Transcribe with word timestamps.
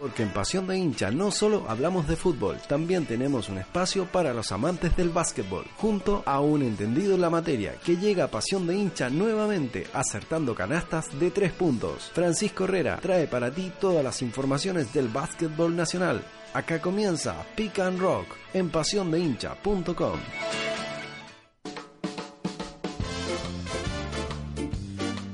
Porque 0.00 0.22
en 0.22 0.30
Pasión 0.30 0.66
de 0.66 0.78
Hincha 0.78 1.10
no 1.10 1.30
solo 1.30 1.66
hablamos 1.68 2.08
de 2.08 2.16
fútbol, 2.16 2.56
también 2.66 3.04
tenemos 3.04 3.50
un 3.50 3.58
espacio 3.58 4.06
para 4.06 4.32
los 4.32 4.50
amantes 4.50 4.96
del 4.96 5.10
básquetbol, 5.10 5.66
junto 5.76 6.22
a 6.24 6.40
un 6.40 6.62
entendido 6.62 7.14
en 7.14 7.20
la 7.20 7.28
materia 7.28 7.74
que 7.84 7.98
llega 7.98 8.24
a 8.24 8.30
Pasión 8.30 8.66
de 8.66 8.76
Hincha 8.76 9.10
nuevamente, 9.10 9.86
acertando 9.92 10.54
canastas 10.54 11.06
de 11.20 11.30
tres 11.30 11.52
puntos. 11.52 12.10
Francisco 12.14 12.64
Herrera 12.64 12.98
trae 13.02 13.26
para 13.26 13.50
ti 13.50 13.70
todas 13.78 14.02
las 14.02 14.22
informaciones 14.22 14.90
del 14.94 15.08
básquetbol 15.08 15.76
nacional. 15.76 16.24
Acá 16.54 16.80
comienza 16.80 17.36
Pick 17.54 17.78
and 17.80 18.00
Rock 18.00 18.26
en 18.54 18.70
pasiondehincha.com. 18.70 20.18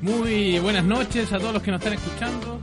Muy 0.03 0.59
buenas 0.59 0.85
noches 0.85 1.33
a 1.33 1.39
todos 1.39 1.55
los 1.55 1.63
que 1.63 1.71
nos 1.71 1.81
están 1.81 1.93
escuchando. 1.93 2.61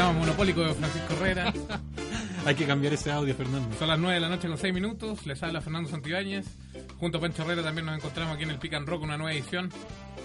Programa 0.00 0.20
monopólico 0.20 0.62
de 0.62 0.72
Francisco 0.72 1.12
Herrera. 1.12 1.52
Hay 2.46 2.54
que 2.54 2.64
cambiar 2.64 2.94
ese 2.94 3.12
audio, 3.12 3.34
Fernando. 3.34 3.76
Son 3.78 3.86
las 3.86 3.98
9 3.98 4.14
de 4.14 4.20
la 4.20 4.30
noche 4.30 4.48
con 4.48 4.56
6 4.56 4.72
minutos. 4.72 5.26
Les 5.26 5.42
habla 5.42 5.60
Fernando 5.60 5.90
Santibáñez. 5.90 6.46
Junto 6.98 7.18
a 7.18 7.20
Pancho 7.20 7.42
Herrera 7.42 7.62
también 7.62 7.84
nos 7.84 7.96
encontramos 7.96 8.34
aquí 8.34 8.44
en 8.44 8.50
el 8.50 8.58
Pick 8.58 8.72
and 8.72 8.88
Rock, 8.88 9.02
una 9.02 9.18
nueva 9.18 9.34
edición. 9.34 9.68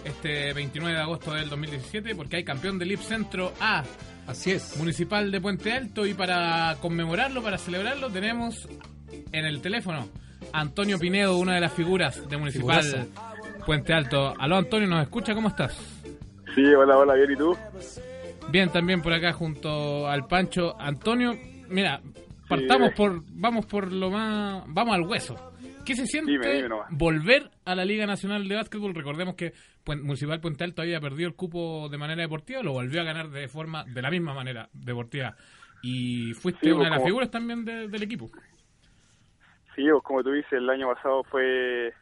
Este 0.05 0.53
29 0.53 0.95
de 0.95 1.02
agosto 1.02 1.33
del 1.33 1.50
2017, 1.50 2.16
porque 2.16 2.38
hay 2.38 2.45
campeón 2.45 2.80
del 2.80 2.94
IP 2.94 3.02
Centro 3.02 3.52
A. 3.59 3.83
Así 4.27 4.52
es. 4.52 4.77
Municipal 4.77 5.30
de 5.30 5.41
Puente 5.41 5.73
Alto. 5.73 6.05
Y 6.05 6.13
para 6.13 6.78
conmemorarlo, 6.80 7.44
para 7.44 7.57
celebrarlo, 7.57 8.09
tenemos 8.09 8.69
en 9.33 9.44
el 9.44 9.59
teléfono 9.59 10.07
a 10.53 10.61
Antonio 10.61 10.97
Pinedo, 10.97 11.38
una 11.38 11.55
de 11.55 11.59
las 11.59 11.73
figuras 11.73 12.30
de 12.30 12.38
Municipal 12.38 12.81
Figuraza. 12.81 13.07
Puente 13.66 13.91
Alto. 13.91 14.35
Aló 14.39 14.55
Antonio, 14.55 14.88
¿nos 14.88 15.02
escucha? 15.02 15.35
¿Cómo 15.35 15.50
estás? 15.50 15.78
Sí, 16.55 16.63
hola, 16.63 16.97
hola, 16.97 17.16
bien, 17.16 17.31
¿y 17.31 17.35
tú? 17.35 17.57
Bien, 18.51 18.71
también 18.71 19.01
por 19.01 19.13
acá 19.13 19.33
junto 19.33 20.07
al 20.07 20.27
Pancho. 20.27 20.75
Antonio, 20.79 21.33
mira, 21.69 21.99
partamos 22.47 22.91
por, 22.93 23.21
vamos 23.33 23.65
por 23.65 23.91
lo 23.91 24.09
más, 24.09 24.63
vamos 24.67 24.95
al 24.95 25.01
hueso. 25.01 25.35
¿Qué 25.85 25.93
se 25.95 26.05
siente 26.07 26.31
Dime, 26.31 26.47
dime 26.53 26.69
nomás. 26.69 26.88
volver 26.91 27.51
a 27.63 27.75
la 27.75 27.85
Liga 27.85 28.05
Nacional 28.07 28.47
de 28.47 28.55
Básquetbol? 28.55 28.95
Recordemos 28.95 29.35
que 29.35 29.53
Municipal 29.85 30.39
Puente 30.41 30.63
Alto 30.63 30.81
había 30.81 30.99
perdido 30.99 31.27
el 31.29 31.35
cupo 31.35 31.89
de 31.89 31.97
manera 31.97 32.21
deportiva, 32.23 32.63
lo 32.63 32.73
volvió 32.73 33.01
a 33.01 33.03
ganar 33.03 33.29
de 33.29 33.47
forma, 33.47 33.83
de 33.85 34.01
la 34.01 34.09
misma 34.09 34.33
manera 34.33 34.67
deportiva. 34.73 35.35
Y 35.83 36.33
fuiste 36.33 36.67
Sí, 36.67 36.71
una 36.71 36.85
de 36.85 36.89
las 36.91 37.03
figuras 37.03 37.29
también 37.29 37.63
de- 37.66 37.88
del 37.88 38.01
equipo. 38.01 38.29
Sí, 39.75 39.83
como 40.03 40.23
tú 40.23 40.31
dices, 40.31 40.53
el 40.53 40.69
año 40.69 40.88
pasado 40.93 41.23
fue 41.25 41.93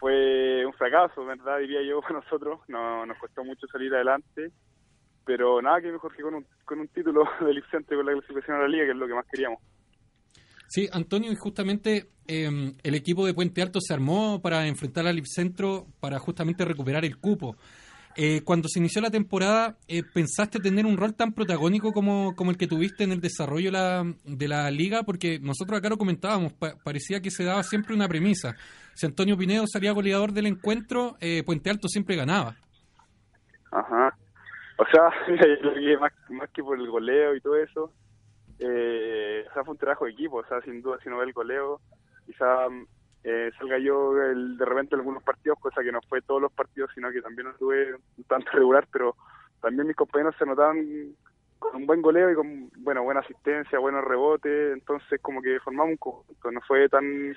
fue 0.00 0.66
un 0.66 0.72
fracaso, 0.74 1.24
¿verdad? 1.24 1.58
Diría 1.60 1.80
yo 1.88 2.00
para 2.02 2.14
nosotros. 2.14 2.60
No, 2.68 3.06
nos 3.06 3.18
costó 3.18 3.44
mucho 3.44 3.66
salir 3.68 3.94
adelante. 3.94 4.50
Pero 5.26 5.62
nada, 5.62 5.80
que 5.80 5.90
mejor 5.92 6.14
que 6.14 6.22
con 6.22 6.34
un, 6.34 6.46
con 6.64 6.80
un 6.80 6.88
título 6.88 7.24
del 7.40 7.58
Ipsente 7.58 7.94
con 7.96 8.04
la 8.06 8.12
clasificación 8.12 8.56
a 8.56 8.60
la 8.62 8.68
liga, 8.68 8.84
que 8.84 8.90
es 8.90 8.96
lo 8.96 9.06
que 9.06 9.14
más 9.14 9.26
queríamos. 9.30 9.58
Sí, 10.68 10.88
Antonio, 10.92 11.30
y 11.30 11.36
justamente 11.36 12.08
eh, 12.26 12.74
el 12.82 12.94
equipo 12.94 13.24
de 13.26 13.34
Puente 13.34 13.62
Alto 13.62 13.80
se 13.80 13.94
armó 13.94 14.40
para 14.42 14.66
enfrentar 14.66 15.06
al 15.06 15.20
Centro 15.26 15.86
para 16.00 16.18
justamente 16.18 16.64
recuperar 16.64 17.04
el 17.04 17.18
cupo. 17.18 17.56
Eh, 18.16 18.42
cuando 18.44 18.68
se 18.68 18.78
inició 18.78 19.00
la 19.02 19.10
temporada, 19.10 19.76
eh, 19.88 20.02
¿pensaste 20.04 20.60
tener 20.60 20.86
un 20.86 20.96
rol 20.96 21.14
tan 21.14 21.32
protagónico 21.32 21.92
como, 21.92 22.34
como 22.36 22.50
el 22.52 22.56
que 22.56 22.68
tuviste 22.68 23.02
en 23.04 23.10
el 23.12 23.20
desarrollo 23.20 23.66
de 23.66 23.72
la, 23.72 24.14
de 24.24 24.48
la 24.48 24.70
liga? 24.70 25.02
Porque 25.02 25.38
nosotros 25.40 25.78
acá 25.78 25.88
lo 25.88 25.96
comentábamos, 25.98 26.52
pa- 26.52 26.76
parecía 26.84 27.20
que 27.20 27.30
se 27.32 27.42
daba 27.44 27.62
siempre 27.64 27.94
una 27.94 28.06
premisa. 28.08 28.54
Si 28.94 29.04
Antonio 29.06 29.36
Pinedo 29.36 29.64
salía 29.66 29.90
goleador 29.92 30.32
del 30.32 30.46
encuentro, 30.46 31.16
eh, 31.20 31.42
Puente 31.44 31.70
Alto 31.70 31.88
siempre 31.88 32.14
ganaba. 32.16 32.56
Ajá. 33.72 34.16
O 34.78 34.84
sea, 34.86 35.10
más, 36.00 36.12
más 36.30 36.50
que 36.50 36.62
por 36.62 36.78
el 36.78 36.90
goleo 36.90 37.34
y 37.36 37.40
todo 37.40 37.56
eso, 37.56 37.92
eh, 38.58 39.46
o 39.48 39.54
sea, 39.54 39.64
fue 39.64 39.72
un 39.72 39.78
trabajo 39.78 40.04
de 40.04 40.12
equipo. 40.12 40.38
O 40.38 40.44
sea, 40.46 40.60
sin 40.62 40.82
duda, 40.82 40.98
si 41.02 41.08
no 41.08 41.18
ve 41.18 41.26
el 41.26 41.32
goleo, 41.32 41.80
quizá 42.26 42.66
eh, 43.24 43.50
salga 43.58 43.78
yo 43.78 44.20
el- 44.22 44.56
de 44.56 44.64
repente 44.64 44.94
en 44.94 45.00
algunos 45.00 45.22
partidos, 45.22 45.58
cosa 45.58 45.82
que 45.82 45.92
no 45.92 46.00
fue 46.08 46.22
todos 46.22 46.42
los 46.42 46.52
partidos, 46.52 46.90
sino 46.94 47.10
que 47.10 47.22
también 47.22 47.48
no 47.48 47.54
tuve 47.54 47.96
tanto 48.28 48.50
regular, 48.52 48.86
pero 48.92 49.16
también 49.60 49.86
mis 49.86 49.96
compañeros 49.96 50.34
se 50.38 50.44
notaban 50.44 51.14
con 51.58 51.76
un 51.76 51.86
buen 51.86 52.02
goleo 52.02 52.30
y 52.30 52.34
con 52.34 52.70
bueno 52.76 53.02
buena 53.02 53.20
asistencia, 53.20 53.78
buenos 53.78 54.04
rebotes, 54.04 54.74
entonces 54.74 55.20
como 55.22 55.40
que 55.40 55.58
formamos 55.60 55.92
un 55.92 55.96
conjunto, 55.96 56.50
no 56.50 56.60
fue 56.62 56.88
tan 56.88 57.34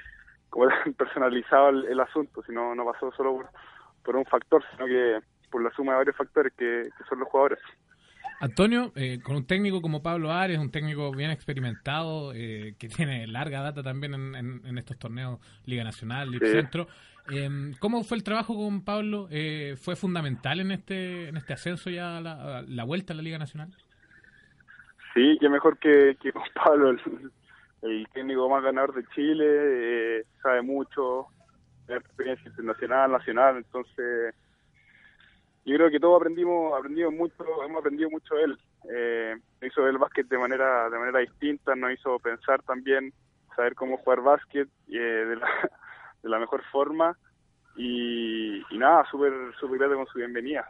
como 0.50 0.68
personalizado 0.98 1.69
el, 1.69 2.00
asunto, 2.00 2.44
sino 2.44 2.75
no 2.75 2.86
pasó 2.86 3.12
solo 3.14 3.46
por 4.04 4.16
un 4.16 4.25
factor, 4.25 4.64
sino 4.72 4.86
que 4.86 5.19
por 5.50 5.63
la 5.63 5.72
suma 5.72 5.94
de 5.94 5.97
varios 6.00 6.16
factores 6.16 6.53
que, 6.58 6.90
que 6.97 7.03
son 7.09 7.19
los 7.19 7.28
jugadores. 7.30 7.59
Antonio, 8.40 8.91
eh, 8.96 9.19
con 9.24 9.35
un 9.35 9.47
técnico 9.47 9.81
como 9.81 10.03
Pablo 10.03 10.31
Ares, 10.31 10.59
un 10.59 10.69
técnico 10.69 11.12
bien 11.12 11.31
experimentado, 11.31 12.34
eh, 12.35 12.75
que 12.78 12.88
tiene 12.88 13.25
larga 13.25 13.62
data 13.62 13.81
también 13.81 14.13
en, 14.13 14.36
en- 14.36 14.62
en 14.63 14.78
estos 14.78 15.00
torneos 15.00 15.40
Liga 15.66 15.84
Nacional, 15.84 16.30
Liga 16.30 16.46
Sí. 16.46 16.53
Centro. 16.53 16.88
eh, 17.31 17.50
¿Cómo 17.80 18.03
fue 18.03 18.16
el 18.18 18.24
trabajo 18.24 18.56
con 18.56 18.84
Pablo? 18.86 19.28
Eh, 19.31 19.75
¿Fue 19.81 19.96
fundamental 19.96 20.59
en 20.59 20.72
este 20.72 21.30
en 21.30 21.38
este 21.38 21.53
ascenso 21.53 21.90
ya 21.90 22.18
a 22.18 22.22
la, 22.22 22.59
a 22.59 22.62
la 22.62 22.84
vuelta 22.84 23.13
a 23.13 23.16
la 23.16 23.24
Liga 23.24 23.40
Nacional? 23.40 23.69
Sí, 25.16 25.38
que 25.40 25.50
mejor 25.50 25.80
que, 25.80 26.16
que 26.22 26.31
con 26.31 26.44
Pablo, 26.53 26.91
el, 26.91 27.00
el 27.81 28.07
técnico 28.13 28.47
más 28.50 28.62
ganador 28.63 28.94
de 28.94 29.03
Chile, 29.16 29.46
eh, 30.19 30.24
sabe 30.44 30.62
mucho, 30.62 31.25
tiene 31.88 32.02
experiencia 32.02 32.50
internacional, 32.50 33.12
nacional, 33.12 33.57
entonces 33.57 34.36
yo 35.68 35.76
creo 35.76 35.92
que 35.92 36.00
todos 36.00 36.22
aprendimos, 36.22 36.74
aprendimos 36.80 37.14
mucho, 37.14 37.36
hemos 37.66 37.80
aprendido 37.80 38.10
mucho 38.10 38.36
él. 38.38 38.58
Eh, 38.90 39.36
hizo 39.62 39.86
el 39.86 39.98
básquet 39.98 40.26
de 40.30 40.38
manera, 40.38 40.90
de 40.90 40.98
manera 40.98 41.20
distinta, 41.20 41.76
nos 41.76 41.92
hizo 41.92 42.18
pensar 42.20 42.64
también, 42.64 43.12
saber 43.54 43.76
cómo 43.76 43.98
jugar 43.98 44.22
básquet 44.22 44.70
eh, 44.88 44.98
de, 44.98 45.36
la, 45.36 45.48
de 46.24 46.30
la 46.30 46.40
mejor 46.40 46.64
forma 46.72 47.18
y, 47.76 48.62
nada, 48.72 49.06
súper 49.12 49.34
súper 49.60 49.80
grato 49.80 49.96
con 49.96 50.08
su 50.08 50.20
bienvenida. 50.20 50.66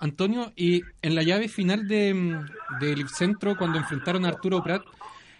Antonio, 0.00 0.50
y 0.56 0.80
en 1.02 1.14
la 1.14 1.22
llave 1.22 1.48
final 1.48 1.86
de, 1.86 2.14
mm, 2.14 2.78
del 2.80 3.06
centro, 3.08 3.54
cuando 3.54 3.78
enfrentaron 3.78 4.24
a 4.24 4.28
Arturo 4.28 4.62
Prat, 4.62 4.82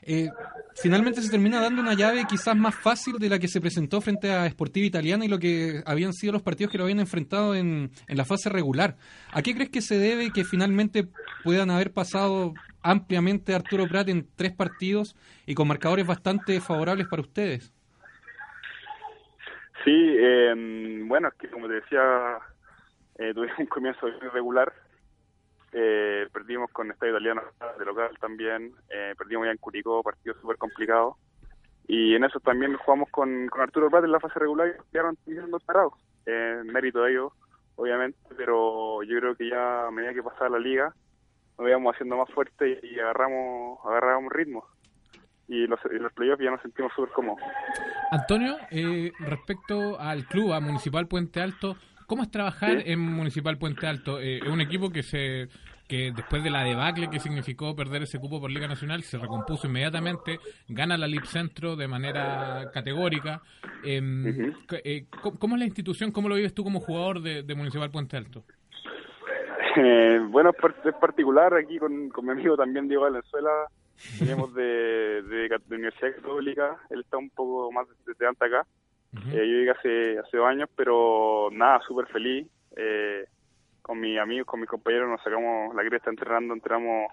eh, 0.07 0.29
finalmente 0.77 1.23
se 1.23 1.31
termina 1.31 1.61
dando 1.61 1.81
una 1.81 1.95
llave 1.95 2.25
quizás 2.29 2.57
más 2.57 2.75
fácil 2.75 3.19
de 3.19 3.29
la 3.29 3.39
que 3.39 3.49
se 3.49 3.61
presentó 3.61 4.01
frente 4.01 4.31
a 4.31 4.49
Sportiva 4.49 4.87
Italiana 4.87 5.25
y 5.25 5.29
lo 5.29 5.39
que 5.39 5.83
habían 5.87 6.13
sido 6.13 6.33
los 6.33 6.43
partidos 6.43 6.71
que 6.71 6.79
lo 6.79 6.85
habían 6.85 7.01
enfrentado 7.01 7.55
en, 7.55 7.91
en 8.07 8.17
la 8.17 8.25
fase 8.25 8.51
regular. 8.51 8.97
¿A 9.33 9.43
qué 9.43 9.55
crees 9.55 9.71
que 9.71 9.81
se 9.81 9.99
debe 9.99 10.31
que 10.31 10.45
finalmente 10.45 11.09
puedan 11.43 11.71
haber 11.71 11.93
pasado 11.93 12.55
ampliamente 12.83 13.55
Arturo 13.55 13.87
Prat 13.89 14.09
en 14.09 14.29
tres 14.37 14.53
partidos 14.53 15.17
y 15.47 15.55
con 15.55 15.67
marcadores 15.69 16.07
bastante 16.07 16.61
favorables 16.61 17.09
para 17.09 17.23
ustedes? 17.23 17.75
Sí, 19.85 20.17
eh, 20.19 20.55
bueno, 21.07 21.29
es 21.29 21.35
que 21.35 21.49
como 21.49 21.69
te 21.69 21.75
decía, 21.75 22.39
eh, 23.19 23.33
tuvimos 23.35 23.59
un 23.59 23.67
comienzo 23.67 24.09
irregular. 24.09 24.73
Eh, 25.77 26.29
perdimos 26.33 26.71
con 26.71 26.89
Estadio 26.93 27.15
Italiano 27.15 27.43
de 27.77 27.85
local 27.85 28.17
también. 28.21 28.73
Eh, 28.89 29.13
perdimos 29.19 29.47
ya 29.47 29.51
en 29.51 29.59
Curicó, 29.59 30.03
partido 30.05 30.37
súper 30.41 30.57
complicado. 30.57 31.17
Y 31.89 32.15
en 32.15 32.25
eso 32.25 32.39
también 32.39 32.77
jugamos 32.77 33.11
con, 33.11 33.51
Arturo 33.59 33.91
Prat 33.91 34.05
en 34.05 34.13
la 34.13 34.21
fase 34.21 34.39
regular 34.39 34.69
y 34.69 34.93
quedaron 34.93 35.19
viendo 35.27 35.59
parados. 35.59 35.95
Eh, 36.27 36.63
mérito 36.65 37.03
de 37.03 37.13
ellos, 37.13 37.33
obviamente, 37.75 38.19
pero 38.37 39.03
yo 39.03 39.19
creo 39.19 39.35
que 39.35 39.51
ya 39.51 39.89
a 39.89 39.91
medida 39.91 40.15
que 40.15 40.23
pasaba 40.23 40.51
la 40.51 40.59
liga, 40.61 40.95
nos 41.59 41.69
íbamos 41.69 41.95
haciendo 41.95 42.17
más 42.17 42.31
fuerte 42.31 42.79
y, 42.83 42.99
agarramos 43.01 43.79
agarramos 43.85 44.33
ritmo. 44.33 44.65
Y 45.49 45.67
los, 45.67 45.79
y 45.93 45.99
los 45.99 46.13
playoffs 46.13 46.43
ya 46.43 46.53
nos 46.53 46.63
sentimos 46.63 46.93
súper 46.95 47.13
cómodos. 47.13 47.43
Antonio, 48.13 48.57
eh, 48.71 49.13
respecto 49.19 49.99
al 50.01 50.25
club, 50.25 50.53
a 50.53 50.61
Municipal 50.61 51.07
Puente 51.07 51.43
Alto, 51.43 51.77
¿cómo 52.07 52.23
es 52.23 52.31
trabajar 52.31 52.83
Sí. 52.83 52.91
en 52.93 53.01
Municipal 53.01 53.59
Puente 53.59 53.87
Alto? 53.87 54.21
Eh, 54.21 54.39
es 54.39 54.49
un 54.49 54.61
equipo 54.61 54.91
que 54.91 55.03
se 55.03 55.49
que 55.87 56.13
después 56.17 56.43
de 56.43 56.49
la 56.49 56.65
debacle 56.65 57.11
que 57.11 57.21
significó 57.21 57.77
perder 57.77 58.05
ese 58.05 58.19
cupo 58.19 58.41
por 58.41 58.51
Liga 58.51 58.67
Nacional, 58.67 59.03
se 59.03 59.19
recompuso 59.19 59.67
inmediatamente, 59.67 60.39
gana 60.67 60.97
la 60.97 61.07
Lip 61.07 61.25
Centro 61.25 61.77
de 61.77 61.87
manera 61.87 62.71
categórica. 62.73 63.43
Eh, 63.85 64.01
c- 64.67 64.81
eh, 64.83 65.05
¿cómo, 65.39 65.57
es 65.57 65.59
la 65.59 65.67
institución? 65.67 66.11
¿Cómo 66.11 66.31
lo 66.31 66.37
vives 66.37 66.55
tú 66.55 66.65
como 66.65 66.81
jugador 66.81 67.21
de, 67.21 67.43
de 67.43 67.55
Municipal 67.55 67.91
Puente 67.91 68.17
Alto? 68.17 68.45
Eh, 69.77 70.21
bueno, 70.31 70.53
es 70.85 70.95
particular 70.95 71.53
aquí 71.55 71.79
con, 71.79 72.09
con 72.09 72.25
mi 72.25 72.33
amigo 72.33 72.57
también 72.57 72.89
Diego 72.89 73.03
Valenzuela. 73.03 73.51
Venimos 74.21 74.55
de, 74.55 74.63
de, 75.23 75.49
Universidad 75.69 76.17
Católica. 76.17 76.79
Él 76.91 77.01
está 77.01 77.19
un 77.19 77.31
poco 77.31 77.71
más 77.73 77.87
desde 78.07 78.27
antes 78.27 78.43
acá. 78.43 78.67
Eh, 79.29 79.37
yo 79.37 79.43
llegué 79.43 79.71
hace, 79.71 80.19
hace 80.19 80.37
dos 80.37 80.47
años, 80.47 80.69
pero 80.77 81.49
nada, 81.53 81.81
súper 81.87 82.07
feliz. 82.07 82.47
Eh, 82.77 83.25
con 83.85 84.01
mis 84.01 84.19
amigos, 84.19 84.47
con 84.47 84.61
mis 84.61 84.69
compañeros 84.69 85.11
nos 85.11 85.23
sacamos 85.23 85.75
la 85.75 85.85
cresta 85.85 86.09
entrenando, 86.09 86.55
entramos 86.55 87.13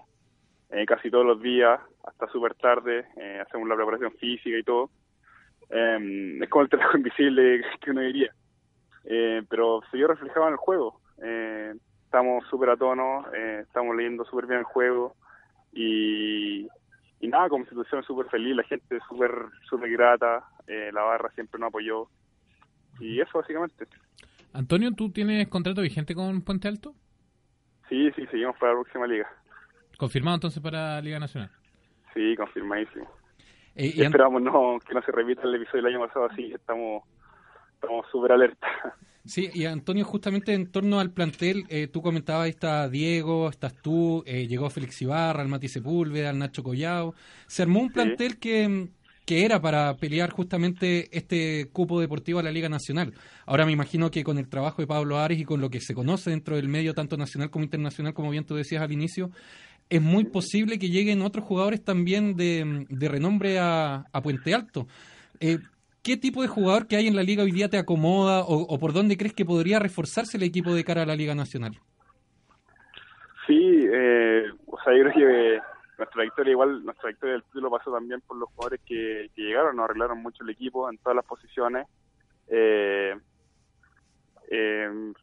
eh, 0.70 0.86
casi 0.86 1.10
todos 1.10 1.26
los 1.26 1.42
días, 1.42 1.78
hasta 2.02 2.26
súper 2.28 2.54
tarde, 2.54 3.04
eh, 3.18 3.42
hacemos 3.46 3.68
la 3.68 3.76
preparación 3.76 4.12
física 4.12 4.56
y 4.56 4.62
todo. 4.62 4.88
Em, 5.68 6.42
es 6.42 6.48
como 6.48 6.62
el 6.62 6.70
trabajo 6.70 6.96
invisible 6.96 7.62
que 7.78 7.90
uno 7.90 8.00
diría. 8.00 8.32
Eh, 9.04 9.42
pero 9.50 9.82
se 9.90 9.98
vio 9.98 10.08
reflejado 10.08 10.46
en 10.46 10.52
el 10.52 10.58
juego. 10.58 10.98
estamos 11.18 12.46
súper 12.48 12.70
a 12.70 12.76
tono, 12.76 13.26
estamos 13.32 13.94
leyendo 13.94 14.24
súper 14.24 14.46
bien 14.46 14.60
el 14.60 14.64
juego 14.64 15.14
y, 15.72 16.66
y 17.22 17.28
nada, 17.28 17.48
como 17.48 17.64
situación 17.64 18.02
súper 18.02 18.26
feliz, 18.26 18.54
la 18.54 18.64
gente 18.64 18.98
súper 19.08 19.30
súper 19.70 19.90
grata, 19.90 20.44
la 20.66 21.02
barra 21.02 21.30
siempre 21.34 21.58
nos 21.58 21.68
apoyó 21.68 22.08
y 23.00 23.20
eso 23.20 23.38
básicamente. 23.38 23.86
Antonio, 24.52 24.92
¿tú 24.92 25.10
tienes 25.10 25.48
contrato 25.48 25.80
vigente 25.80 26.14
con 26.14 26.42
Puente 26.42 26.68
Alto? 26.68 26.94
Sí, 27.88 28.10
sí, 28.16 28.26
seguimos 28.26 28.56
para 28.58 28.72
la 28.72 28.80
próxima 28.80 29.06
liga. 29.06 29.28
¿Confirmado 29.96 30.34
entonces 30.34 30.62
para 30.62 31.00
Liga 31.00 31.18
Nacional? 31.18 31.50
Sí, 32.12 32.34
confirmadísimo. 32.36 33.08
Eh, 33.76 33.92
y 33.94 34.02
Esperamos 34.02 34.42
no, 34.42 34.78
que 34.86 34.92
no 34.92 35.02
se 35.02 35.12
repita 35.12 35.42
el 35.42 35.54
episodio 35.54 35.84
del 35.84 35.94
año 35.94 36.06
pasado 36.06 36.26
así, 36.26 36.52
estamos 36.52 37.04
estamos 37.82 38.06
súper 38.10 38.32
alerta. 38.32 38.66
Sí, 39.24 39.50
y 39.54 39.66
Antonio, 39.66 40.04
justamente 40.04 40.52
en 40.52 40.70
torno 40.70 40.98
al 40.98 41.12
plantel, 41.12 41.64
eh, 41.68 41.86
tú 41.86 42.02
comentabas, 42.02 42.48
está 42.48 42.88
Diego, 42.88 43.48
estás 43.48 43.74
tú, 43.80 44.24
eh, 44.26 44.48
llegó 44.48 44.68
Félix 44.68 45.00
Ibarra, 45.02 45.42
el 45.42 45.48
Mati 45.48 45.68
Sepúlveda, 45.68 46.30
el 46.30 46.38
Nacho 46.38 46.64
Collao. 46.64 47.14
Se 47.46 47.62
armó 47.62 47.80
un 47.80 47.92
plantel 47.92 48.38
que, 48.38 48.88
que 49.24 49.44
era 49.44 49.60
para 49.60 49.96
pelear 49.96 50.30
justamente 50.30 51.08
este 51.16 51.68
cupo 51.72 52.00
deportivo 52.00 52.40
a 52.40 52.42
la 52.42 52.50
Liga 52.50 52.68
Nacional. 52.68 53.14
Ahora 53.46 53.64
me 53.64 53.70
imagino 53.70 54.10
que 54.10 54.24
con 54.24 54.38
el 54.38 54.48
trabajo 54.48 54.82
de 54.82 54.88
Pablo 54.88 55.18
Ares 55.18 55.38
y 55.38 55.44
con 55.44 55.60
lo 55.60 55.70
que 55.70 55.80
se 55.80 55.94
conoce 55.94 56.30
dentro 56.30 56.56
del 56.56 56.68
medio, 56.68 56.92
tanto 56.92 57.16
nacional 57.16 57.50
como 57.50 57.64
internacional, 57.64 58.14
como 58.14 58.30
bien 58.30 58.44
tú 58.44 58.56
decías 58.56 58.82
al 58.82 58.90
inicio, 58.90 59.30
es 59.88 60.02
muy 60.02 60.24
posible 60.24 60.80
que 60.80 60.88
lleguen 60.88 61.22
otros 61.22 61.44
jugadores 61.44 61.84
también 61.84 62.34
de, 62.34 62.86
renombre 63.08 63.58
a, 63.60 64.04
Puente 64.20 64.52
Alto. 64.52 64.88
Eh, 65.38 65.58
¿Qué 66.02 66.16
tipo 66.16 66.42
de 66.42 66.48
jugador 66.48 66.88
que 66.88 66.96
hay 66.96 67.06
en 67.06 67.14
la 67.14 67.22
liga 67.22 67.44
hoy 67.44 67.52
día 67.52 67.68
te 67.68 67.78
acomoda 67.78 68.42
o, 68.44 68.78
por 68.78 68.92
dónde 68.92 69.16
crees 69.16 69.34
que 69.34 69.44
podría 69.44 69.78
reforzarse 69.78 70.36
el 70.36 70.42
equipo 70.42 70.74
de 70.74 70.84
cara 70.84 71.02
a 71.02 71.06
la 71.06 71.14
Liga 71.14 71.34
Nacional? 71.34 71.78
Sí, 73.46 73.86
eh, 73.92 74.50
o 74.66 74.80
sea, 74.82 74.96
yo 74.96 75.04
creo 75.04 75.14
que 75.14 75.60
nuestra 75.98 76.22
victoria, 76.22 76.50
igual, 76.50 76.84
nuestra 76.84 77.08
victoria 77.08 77.34
del 77.34 77.44
título 77.44 77.70
pasó 77.70 77.92
también 77.92 78.20
por 78.22 78.36
los 78.36 78.48
jugadores 78.50 78.80
que, 78.84 79.30
llegaron, 79.36 79.76
nos 79.76 79.84
arreglaron 79.84 80.22
mucho 80.22 80.42
el 80.42 80.50
equipo 80.50 80.90
en 80.90 80.98
todas 80.98 81.16
las 81.16 81.24
posiciones. 81.24 81.86
Eh, 82.48 83.14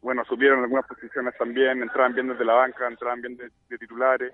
bueno, 0.02 0.24
subieron 0.24 0.60
algunas 0.60 0.86
posiciones 0.86 1.34
también, 1.38 1.82
entraban 1.82 2.14
bien 2.14 2.28
desde 2.28 2.44
la 2.44 2.54
banca, 2.54 2.88
entraban 2.88 3.20
bien 3.20 3.36
de 3.36 3.78
titulares 3.78 4.32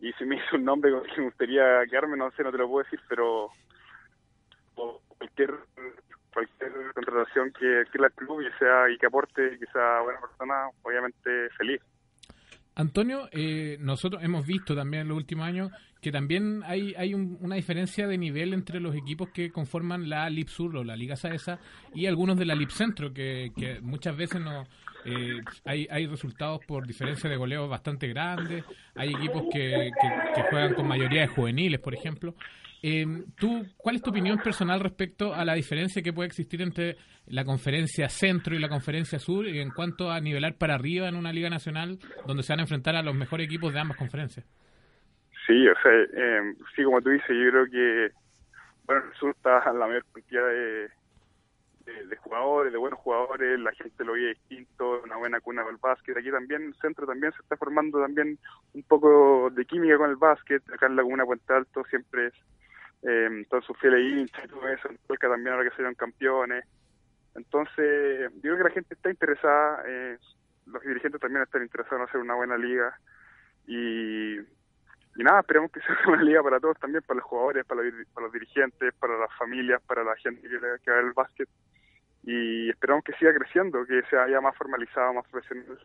y 0.00 0.12
se 0.12 0.26
me 0.26 0.36
hizo 0.36 0.56
un 0.56 0.64
nombre 0.64 0.90
con 0.90 1.00
el 1.00 1.06
que 1.06 1.20
me 1.20 1.26
gustaría 1.26 1.86
quedarme, 1.90 2.16
no 2.16 2.30
sé, 2.32 2.42
no 2.42 2.52
te 2.52 2.58
lo 2.58 2.68
puedo 2.68 2.84
decir, 2.84 3.00
pero 3.08 3.50
cualquier 5.18 5.54
cualquier 6.32 6.92
contratación 6.94 7.50
que, 7.58 7.84
que 7.90 7.98
la 7.98 8.10
club 8.10 8.42
y 8.42 8.58
sea 8.58 8.90
y 8.90 8.98
que 8.98 9.06
aporte 9.06 9.58
que 9.58 9.66
sea 9.72 10.00
buena 10.02 10.20
persona, 10.20 10.68
obviamente 10.82 11.48
feliz. 11.56 11.80
Antonio, 12.74 13.30
eh, 13.32 13.78
nosotros 13.80 14.22
hemos 14.22 14.46
visto 14.46 14.74
también 14.74 15.02
en 15.02 15.08
los 15.08 15.16
últimos 15.16 15.46
años 15.46 15.72
que 16.02 16.12
también 16.12 16.62
hay, 16.66 16.94
hay 16.98 17.14
una 17.14 17.56
diferencia 17.56 18.06
de 18.06 18.18
nivel 18.18 18.52
entre 18.52 18.80
los 18.80 18.94
equipos 18.94 19.30
que 19.30 19.50
conforman 19.50 20.10
la 20.10 20.28
Lip 20.28 20.48
Sur 20.48 20.76
o 20.76 20.84
la 20.84 20.94
Liga 20.94 21.16
Saesa 21.16 21.58
y 21.94 22.04
algunos 22.04 22.38
de 22.38 22.44
la 22.44 22.54
Lip 22.54 22.68
Centro, 22.68 23.14
que, 23.14 23.50
que 23.56 23.80
muchas 23.80 24.14
veces 24.14 24.42
no, 24.42 24.66
eh, 25.08 25.40
hay, 25.64 25.86
hay 25.88 26.06
resultados 26.06 26.60
por 26.66 26.84
diferencia 26.84 27.30
de 27.30 27.36
goleo 27.36 27.68
bastante 27.68 28.08
grandes, 28.08 28.64
hay 28.96 29.10
equipos 29.10 29.44
que, 29.52 29.90
juegan 30.50 30.74
con 30.74 30.88
mayoría 30.88 31.20
de 31.20 31.28
juveniles, 31.28 31.78
por 31.78 31.94
ejemplo. 31.94 32.34
Eh, 32.88 33.04
¿tú, 33.36 33.66
¿Cuál 33.76 33.96
es 33.96 34.02
tu 34.02 34.10
opinión 34.10 34.38
personal 34.38 34.78
respecto 34.78 35.34
a 35.34 35.44
la 35.44 35.54
diferencia 35.54 36.02
que 36.02 36.12
puede 36.12 36.28
existir 36.28 36.62
entre 36.62 36.96
la 37.26 37.44
conferencia 37.44 38.08
centro 38.08 38.54
y 38.54 38.60
la 38.60 38.68
conferencia 38.68 39.18
sur 39.18 39.44
en 39.48 39.70
cuanto 39.70 40.08
a 40.08 40.20
nivelar 40.20 40.54
para 40.56 40.76
arriba 40.76 41.08
en 41.08 41.16
una 41.16 41.32
liga 41.32 41.50
nacional 41.50 41.98
donde 42.28 42.44
se 42.44 42.52
van 42.52 42.60
a 42.60 42.62
enfrentar 42.62 42.94
a 42.94 43.02
los 43.02 43.16
mejores 43.16 43.46
equipos 43.46 43.74
de 43.74 43.80
ambas 43.80 43.96
conferencias? 43.96 44.46
Sí, 45.48 45.66
o 45.66 45.74
sea, 45.82 45.92
eh, 45.92 46.54
sí, 46.76 46.84
como 46.84 47.02
tú 47.02 47.10
dices, 47.10 47.26
yo 47.28 47.50
creo 47.50 47.66
que, 47.66 48.12
bueno, 48.84 49.02
está 49.32 49.72
la 49.72 49.86
mayor 49.88 50.04
cantidad 50.12 50.46
de, 50.46 50.88
de, 52.08 52.16
jugadores, 52.18 52.70
de 52.70 52.78
buenos 52.78 53.00
jugadores, 53.00 53.58
la 53.58 53.72
gente 53.72 54.04
lo 54.04 54.12
ve 54.12 54.28
distinto, 54.28 55.02
una 55.02 55.16
buena 55.16 55.40
cuna 55.40 55.64
con 55.64 55.74
el 55.74 55.80
básquet. 55.82 56.16
Aquí 56.16 56.30
también, 56.30 56.62
el 56.62 56.74
centro 56.76 57.04
también 57.04 57.32
se 57.32 57.42
está 57.42 57.56
formando 57.56 58.00
también 58.00 58.38
un 58.74 58.82
poco 58.84 59.50
de 59.50 59.64
química 59.64 59.98
con 59.98 60.10
el 60.10 60.16
básquet. 60.16 60.62
Acá 60.72 60.86
en 60.86 60.94
la 60.94 61.02
comuna 61.02 61.26
Puente 61.26 61.52
Alto 61.52 61.82
siempre 61.90 62.28
es 62.28 62.34
eh, 63.02 63.46
todos 63.48 63.64
sus 63.64 63.78
fieles 63.78 64.00
hinchas 64.00 64.44
y 64.44 64.48
todo 64.48 64.68
eso. 64.68 64.88
En 64.88 64.98
también 65.18 65.54
ahora 65.54 65.64
que 65.64 65.70
salieron 65.70 65.94
campeones. 65.94 66.64
Entonces, 67.34 68.32
yo 68.34 68.40
creo 68.40 68.56
que 68.58 68.64
la 68.64 68.70
gente 68.70 68.94
está 68.94 69.10
interesada, 69.10 69.82
eh, 69.86 70.18
los 70.66 70.82
dirigentes 70.82 71.20
también 71.20 71.42
están 71.42 71.62
interesados 71.62 72.00
en 72.00 72.08
hacer 72.08 72.20
una 72.20 72.34
buena 72.34 72.56
liga. 72.56 72.98
Y, 73.66 74.38
y 74.38 75.22
nada, 75.22 75.40
esperemos 75.40 75.70
que 75.70 75.80
sea 75.86 75.92
una 75.92 76.06
buena 76.06 76.22
liga 76.24 76.42
para 76.42 76.60
todos 76.60 76.78
también, 76.78 77.02
para 77.06 77.18
los 77.18 77.24
jugadores, 77.24 77.64
para 77.66 77.82
los, 77.82 77.92
para 78.14 78.26
los 78.26 78.32
dirigentes, 78.32 78.94
para 78.94 79.18
las 79.18 79.32
familias, 79.36 79.82
para 79.82 80.02
la 80.02 80.16
gente 80.16 80.42
que, 80.42 80.58
que 80.58 80.90
va 80.90 80.96
a 80.96 81.00
ver 81.00 81.04
el 81.04 81.12
básquet 81.12 81.48
y 82.26 82.68
esperamos 82.70 83.04
que 83.04 83.12
siga 83.14 83.32
creciendo, 83.32 83.86
que 83.86 84.02
sea 84.10 84.28
ya 84.28 84.40
más 84.40 84.56
formalizado, 84.56 85.14
más 85.14 85.26
profesional 85.28 85.78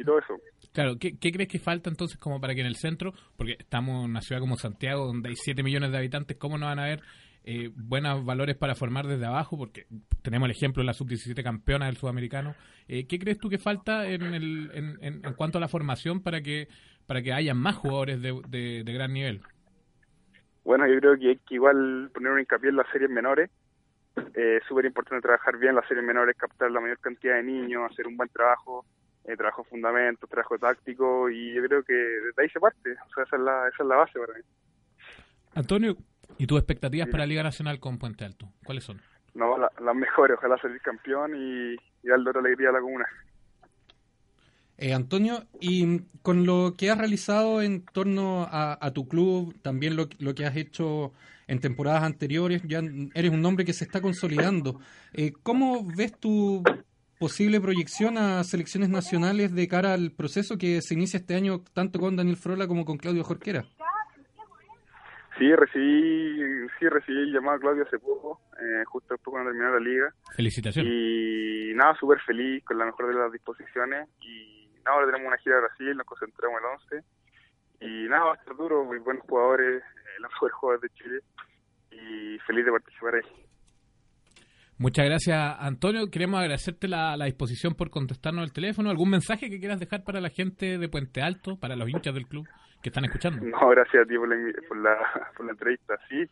y 0.00 0.04
todo 0.04 0.18
eso. 0.18 0.40
Claro, 0.72 0.96
¿qué, 0.98 1.16
crees 1.18 1.48
que 1.48 1.58
falta 1.58 1.90
entonces 1.90 2.18
como 2.18 2.40
para 2.40 2.54
que 2.54 2.60
en 2.60 2.66
el 2.66 2.76
centro, 2.76 3.12
porque 3.36 3.56
estamos 3.58 4.04
en 4.04 4.10
una 4.10 4.20
ciudad 4.20 4.40
como 4.40 4.56
Santiago 4.56 5.06
donde 5.06 5.30
hay 5.30 5.36
7 5.36 5.62
millones 5.62 5.90
de 5.90 5.98
habitantes, 5.98 6.36
¿cómo 6.36 6.58
no 6.58 6.66
van 6.66 6.78
a 6.78 6.84
haber 6.84 7.02
eh, 7.44 7.70
buenos 7.74 8.24
valores 8.24 8.56
para 8.56 8.74
formar 8.74 9.06
desde 9.06 9.26
abajo? 9.26 9.58
Porque 9.58 9.86
tenemos 10.22 10.46
el 10.46 10.52
ejemplo 10.52 10.82
de 10.82 10.86
la 10.86 10.94
sub-17 10.94 11.42
campeona 11.42 11.86
del 11.86 11.96
sudamericano. 11.96 12.54
Eh, 12.88 13.06
¿Qué 13.06 13.18
crees 13.18 13.38
tú 13.38 13.48
que 13.48 13.58
falta 13.58 14.06
en, 14.06 14.22
el, 14.22 14.70
en, 14.74 15.24
en, 15.24 15.34
cuanto 15.34 15.58
a 15.58 15.60
la 15.60 15.68
formación 15.68 16.22
para 16.22 16.40
que 16.40 16.68
para 17.06 17.22
que 17.22 17.32
haya 17.32 17.54
más 17.54 17.74
jugadores 17.74 18.22
de, 18.22 18.40
de, 18.48 18.84
de 18.84 18.92
gran 18.92 19.12
nivel? 19.12 19.40
Bueno, 20.62 20.86
yo 20.86 21.00
creo 21.00 21.18
que 21.18 21.28
hay 21.30 21.36
que 21.38 21.56
igual 21.56 22.10
poner 22.14 22.30
un 22.30 22.38
hincapié 22.38 22.70
en 22.70 22.76
las 22.76 22.88
series 22.92 23.10
menores, 23.10 23.50
eh, 24.34 24.58
es 24.60 24.64
súper 24.66 24.84
importante 24.84 25.22
trabajar 25.22 25.56
bien 25.56 25.74
las 25.74 25.86
series 25.86 26.04
menores, 26.04 26.36
captar 26.36 26.70
la 26.70 26.80
mayor 26.80 26.98
cantidad 26.98 27.36
de 27.36 27.42
niños, 27.42 27.90
hacer 27.90 28.06
un 28.06 28.16
buen 28.16 28.28
trabajo, 28.28 28.84
eh, 29.24 29.36
trabajo 29.36 29.64
fundamento, 29.64 30.26
trabajo 30.26 30.58
táctico 30.58 31.28
y 31.30 31.54
yo 31.54 31.62
creo 31.62 31.82
que 31.82 31.94
desde 31.94 32.42
ahí 32.42 32.48
se 32.48 32.60
parte, 32.60 32.92
o 32.92 33.14
sea, 33.14 33.24
esa 33.24 33.36
es 33.36 33.42
la, 33.42 33.68
esa 33.68 33.82
es 33.82 33.88
la 33.88 33.96
base 33.96 34.18
para 34.18 34.34
mí. 34.34 34.44
Antonio, 35.54 35.96
¿y 36.38 36.46
tus 36.46 36.58
expectativas 36.58 37.08
para 37.08 37.24
la 37.24 37.26
Liga 37.26 37.42
Nacional 37.42 37.80
con 37.80 37.98
Puente 37.98 38.24
Alto? 38.24 38.48
¿Cuáles 38.64 38.84
son? 38.84 39.00
No, 39.34 39.56
las 39.58 39.94
mejores, 39.94 40.36
ojalá 40.38 40.56
salir 40.58 40.80
campeón 40.80 41.34
y, 41.34 41.74
y 41.74 42.08
darle 42.08 42.30
otra 42.30 42.40
alegría 42.40 42.70
a 42.70 42.72
la 42.72 42.80
comuna. 42.80 43.06
Eh, 44.80 44.94
Antonio, 44.94 45.44
y 45.60 46.00
con 46.22 46.46
lo 46.46 46.74
que 46.76 46.90
has 46.90 46.96
realizado 46.96 47.60
en 47.60 47.84
torno 47.84 48.48
a, 48.50 48.90
tu 48.94 49.06
club, 49.06 49.54
también 49.60 49.94
lo, 49.94 50.08
lo, 50.18 50.34
que 50.34 50.46
has 50.46 50.56
hecho 50.56 51.12
en 51.46 51.60
temporadas 51.60 52.02
anteriores, 52.02 52.62
ya 52.64 52.80
eres 53.12 53.30
un 53.30 53.44
hombre 53.44 53.66
que 53.66 53.74
se 53.74 53.84
está 53.84 54.00
consolidando. 54.00 54.80
Eh, 55.12 55.32
¿Cómo 55.42 55.84
ves 55.84 56.18
tu 56.18 56.62
posible 57.20 57.60
proyección 57.60 58.16
a 58.16 58.42
selecciones 58.44 58.88
nacionales 58.88 59.54
de 59.54 59.68
cara 59.68 59.92
al 59.92 60.10
proceso 60.10 60.56
que 60.56 60.80
se 60.80 60.94
inicia 60.94 61.18
este 61.18 61.34
año 61.34 61.62
tanto 61.74 62.00
con 62.00 62.16
Daniel 62.16 62.38
Frola 62.38 62.66
como 62.66 62.86
con 62.86 62.96
Claudio 62.96 63.22
Jorquera? 63.22 63.64
Sí, 65.38 65.54
recibí, 65.54 66.66
sí, 66.78 66.88
recibí 66.88 67.18
el 67.18 67.32
llamado 67.32 67.58
a 67.58 67.60
Claudio 67.60 67.84
hace 67.84 67.98
poco, 67.98 68.40
eh, 68.58 68.84
justo 68.86 69.14
después 69.14 69.32
cuando 69.32 69.50
terminó 69.50 69.70
la 69.70 69.80
liga. 69.80 70.14
Felicitaciones. 70.34 70.90
Y 70.90 71.72
nada, 71.74 71.94
súper 72.00 72.20
feliz, 72.20 72.64
con 72.64 72.78
la 72.78 72.86
mejor 72.86 73.08
de 73.08 73.14
las 73.14 73.32
disposiciones 73.32 74.08
y 74.22 74.68
ahora 74.86 75.06
tenemos 75.06 75.28
una 75.28 75.38
gira 75.38 75.58
a 75.58 75.60
Brasil, 75.60 75.96
nos 75.96 76.06
concentramos 76.06 76.58
en 76.58 76.64
el 76.64 77.00
11. 77.00 77.06
Y 77.82 78.08
nada, 78.08 78.24
va 78.24 78.32
a 78.32 78.36
estar 78.36 78.56
duro, 78.56 78.84
muy 78.84 78.98
buenos 78.98 79.24
jugadores, 79.26 79.82
eh, 79.82 80.20
los 80.20 80.30
mejores 80.30 80.54
jugadores 80.54 80.90
de 80.90 80.96
Chile. 80.96 81.20
Y 81.90 82.38
feliz 82.46 82.64
de 82.64 82.72
participar 82.72 83.14
ahí. 83.16 83.49
Muchas 84.80 85.04
gracias, 85.04 85.56
Antonio. 85.60 86.10
Queremos 86.10 86.40
agradecerte 86.40 86.88
la, 86.88 87.14
disposición 87.26 87.74
por 87.74 87.90
contestarnos 87.90 88.44
el 88.44 88.52
teléfono. 88.54 88.88
¿Algún 88.88 89.10
mensaje 89.10 89.50
que 89.50 89.60
quieras 89.60 89.78
dejar 89.78 90.04
para 90.04 90.22
la 90.22 90.30
gente 90.30 90.78
de 90.78 90.88
Puente 90.88 91.20
Alto, 91.20 91.58
para 91.60 91.76
los 91.76 91.86
hinchas 91.86 92.14
del 92.14 92.26
club 92.26 92.48
que 92.82 92.88
están 92.88 93.04
escuchando? 93.04 93.44
No, 93.44 93.68
gracias 93.68 94.04
a 94.04 94.06
ti 94.08 94.16
por 94.16 94.26
la, 94.26 94.36
por 94.66 94.78
la, 94.78 94.96
por 95.36 95.44
la 95.44 95.52
entrevista. 95.52 95.98
Sí, 96.08 96.24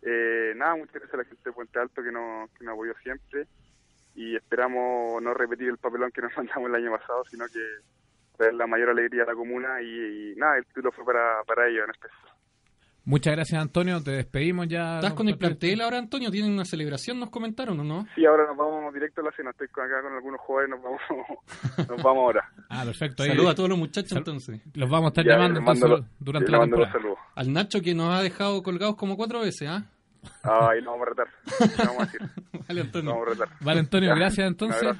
eh, 0.00 0.54
nada, 0.56 0.76
muchas 0.76 0.94
gracias 0.94 1.12
a 1.12 1.16
la 1.18 1.24
gente 1.24 1.42
de 1.44 1.52
Puente 1.52 1.78
Alto 1.78 2.02
que 2.02 2.10
nos, 2.10 2.50
que 2.52 2.64
nos 2.64 2.72
apoyó 2.72 2.94
siempre 3.02 3.46
y 4.14 4.34
esperamos 4.34 5.22
no 5.22 5.34
repetir 5.34 5.68
el 5.68 5.76
papelón 5.76 6.10
que 6.10 6.22
nos 6.22 6.34
mandamos 6.38 6.70
el 6.70 6.76
año 6.76 6.92
pasado, 6.92 7.22
sino 7.26 7.44
que 7.48 7.60
traer 8.38 8.54
la 8.54 8.66
mayor 8.66 8.88
alegría 8.88 9.24
a 9.24 9.26
la 9.26 9.34
comuna 9.34 9.82
y, 9.82 10.32
nada, 10.38 10.56
el 10.56 10.64
título 10.64 10.90
fue 10.90 11.04
para, 11.04 11.44
para 11.44 11.68
ellos 11.68 11.84
en 11.84 11.90
especial. 11.90 12.39
Muchas 13.04 13.34
gracias, 13.34 13.60
Antonio. 13.60 14.02
Te 14.02 14.10
despedimos 14.12 14.68
ya. 14.68 14.96
¿Estás 14.96 15.14
con 15.14 15.28
el 15.28 15.38
plantel 15.38 15.80
ahora, 15.80 15.98
Antonio? 15.98 16.30
¿Tienen 16.30 16.52
una 16.52 16.64
celebración? 16.64 17.18
¿Nos 17.18 17.30
comentaron 17.30 17.80
o 17.80 17.84
no? 17.84 18.06
Sí, 18.14 18.24
ahora 18.26 18.46
nos 18.46 18.56
vamos 18.56 18.92
directo 18.92 19.20
a 19.22 19.24
la 19.24 19.32
cena. 19.32 19.50
Estoy 19.50 19.68
acá 19.68 20.02
con 20.02 20.12
algunos 20.12 20.40
jóvenes, 20.40 20.70
nos 20.70 20.82
vamos, 20.82 21.00
nos 21.88 22.02
vamos 22.02 22.22
ahora. 22.22 22.48
Ah, 22.68 22.82
perfecto. 22.84 23.24
Saludos 23.24 23.52
a 23.52 23.54
todos 23.54 23.68
los 23.68 23.78
muchachos 23.78 24.12
entonces. 24.12 24.60
Los 24.74 24.88
vamos 24.88 25.06
a 25.06 25.08
estar 25.08 25.24
llamando 25.24 25.60
entonces, 25.60 25.90
durante 26.18 26.50
la 26.50 26.60
temporada. 26.60 26.92
Al 27.34 27.52
Nacho 27.52 27.80
que 27.80 27.94
nos 27.94 28.14
ha 28.14 28.22
dejado 28.22 28.62
colgados 28.62 28.96
como 28.96 29.16
cuatro 29.16 29.40
veces, 29.40 29.68
¿ah? 29.68 29.84
Ah, 30.42 30.70
ahí 30.70 30.82
nos 30.82 30.98
vamos 30.98 31.06
a 31.06 31.10
retar. 31.10 31.28
vamos 31.78 32.02
a 32.02 32.04
decir. 32.04 32.20
vale, 32.68 32.80
Antonio. 32.82 33.10
Vamos 33.10 33.26
a 33.26 33.30
retar. 33.30 33.48
Vale, 33.60 33.80
Antonio, 33.80 34.14
gracias 34.14 34.46
entonces. 34.46 34.96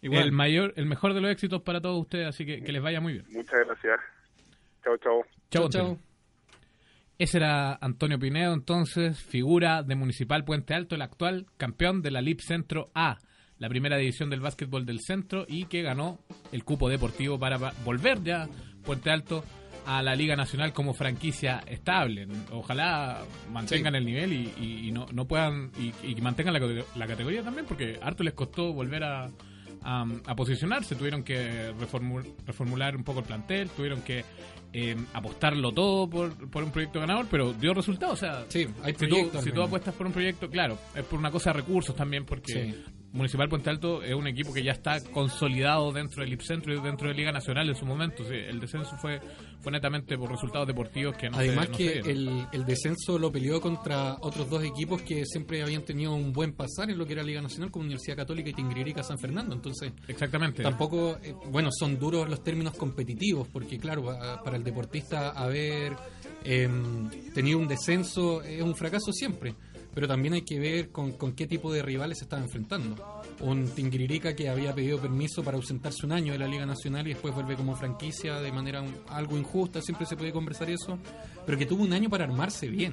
El 0.00 0.32
mayor, 0.32 0.74
el 0.76 0.86
mejor 0.86 1.14
de 1.14 1.20
los 1.20 1.30
éxitos 1.30 1.62
para 1.62 1.80
todos 1.80 2.00
ustedes, 2.00 2.26
así 2.26 2.44
que 2.44 2.62
que 2.62 2.72
les 2.72 2.82
vaya 2.82 3.00
muy 3.00 3.14
bien. 3.14 3.24
Muchas 3.30 3.60
gracias. 3.66 4.00
Chao, 4.82 4.96
chao. 4.98 5.24
Chao, 5.50 5.68
chao. 5.68 5.98
Ese 7.16 7.38
era 7.38 7.74
Antonio 7.80 8.18
Pinedo, 8.18 8.52
entonces, 8.52 9.20
figura 9.20 9.84
de 9.84 9.94
Municipal 9.94 10.44
Puente 10.44 10.74
Alto, 10.74 10.96
el 10.96 11.02
actual 11.02 11.46
campeón 11.56 12.02
de 12.02 12.10
la 12.10 12.20
LIP 12.20 12.40
Centro 12.40 12.90
A, 12.92 13.18
la 13.58 13.68
primera 13.68 13.96
división 13.96 14.30
del 14.30 14.40
básquetbol 14.40 14.84
del 14.84 15.00
centro, 15.00 15.46
y 15.48 15.66
que 15.66 15.82
ganó 15.82 16.18
el 16.50 16.64
cupo 16.64 16.88
deportivo 16.88 17.38
para 17.38 17.58
volver 17.84 18.22
ya 18.24 18.48
Puente 18.84 19.10
Alto 19.10 19.44
a 19.86 20.02
la 20.02 20.16
Liga 20.16 20.34
Nacional 20.34 20.72
como 20.72 20.92
franquicia 20.92 21.62
estable. 21.68 22.26
Ojalá 22.50 23.22
mantengan 23.52 23.94
el 23.94 24.04
nivel 24.04 24.32
y, 24.32 24.90
no, 24.90 25.06
no, 25.12 25.26
puedan 25.26 25.70
y, 25.78 26.20
mantengan 26.20 26.54
la, 26.54 26.84
la, 26.96 27.06
categoría 27.06 27.44
también, 27.44 27.66
porque 27.66 27.98
harto 28.02 28.24
les 28.24 28.34
costó 28.34 28.72
volver 28.72 29.04
a, 29.04 29.30
a, 29.84 30.34
posicionarse. 30.34 30.96
Tuvieron 30.96 31.22
que 31.22 31.72
reformular 32.46 32.96
un 32.96 33.04
poco 33.04 33.20
el 33.20 33.26
plantel, 33.26 33.68
tuvieron 33.70 34.02
que 34.02 34.24
eh, 34.72 34.96
apostarlo 35.12 35.72
todo 35.72 36.08
por, 36.08 36.50
por 36.50 36.64
un 36.64 36.70
proyecto 36.70 37.00
ganador, 37.00 37.26
pero 37.30 37.52
dio 37.52 37.74
resultados. 37.74 38.14
O 38.14 38.20
sea, 38.20 38.44
sí, 38.48 38.66
hay 38.82 38.94
si, 38.94 39.06
tú, 39.06 39.30
si 39.42 39.52
tú 39.52 39.62
apuestas 39.62 39.94
por 39.94 40.06
un 40.06 40.12
proyecto, 40.12 40.50
claro, 40.50 40.78
es 40.94 41.04
por 41.04 41.18
una 41.18 41.30
cosa 41.30 41.52
de 41.52 41.60
recursos 41.60 41.94
también, 41.94 42.24
porque 42.24 42.74
Municipal 43.14 43.48
Puente 43.48 43.70
Alto 43.70 44.02
es 44.02 44.12
un 44.12 44.26
equipo 44.26 44.52
que 44.52 44.64
ya 44.64 44.72
está 44.72 45.00
consolidado 45.12 45.92
dentro 45.92 46.24
del 46.24 46.32
Ipcentro 46.32 46.74
y 46.74 46.80
dentro 46.80 47.06
de 47.06 47.14
Liga 47.14 47.30
Nacional 47.30 47.68
en 47.68 47.76
su 47.76 47.86
momento. 47.86 48.24
el 48.28 48.58
descenso 48.58 48.96
fue, 48.96 49.20
fue 49.60 49.70
netamente 49.70 50.18
por 50.18 50.32
resultados 50.32 50.66
deportivos 50.66 51.16
que 51.16 51.30
no 51.30 51.38
Además 51.38 51.68
que 51.68 52.00
el, 52.00 52.44
el, 52.52 52.64
descenso 52.64 53.16
lo 53.16 53.30
peleó 53.30 53.60
contra 53.60 54.16
otros 54.20 54.50
dos 54.50 54.64
equipos 54.64 55.02
que 55.02 55.24
siempre 55.26 55.62
habían 55.62 55.84
tenido 55.84 56.12
un 56.12 56.32
buen 56.32 56.54
pasar 56.54 56.90
en 56.90 56.98
lo 56.98 57.06
que 57.06 57.12
era 57.12 57.22
Liga 57.22 57.40
Nacional, 57.40 57.70
como 57.70 57.84
Universidad 57.84 58.16
Católica 58.16 58.50
y 58.50 58.52
Tingririca 58.52 59.04
San 59.04 59.20
Fernando. 59.20 59.54
Entonces, 59.54 59.92
exactamente. 60.08 60.64
Tampoco, 60.64 61.16
eh, 61.22 61.36
bueno, 61.52 61.70
son 61.70 61.96
duros 62.00 62.28
los 62.28 62.42
términos 62.42 62.74
competitivos, 62.74 63.46
porque 63.46 63.78
claro, 63.78 64.06
para 64.42 64.56
el 64.56 64.64
deportista 64.64 65.30
haber 65.30 65.94
em, 66.42 67.08
tenido 67.32 67.60
un 67.60 67.68
descenso 67.68 68.42
es 68.42 68.60
un 68.60 68.74
fracaso 68.74 69.12
siempre 69.12 69.54
pero 69.94 70.08
también 70.08 70.34
hay 70.34 70.42
que 70.42 70.58
ver 70.58 70.90
con, 70.90 71.14
qué 71.34 71.46
tipo 71.46 71.72
de 71.72 71.82
rivales 71.82 72.18
se 72.18 72.24
estaba 72.24 72.42
enfrentando. 72.42 73.22
Un 73.40 73.68
Tingriririca 73.68 74.34
que 74.34 74.48
había 74.48 74.74
pedido 74.74 74.98
permiso 74.98 75.42
para 75.42 75.56
ausentarse 75.56 76.04
un 76.04 76.12
año 76.12 76.32
de 76.32 76.38
la 76.38 76.48
Liga 76.48 76.66
Nacional 76.66 77.06
y 77.06 77.10
después 77.10 77.34
vuelve 77.34 77.56
como 77.56 77.76
franquicia 77.76 78.40
de 78.40 78.52
manera 78.52 78.84
algo 79.08 79.36
injusta, 79.36 79.80
siempre 79.80 80.06
se 80.06 80.16
puede 80.16 80.32
conversar 80.32 80.70
eso, 80.70 80.98
pero 81.46 81.56
que 81.56 81.66
tuvo 81.66 81.84
un 81.84 81.92
año 81.92 82.10
para 82.10 82.24
armarse 82.24 82.68
bien, 82.68 82.92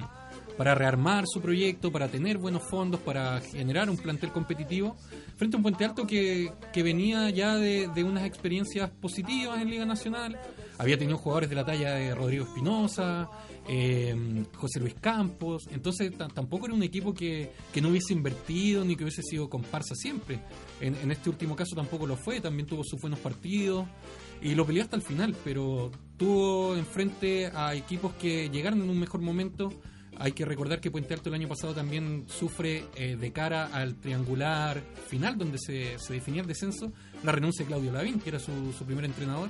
para 0.56 0.74
rearmar 0.74 1.24
su 1.26 1.40
proyecto, 1.40 1.90
para 1.90 2.08
tener 2.08 2.38
buenos 2.38 2.62
fondos, 2.62 3.00
para 3.00 3.40
generar 3.40 3.90
un 3.90 3.96
plantel 3.96 4.30
competitivo, 4.30 4.96
frente 5.36 5.56
a 5.56 5.58
un 5.58 5.62
Puente 5.62 5.84
Alto 5.84 6.06
que, 6.06 6.52
que 6.72 6.82
venía 6.82 7.30
ya 7.30 7.56
de, 7.56 7.88
de 7.94 8.04
unas 8.04 8.24
experiencias 8.24 8.90
positivas 8.90 9.60
en 9.60 9.70
Liga 9.70 9.86
Nacional, 9.86 10.38
había 10.78 10.98
tenido 10.98 11.18
jugadores 11.18 11.48
de 11.50 11.56
la 11.56 11.64
talla 11.64 11.94
de 11.94 12.14
Rodrigo 12.14 12.44
Espinosa, 12.44 13.28
eh, 13.68 14.44
José 14.56 14.80
Luis 14.80 14.94
Campos. 15.00 15.68
Entonces 15.70 16.12
tampoco 16.34 16.66
era 16.66 16.74
un 16.74 16.82
equipo 16.82 17.14
que, 17.14 17.50
no 17.80 17.88
hubiese 17.88 18.12
invertido 18.12 18.84
ni 18.84 18.96
que 18.96 19.04
hubiese 19.04 19.22
sido 19.22 19.48
comparsa 19.48 19.94
siempre. 19.94 20.40
En, 20.80 21.10
este 21.10 21.30
último 21.30 21.56
caso 21.56 21.74
tampoco 21.74 22.06
lo 22.06 22.16
fue, 22.16 22.40
también 22.40 22.66
tuvo 22.66 22.82
sus 22.84 23.00
buenos 23.00 23.18
partidos 23.20 23.86
y 24.40 24.54
lo 24.54 24.66
peleó 24.66 24.82
hasta 24.82 24.96
el 24.96 25.02
final, 25.02 25.36
pero 25.44 25.90
tuvo 26.16 26.76
enfrente 26.76 27.46
a 27.54 27.74
equipos 27.74 28.12
que 28.14 28.50
llegaron 28.50 28.82
en 28.82 28.90
un 28.90 28.98
mejor 28.98 29.20
momento. 29.20 29.70
Hay 30.18 30.32
que 30.32 30.44
recordar 30.44 30.80
que 30.80 30.90
Puente 30.90 31.14
Alto 31.14 31.30
el 31.30 31.36
año 31.36 31.48
pasado 31.48 31.74
también 31.74 32.26
sufre 32.28 32.84
eh, 32.96 33.16
de 33.16 33.32
cara 33.32 33.70
al 33.72 33.94
triangular 33.96 34.82
final 35.08 35.38
donde 35.38 35.58
se, 35.58 35.98
se, 35.98 36.12
definía 36.12 36.42
el 36.42 36.46
descenso 36.46 36.92
la 37.24 37.32
renuncia 37.32 37.64
de 37.64 37.68
Claudio 37.68 37.92
Lavín, 37.92 38.20
que 38.20 38.28
era 38.28 38.38
su, 38.38 38.72
su 38.76 38.84
primer 38.84 39.06
entrenador 39.06 39.48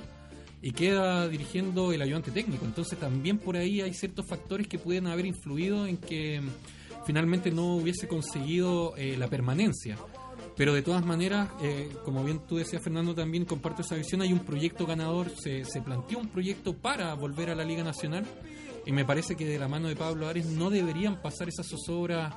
y 0.63 0.71
queda 0.71 1.27
dirigiendo 1.27 1.91
el 1.91 2.01
ayudante 2.01 2.31
técnico. 2.31 2.63
Entonces 2.63 2.97
también 2.97 3.37
por 3.37 3.57
ahí 3.57 3.81
hay 3.81 3.93
ciertos 3.93 4.25
factores 4.25 4.65
que 4.65 4.79
pueden 4.79 5.07
haber 5.07 5.25
influido 5.25 5.85
en 5.85 5.97
que 5.97 6.41
finalmente 7.05 7.51
no 7.51 7.75
hubiese 7.75 8.07
conseguido 8.07 8.95
eh, 8.95 9.17
la 9.17 9.27
permanencia. 9.27 9.97
Pero 10.55 10.73
de 10.73 10.81
todas 10.81 11.05
maneras, 11.05 11.49
eh, 11.61 11.89
como 12.05 12.23
bien 12.23 12.39
tú 12.47 12.55
decías 12.55 12.81
Fernando, 12.81 13.13
también 13.13 13.43
comparto 13.43 13.81
esa 13.81 13.95
visión, 13.95 14.21
hay 14.21 14.31
un 14.31 14.39
proyecto 14.39 14.85
ganador, 14.85 15.29
se, 15.35 15.65
se 15.65 15.81
planteó 15.81 16.19
un 16.19 16.29
proyecto 16.29 16.73
para 16.73 17.13
volver 17.13 17.49
a 17.49 17.55
la 17.55 17.65
Liga 17.65 17.83
Nacional 17.83 18.25
y 18.85 18.93
me 18.93 19.03
parece 19.03 19.35
que 19.35 19.45
de 19.45 19.59
la 19.59 19.67
mano 19.67 19.89
de 19.89 19.97
Pablo 19.97 20.29
Ares 20.29 20.45
no 20.45 20.69
deberían 20.69 21.21
pasar 21.21 21.49
esas 21.49 21.67
zozobras 21.67 22.33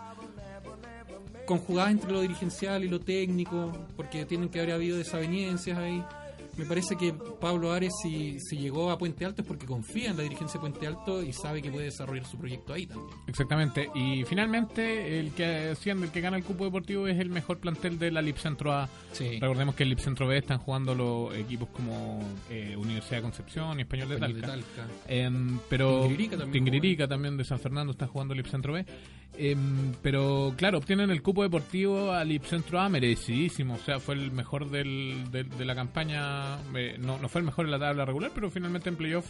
conjugadas 1.46 1.92
entre 1.92 2.10
lo 2.10 2.22
dirigencial 2.22 2.82
y 2.82 2.88
lo 2.88 2.98
técnico, 2.98 3.72
porque 3.94 4.26
tienen 4.26 4.48
que 4.48 4.58
haber 4.58 4.72
habido 4.74 4.98
desavenencias 4.98 5.78
ahí 5.78 6.02
me 6.56 6.64
parece 6.64 6.96
que 6.96 7.12
Pablo 7.40 7.72
Ares, 7.72 7.92
si, 8.02 8.38
si, 8.40 8.58
llegó 8.58 8.90
a 8.90 8.98
Puente 8.98 9.24
Alto, 9.24 9.42
es 9.42 9.48
porque 9.48 9.66
confía 9.66 10.10
en 10.10 10.16
la 10.16 10.22
dirigencia 10.22 10.58
de 10.58 10.60
Puente 10.60 10.86
Alto 10.86 11.22
y 11.22 11.32
sabe 11.32 11.60
que 11.62 11.70
puede 11.70 11.86
desarrollar 11.86 12.26
su 12.26 12.38
proyecto 12.38 12.72
ahí 12.72 12.86
también. 12.86 13.08
Exactamente. 13.26 13.90
Y 13.94 14.24
finalmente, 14.24 15.18
el 15.20 15.32
que 15.32 15.74
siendo 15.76 16.04
el 16.04 16.10
que 16.10 16.20
gana 16.20 16.36
el 16.36 16.44
cupo 16.44 16.64
deportivo 16.64 17.06
es 17.08 17.18
el 17.18 17.30
mejor 17.30 17.58
plantel 17.58 17.98
de 17.98 18.10
la 18.10 18.22
Lipcentro 18.22 18.72
A. 18.72 18.88
Recordemos 19.18 19.74
que 19.74 19.82
el 19.82 19.90
Lipcentro 19.90 20.26
B 20.26 20.38
están 20.38 20.58
jugando 20.58 20.94
los 20.94 21.34
equipos 21.34 21.68
como 21.68 22.20
eh, 22.50 22.76
Universidad 22.76 23.18
de 23.18 23.22
Concepción 23.22 23.78
y 23.78 23.82
Español 23.82 24.08
de 24.08 24.40
Talca. 24.40 24.86
Em, 25.06 25.58
pero 25.68 26.08
Tingririca 26.52 27.06
también, 27.08 27.36
de 27.36 27.44
San 27.44 27.58
Fernando 27.58 27.92
está 27.92 28.06
jugando 28.06 28.34
el 28.34 28.38
Lipcentro 28.38 28.72
B. 28.72 28.84
Em, 29.38 29.92
pero 30.02 30.54
claro, 30.56 30.78
obtienen 30.78 31.10
el 31.10 31.20
cupo 31.20 31.42
deportivo 31.42 32.12
al 32.12 32.28
Lipcentro 32.28 32.80
A 32.80 32.88
merecidísimo. 32.88 33.74
O 33.74 33.78
sea, 33.78 34.00
fue 34.00 34.14
el 34.14 34.32
mejor 34.32 34.70
del, 34.70 35.30
de 35.30 35.64
la 35.64 35.74
campaña 35.74 36.56
no, 36.98 37.18
no 37.18 37.28
fue 37.28 37.40
el 37.40 37.44
mejor 37.44 37.66
en 37.66 37.72
la 37.72 37.78
tabla 37.78 38.04
regular, 38.04 38.30
pero 38.34 38.50
finalmente 38.50 38.88
en 38.88 38.96
playoff 38.96 39.26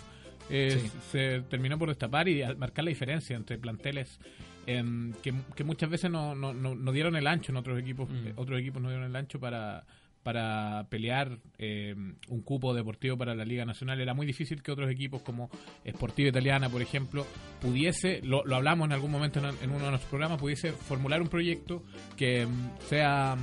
eh, 0.49 0.91
se 1.11 1.41
terminó 1.43 1.79
por 1.79 1.88
destapar 1.88 2.29
y 2.29 2.43
marcar 2.57 2.85
la 2.85 2.91
diferencia 2.91 3.37
entre 3.37 3.59
planteles 3.59 4.21
em, 4.67 5.12
que, 5.23 5.65
muchas 5.65 5.91
veces 5.91 6.11
no, 6.11 6.35
no, 6.35 6.53
no, 6.53 6.93
dieron 6.93 7.17
el 7.17 7.26
ancho 7.26 7.50
en 7.50 7.57
otros 7.57 7.79
equipos, 7.79 8.09
mm. 8.09 8.31
otros 8.37 8.61
equipos 8.61 8.81
no 8.81 8.88
dieron 8.88 9.07
el 9.07 9.17
ancho 9.17 9.41
para 9.41 9.85
para 10.26 10.88
pelear 10.90 11.38
em, 11.56 12.16
un 12.30 12.42
cupo 12.42 12.75
deportivo 12.75 13.16
para 13.16 13.33
la 13.37 13.45
Liga 13.45 13.64
Nacional. 13.64 14.00
Era 14.00 14.12
muy 14.12 14.26
difícil 14.26 14.61
que 14.61 14.73
otros 14.73 14.90
equipos 14.90 15.23
como 15.23 15.49
Sportiva 15.88 16.30
Italiana, 16.30 16.68
por 16.68 16.83
ejemplo, 16.83 17.25
pudiese, 17.61 18.23
lo, 18.25 18.42
hablamos 18.52 18.87
en 18.87 18.92
algún 18.92 19.12
momento 19.12 19.38
en, 19.38 19.71
uno 19.71 19.85
de 19.85 19.90
nuestros 19.90 20.11
programas, 20.11 20.40
pudiese 20.40 20.73
formular 20.73 21.23
un 21.23 21.28
proyecto 21.28 21.85
que 22.16 22.40
em, 22.40 22.50
sea 22.88 23.37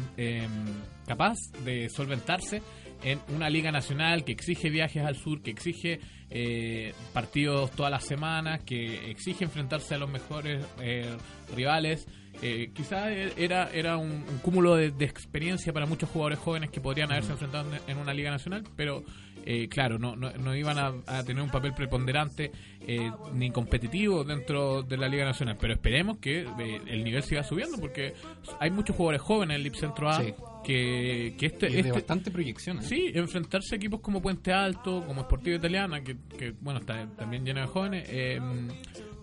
capaz 1.08 1.38
de 1.64 1.88
solventarse 1.88 2.62
en 3.02 3.22
una 3.34 3.50
liga 3.50 3.72
nacional 3.72 4.26
que 4.26 4.34
exige 4.34 4.70
viajes 4.70 5.06
al 5.06 5.16
sur, 5.16 5.42
que 5.42 5.52
exige 5.52 6.02
eh, 6.30 6.94
partidos 7.14 7.72
todas 7.72 7.94
las 7.94 8.04
semanas, 8.04 8.62
que 8.66 9.10
exige 9.10 9.46
enfrentarse 9.46 9.96
a 9.96 10.00
los 10.00 10.10
mejores 10.10 10.66
eh, 10.82 11.16
rivales. 11.56 12.10
Eh, 12.42 12.72
quizás 12.74 13.10
era, 13.38 13.70
era 13.72 13.98
un, 13.98 14.24
cúmulo 14.42 14.76
de, 14.76 14.88
experiencia 15.06 15.72
para 15.72 15.86
muchos 15.86 16.10
jugadores 16.10 16.40
jóvenes 16.40 16.70
que 16.72 16.82
podrían 16.82 17.12
haberse 17.12 17.32
enfrentado 17.32 17.70
en 17.88 17.98
una 17.98 18.14
liga 18.14 18.32
nacional, 18.32 18.64
pero 18.76 19.04
eh, 19.46 19.68
claro, 19.68 20.00
no, 20.00 20.16
no, 20.16 20.56
iban 20.56 20.78
a, 20.78 21.24
tener 21.24 21.44
un 21.44 21.50
papel 21.50 21.74
preponderante 21.74 22.52
eh, 22.80 23.12
ni 23.34 23.52
competitivo 23.52 24.24
dentro 24.24 24.84
de 24.84 24.98
la 24.98 25.08
Liga 25.08 25.26
Nacional. 25.26 25.58
Pero 25.60 25.74
esperemos 25.74 26.18
que 26.18 26.42
eh, 26.42 26.82
el 26.88 27.04
nivel 27.04 27.24
siga 27.24 27.44
subiendo 27.44 27.78
porque 27.78 28.14
hay 28.60 28.72
muchos 28.72 28.96
jugadores 28.96 29.22
jóvenes 29.22 29.56
en 29.56 29.58
el 29.58 29.64
Lip 29.64 29.76
Centro 29.76 30.10
A. 30.10 30.22
Que, 30.64 31.36
que 31.38 31.46
este, 31.48 31.78
este 31.78 31.92
bastante 31.92 32.32
proyección. 32.32 32.82
Sí, 32.82 33.12
enfrentarse 33.14 33.76
a 33.76 33.78
equipos 33.78 34.00
como 34.00 34.22
Puente 34.22 34.54
Alto, 34.54 35.04
como 35.06 35.24
Sportivo 35.24 35.58
Italiana, 35.58 36.02
que, 36.02 36.16
bueno, 36.62 36.80
está 36.80 37.06
también 37.18 37.44
lleno 37.44 37.60
de 37.60 37.68
jóvenes, 37.68 38.10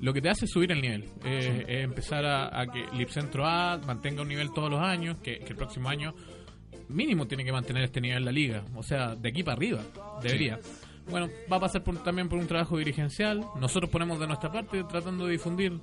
lo 0.00 0.12
que 0.12 0.21
te 0.23 0.28
hace 0.30 0.45
es 0.47 0.50
subir 0.50 0.73
el 0.73 0.80
nivel. 0.80 1.04
Es 1.25 1.64
empezar 1.69 2.25
a, 2.25 2.66
que 2.66 2.85
Lip 2.97 3.09
Centro 3.11 3.47
A 3.47 3.78
mantenga 3.87 4.23
un 4.23 4.28
nivel 4.28 4.52
todos 4.52 4.71
los 4.71 4.80
años, 4.80 5.19
que, 5.21 5.38
que 5.40 5.50
el 5.50 5.57
próximo 5.57 5.88
año 5.88 6.14
mínimo 6.88 7.26
tiene 7.26 7.45
que 7.45 7.52
mantener 7.52 7.85
este 7.85 8.00
nivel 8.00 8.19
en 8.19 8.25
la 8.25 8.33
liga. 8.33 8.64
O 8.75 8.83
sea, 8.83 9.14
de 9.14 9.28
aquí 9.28 9.42
para 9.42 9.57
arriba, 9.57 9.80
debería. 10.23 10.59
bueno, 11.09 11.28
va 11.52 11.57
a 11.59 11.61
pasar 11.61 11.83
por, 11.85 12.02
también 12.02 12.28
por 12.28 12.38
un 12.38 12.47
trabajo 12.47 12.78
dirigencial. 12.78 13.45
Nosotros 13.61 13.90
ponemos 13.90 14.19
de 14.19 14.26
nuestra 14.26 14.50
parte 14.50 14.83
tratando 14.85 15.26
de 15.26 15.33
difundir 15.33 15.78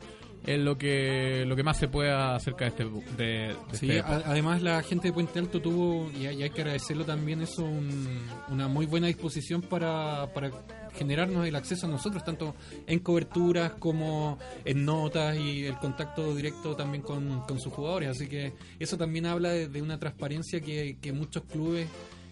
eh, 0.46 0.58
lo 0.58 0.78
que 0.78 1.44
lo 1.48 1.56
que 1.56 1.64
más 1.64 1.78
se 1.78 1.88
pueda 1.88 2.36
acerca 2.36 2.66
de 2.66 2.70
este. 2.70 2.84
De, 3.18 3.24
de 3.24 3.56
Sí, 3.74 3.90
este 3.90 4.00
a- 4.02 4.24
además 4.26 4.62
la 4.62 4.82
gente 4.84 5.08
de 5.10 5.14
Puente 5.14 5.40
Alto 5.40 5.62
tuvo, 5.62 6.12
y 6.12 6.26
hay, 6.26 6.40
y 6.40 6.44
hay 6.44 6.50
que 6.50 6.62
agradecerlo 6.62 7.06
también, 7.06 7.42
eso, 7.42 7.64
un- 7.64 8.20
una 8.50 8.68
muy 8.68 8.86
buena 8.86 9.08
disposición 9.08 9.62
para, 9.62 10.28
para 10.34 10.52
generarnos 10.98 11.46
el 11.48 11.56
acceso 11.56 11.86
a 11.86 11.90
nosotros, 11.90 12.24
tanto 12.24 12.56
en 12.86 13.00
coberturas 13.00 13.74
como 13.80 14.38
en 14.66 14.84
notas 14.86 15.38
y 15.38 15.66
el 15.66 15.78
contacto 15.78 16.36
directo 16.36 16.76
también 16.76 17.04
con, 17.04 17.42
con 17.42 17.60
sus 17.60 17.72
jugadores. 17.72 18.10
Así 18.10 18.28
que 18.28 18.54
eso 18.80 18.98
también 18.98 19.26
habla 19.28 19.50
de, 19.52 19.68
de 19.68 19.82
una 19.82 20.00
transparencia 20.00 20.60
que, 20.62 20.98
que 21.02 21.12
muchos 21.14 21.44
clubes 21.44 21.88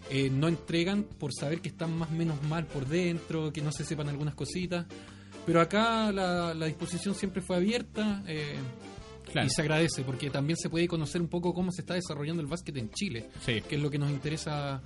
eh, 0.10 0.30
no 0.30 0.48
entregan 0.48 1.04
por 1.04 1.32
saber 1.34 1.62
que 1.62 1.70
están 1.70 1.98
más 1.98 2.10
o 2.10 2.14
menos 2.14 2.42
mal 2.44 2.66
por 2.66 2.86
dentro, 2.88 3.52
que 3.54 3.62
no 3.62 3.72
se 3.72 3.84
sepan 3.86 4.10
algunas 4.10 4.36
cositas. 4.36 4.86
Pero 5.46 5.62
acá 5.62 6.12
la, 6.12 6.54
la 6.56 6.66
disposición 6.66 7.14
siempre 7.16 7.42
fue 7.42 7.56
abierta. 7.58 8.24
eh, 8.28 8.56
Claro. 9.32 9.48
y 9.48 9.50
se 9.50 9.62
agradece 9.64 10.04
porque 10.04 10.30
también 10.30 10.56
se 10.56 10.70
puede 10.70 10.88
conocer 10.88 11.20
un 11.20 11.28
poco 11.28 11.52
cómo 11.54 11.72
se 11.72 11.82
está 11.82 11.96
desarrollando 11.96 12.42
el 12.44 12.48
básquet 12.48 12.78
en 12.78 12.92
Chile, 12.92 13.28
Sí. 13.44 13.60
que 13.68 13.76
es 13.76 13.82
lo 13.82 13.90
que 13.90 13.98
nos 13.98 14.10
interesa 14.12 14.82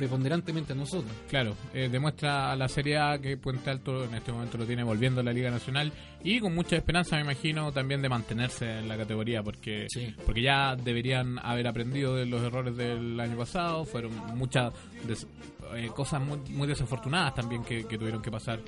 preponderantemente 0.00 0.72
a 0.72 0.76
nosotros. 0.76 1.12
Claro, 1.28 1.54
eh, 1.74 1.90
demuestra 1.92 2.56
la 2.56 2.68
seriedad 2.68 3.20
que 3.20 3.36
Puente 3.36 3.68
Alto 3.68 4.04
en 4.04 4.14
este 4.14 4.32
momento 4.32 4.56
lo 4.56 4.64
tiene 4.64 4.82
volviendo 4.82 5.20
a 5.20 5.24
la 5.24 5.32
Liga 5.32 5.50
Nacional 5.50 5.92
y 6.24 6.40
con 6.40 6.54
mucha 6.54 6.76
esperanza, 6.76 7.16
me 7.16 7.22
imagino, 7.22 7.70
también 7.70 8.00
de 8.00 8.08
mantenerse 8.08 8.78
en 8.78 8.88
la 8.88 8.96
categoría 8.96 9.42
porque 9.42 9.86
Sí. 9.90 10.14
porque 10.24 10.40
ya 10.42 10.74
deberían 10.74 11.38
haber 11.40 11.66
aprendido 11.66 12.16
de 12.16 12.24
los 12.24 12.40
errores 12.42 12.76
del 12.78 13.20
año 13.20 13.36
pasado. 13.36 13.84
Fueron 13.84 14.12
muchas 14.38 14.72
des- 15.06 15.26
eh, 15.76 15.88
cosas 15.94 16.20
muy, 16.22 16.38
muy 16.48 16.66
desafortunadas 16.66 17.34
también 17.34 17.62
que, 17.62 17.84
que 17.86 17.98
tuvieron 17.98 18.22
que 18.22 18.30
pasar 18.30 18.58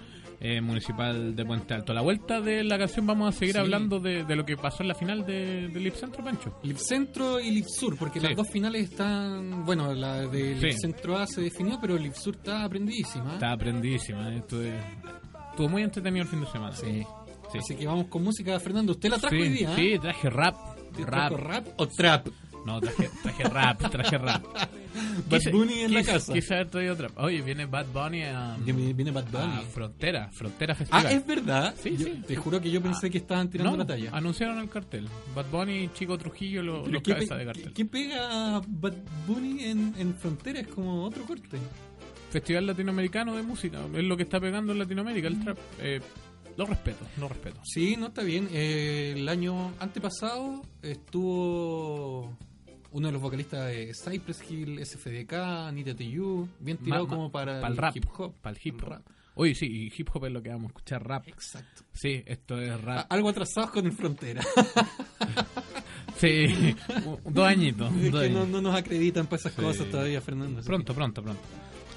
eh, 0.44 0.61
Municipal 0.61 1.37
de 1.37 1.44
Puente 1.44 1.72
Alto. 1.72 1.92
A 1.92 1.94
la 1.94 2.00
vuelta 2.00 2.40
de 2.40 2.64
la 2.64 2.76
canción 2.76 3.06
vamos 3.06 3.32
a 3.34 3.38
seguir 3.38 3.54
Sí. 3.54 3.61
hablando 3.61 4.00
de, 4.00 4.25
de 4.25 4.34
lo 4.37 4.44
que 4.44 4.56
pasó 4.56 4.82
en 4.82 4.88
la 4.88 4.94
final 4.96 5.25
de, 5.25 5.68
del 5.68 5.84
Lip 5.84 5.94
Centro, 5.94 6.25
Pancho. 6.25 6.58
Lip 6.64 6.78
Centro 6.78 7.38
y 7.38 7.50
Lip 7.52 7.66
Sur, 7.68 7.96
porque 7.96 8.18
Sí. 8.18 8.26
las 8.26 8.37
dos 8.37 8.49
finales 8.50 8.90
están, 8.90 9.64
bueno, 9.64 9.94
la 9.94 10.26
de 10.26 10.54
Lip 10.56 10.72
Sí. 10.72 10.78
Centro 10.80 11.16
A 11.16 11.26
se 11.28 11.42
definió, 11.42 11.78
pero 11.80 11.96
Lip 11.96 12.14
Sur 12.14 12.34
está 12.34 12.64
aprendidísima. 12.64 13.34
Está 13.34 13.52
aprendidísima. 13.52 14.32
eh, 14.34 14.38
Esto 14.38 14.61
es- 14.62 14.84
estuvo 15.50 15.68
muy 15.68 15.82
entretenido 15.82 16.25
el 16.25 16.28
fin 16.28 16.40
de 16.40 16.46
semana. 16.49 16.75
Sí. 16.75 17.04
Sí. 17.52 17.58
Así 17.58 17.76
que 17.76 17.87
vamos 17.87 18.06
con 18.08 18.25
música, 18.25 18.58
Fernando. 18.58 18.92
¿Usted 18.92 19.11
la 19.11 19.18
trajo 19.18 19.37
hoy 19.37 19.49
día? 19.50 19.76
sí, 19.76 19.94
traje 20.00 20.28
rap. 20.30 20.56
¿Te 20.96 21.04
Rap. 21.06 21.32
rap 21.32 21.66
o 21.76 21.87
trap? 21.88 22.26
No, 22.64 22.81
traje, 22.81 23.11
traje 23.23 23.45
rap, 23.45 23.90
traje 23.90 24.19
rap. 24.19 24.45
Bad 25.28 25.50
Bunny 25.50 25.81
en 25.81 25.95
la 25.95 26.02
casa. 26.04 26.33
Quise 26.33 26.54
haber 26.54 26.71
traído 26.71 26.95
otra. 26.95 27.11
Oye, 27.16 27.40
viene 27.42 27.66
Bad 27.66 27.87
Bunny 27.92 28.23
a, 28.23 28.57
Viene, 28.61 28.92
viene 28.92 29.11
Bad 29.11 29.26
Bunny. 29.31 29.57
a 29.59 29.61
Frontera, 29.62 30.28
Frontera 30.31 30.75
Festival. 30.75 31.07
Ah, 31.07 31.12
es 31.12 31.26
verdad. 31.26 31.75
Sí, 31.83 31.97
Yo- 31.97 32.07
sí. 32.07 32.23
Te 32.26 32.37
juro 32.37 32.61
que 32.61 32.71
yo 32.71 32.81
pensé 32.83 33.11
que 33.11 33.19
estaban 33.19 33.49
tirando 33.50 33.73
no, 33.73 33.78
la 33.78 33.87
talla. 33.87 34.11
anunciaron 34.12 34.59
el 34.59 34.69
cartel. 34.69 35.09
Bad 35.35 35.47
Bunny 35.50 35.85
y 35.85 35.88
Chico 35.92 36.16
Trujillo, 36.19 36.62
lo- 36.62 36.87
los 36.87 37.02
¿qué, 37.02 37.14
cabezas 37.14 37.38
de 37.38 37.45
cartel. 37.47 37.73
¿Qué 37.73 37.85
pega 37.85 38.61
Bad 38.66 38.95
Bunny 39.26 39.64
en, 39.64 39.95
en 39.99 40.14
frontera? 40.14 40.61
Es 40.61 40.69
como 40.69 41.04
otro 41.04 41.25
corte. 41.25 41.59
Festival 42.31 42.66
Latinoamericano 42.66 43.35
de 43.35 43.42
Música. 43.42 43.81
Es 43.95 44.04
lo 44.04 44.16
que 44.16 44.23
está 44.23 44.40
pegando 44.40 44.73
en 44.73 44.78
Latinoamérica, 44.78 45.28
el 45.28 45.40
trap. 45.42 45.59
Eh, 45.81 46.00
lo 46.57 46.66
respeto, 46.66 47.04
lo 47.19 47.28
respeto. 47.28 47.61
Sí, 47.64 47.97
no 47.99 48.09
está 48.09 48.23
bien. 48.23 48.49
Eh, 48.52 49.14
el 49.16 49.28
año 49.28 49.73
antepasado 49.81 50.62
estuvo 50.83 52.37
uno 52.92 53.08
de 53.08 53.12
los 53.12 53.20
vocalistas 53.22 53.66
de 53.68 53.92
Cypress 53.94 54.42
Hill, 54.50 54.84
SFDK, 54.84 55.32
Anita 55.34 55.94
TU, 55.94 56.49
bien 56.61 56.76
tirado 56.78 57.04
Ma- 57.06 57.11
ma- 57.11 57.16
como 57.16 57.32
para 57.32 57.61
Pa'l 57.61 57.72
el 57.72 57.78
rap. 57.78 57.96
hip 57.96 58.06
hop. 58.18 58.34
Para 58.40 58.56
el 58.56 58.61
hip 58.64 58.82
hop. 58.82 58.88
Rap. 58.90 59.02
Oye, 59.34 59.54
sí, 59.54 59.66
y 59.66 59.92
hip 60.00 60.08
hop 60.12 60.26
es 60.26 60.32
lo 60.32 60.42
que 60.42 60.50
vamos 60.50 60.64
a 60.66 60.68
escuchar, 60.68 61.06
rap. 61.06 61.26
Exacto. 61.28 61.82
Sí, 61.92 62.22
esto 62.26 62.61
es 62.61 62.70
A- 62.70 62.76
rap. 62.76 63.06
Algo 63.11 63.28
atrasados 63.30 63.70
con 63.70 63.87
el 63.87 63.92
frontera. 63.92 64.42
Sí, 66.16 66.76
dos 67.25 67.46
añitos. 67.49 67.92
es 67.96 68.12
dos 68.12 68.22
que 68.22 68.28
no, 68.30 68.40
años. 68.42 68.49
no 68.50 68.61
nos 68.62 68.76
acreditan 68.76 69.26
para 69.26 69.37
esas 69.40 69.54
Sí. 69.54 69.61
cosas 69.61 69.90
todavía, 69.90 70.20
Fernando. 70.20 70.62
Pronto, 70.62 70.94
pronto, 70.94 71.22
pronto. 71.22 71.40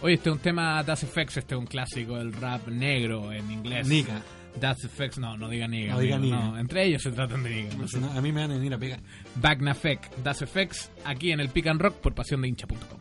Oye, 0.02 0.16
este 0.16 0.30
es 0.30 0.36
un 0.36 0.42
tema 0.42 0.82
Das 0.84 1.04
Effects, 1.04 1.38
este 1.38 1.54
es 1.54 1.60
un 1.60 1.68
clásico 1.68 2.18
del 2.18 2.34
rap 2.34 2.68
negro 2.70 3.32
en 3.32 3.52
inglés. 3.52 3.88
Niga. 3.88 4.24
Das 4.60 4.84
Effects, 4.84 5.18
no, 5.18 5.38
no 5.38 5.50
diga 5.50 5.68
niga. 5.68 5.94
No 5.94 6.00
diga 6.00 6.18
no. 6.18 6.58
Entre 6.58 6.84
ellos 6.86 7.04
se 7.04 7.12
tratan 7.12 7.44
de 7.44 7.50
niga. 7.50 7.76
No 7.76 7.88
sé, 7.88 8.00
no, 8.00 8.12
a 8.12 8.22
mí 8.22 8.32
me 8.32 8.42
van 8.42 8.52
a 8.52 8.56
venir 8.56 8.74
a 8.74 8.78
pegar. 8.78 9.00
Bagnafec, 9.36 10.16
Das 10.24 10.42
Effects, 10.42 10.92
aquí 11.04 11.32
en 11.32 11.40
el 11.40 11.50
Pick 11.50 11.68
and 11.68 11.82
Rock 11.82 11.96
por 11.96 12.14
pasión 12.16 12.42
de 12.42 12.48
hincha.com. 12.48 13.00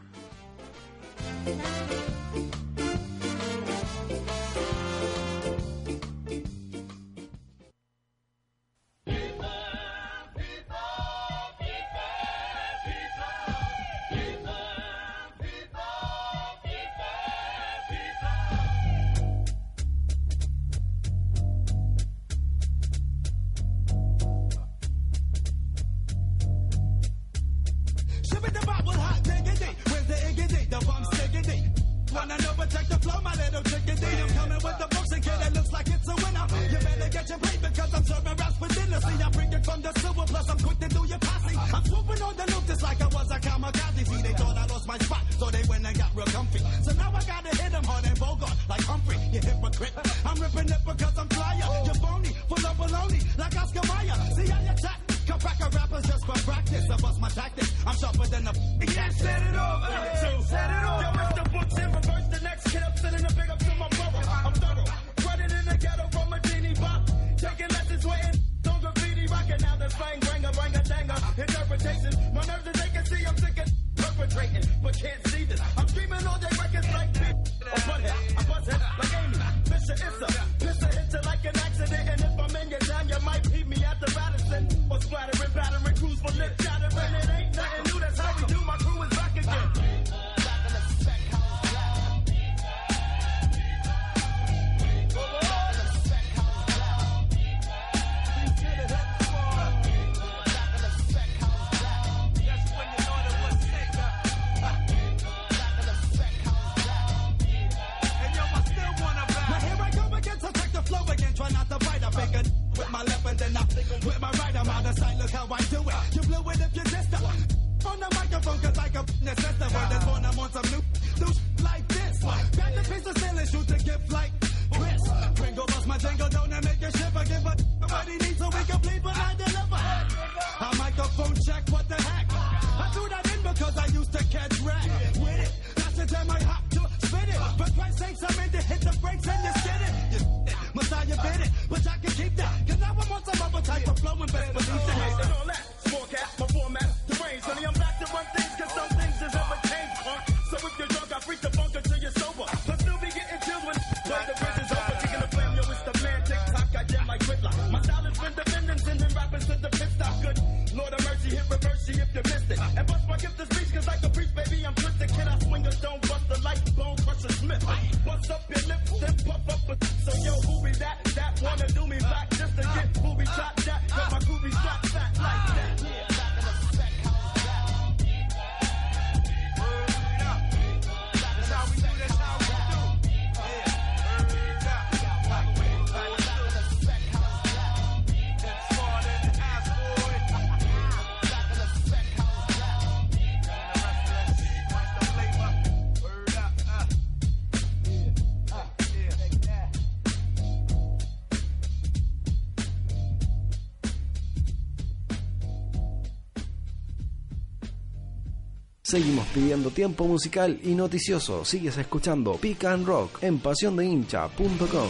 Seguimos 208.95 209.27
pidiendo 209.35 209.71
tiempo 209.73 210.07
musical 210.07 210.61
y 210.63 210.69
noticioso. 210.77 211.45
Sigues 211.45 211.77
escuchando 211.79 212.37
Pick 212.37 212.63
and 212.67 212.87
Rock 212.87 213.25
en 213.25 213.41
pasiondehincha.com. 213.41 214.89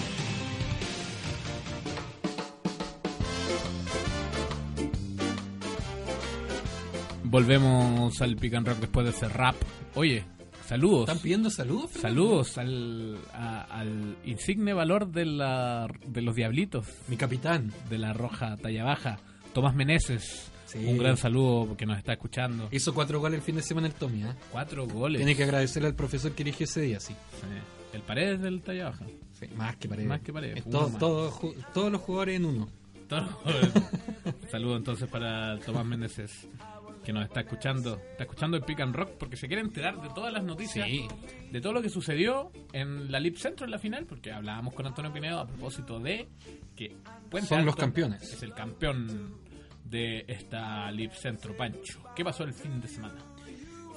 Volvemos 7.25 8.21
al 8.21 8.37
Pick 8.37 8.55
and 8.55 8.69
Rock 8.69 8.79
después 8.81 9.05
de 9.07 9.11
ese 9.13 9.29
rap. 9.29 9.57
Oye, 9.95 10.25
saludos. 10.67 11.09
¿Están 11.09 11.23
pidiendo 11.23 11.51
saludos? 11.51 11.91
Fernando? 11.91 12.45
Saludos 12.45 12.59
al, 12.59 13.19
a- 13.33 13.63
al 13.63 14.17
insigne 14.25 14.73
valor 14.75 15.11
de, 15.11 15.25
la, 15.25 15.87
de 16.07 16.23
los 16.23 16.35
Diablitos, 16.35 16.87
Mi 17.09 17.17
capitán. 17.17 17.73
de 17.89 17.99
la 17.99 18.13
Roja 18.13 18.57
Talla 18.59 18.85
Baja, 18.85 19.19
Tomás 19.53 19.75
Meneses. 19.75 20.51
Sí. 20.75 20.85
Un 20.87 20.99
gran 20.99 21.17
saludo 21.17 21.67
porque 21.69 21.87
nos 21.87 21.97
está 21.99 22.13
escuchando. 22.13 22.69
Hizo 22.71 22.93
cuatro 22.93 23.21
goles 23.21 23.39
el 23.39 23.43
fin 23.45 23.57
de 23.57 23.63
semana 23.63 23.87
el 23.87 23.95
Tommy, 23.95 24.25
¿eh? 24.25 24.33
Cuatro 24.53 24.87
goles. 24.87 25.19
Tiene 25.21 25.35
que 25.37 25.45
agradecerle 25.45 25.89
al 25.89 25.95
profesor 25.95 26.33
que 26.33 26.43
eligió 26.43 26.65
ese 26.65 26.81
día, 26.83 26.99
sí. 27.01 27.15
Sí. 27.41 27.47
El 27.93 28.03
Paredes 28.03 28.41
del 28.41 28.61
Talla 28.61 28.87
Baja. 28.87 29.07
Sí, 29.39 29.47
más 29.57 29.77
que 29.77 29.89
paredes. 29.89 30.09
Más 30.09 30.21
que 30.21 30.33
Paredes, 30.33 30.65
todo- 30.65 30.89
más. 30.91 30.99
todo 30.99 31.31
ju- 31.31 31.55
todos 31.73 31.93
los 31.93 32.01
jugadores 32.01 32.37
en 32.37 32.45
uno. 32.45 32.69
Saludo 34.51 34.77
entonces 34.77 35.09
para 35.09 35.59
Tomás 35.61 35.85
Meneses 35.85 36.49
que 37.05 37.13
nos 37.13 37.25
está 37.25 37.41
escuchando. 37.41 38.01
Está 38.13 38.25
escuchando 38.25 38.57
el 38.57 38.63
Pick 38.63 38.81
and 38.81 38.95
Rock 38.97 39.11
porque 39.19 39.37
se 39.37 39.47
quiere 39.47 39.63
enterar 39.63 40.01
de 40.01 40.09
todas 40.15 40.33
las 40.33 40.43
noticias, 40.43 40.87
Sí. 40.89 41.07
de 41.53 41.61
todo 41.61 41.75
lo 41.75 41.83
que 41.83 41.91
sucedió 41.91 42.51
en 42.73 43.13
la 43.13 43.21
Lip 43.21 43.37
Centro 43.37 43.67
en 43.67 43.71
la 43.73 43.79
final, 43.79 44.07
porque 44.07 44.33
hablábamos 44.33 44.73
con 44.75 44.87
Antonio 44.87 45.13
Pinedo 45.13 45.39
a 45.41 45.47
propósito 45.47 46.01
de 46.01 46.27
que 46.75 46.97
Puente 47.31 47.49
Son 47.49 47.59
Alto 47.59 47.67
los 47.67 47.77
campeones. 47.77 48.23
Es 48.23 48.43
el 48.43 48.55
campeón 48.55 49.35
de 49.85 50.25
esta 50.29 50.91
Lip 50.91 51.13
Centro, 51.13 51.57
Pancho. 51.57 52.01
¿Qué 52.17 52.25
pasó 52.25 52.45
el 52.45 52.53
fin 52.53 52.81
de 52.81 52.89
semana? 52.89 53.15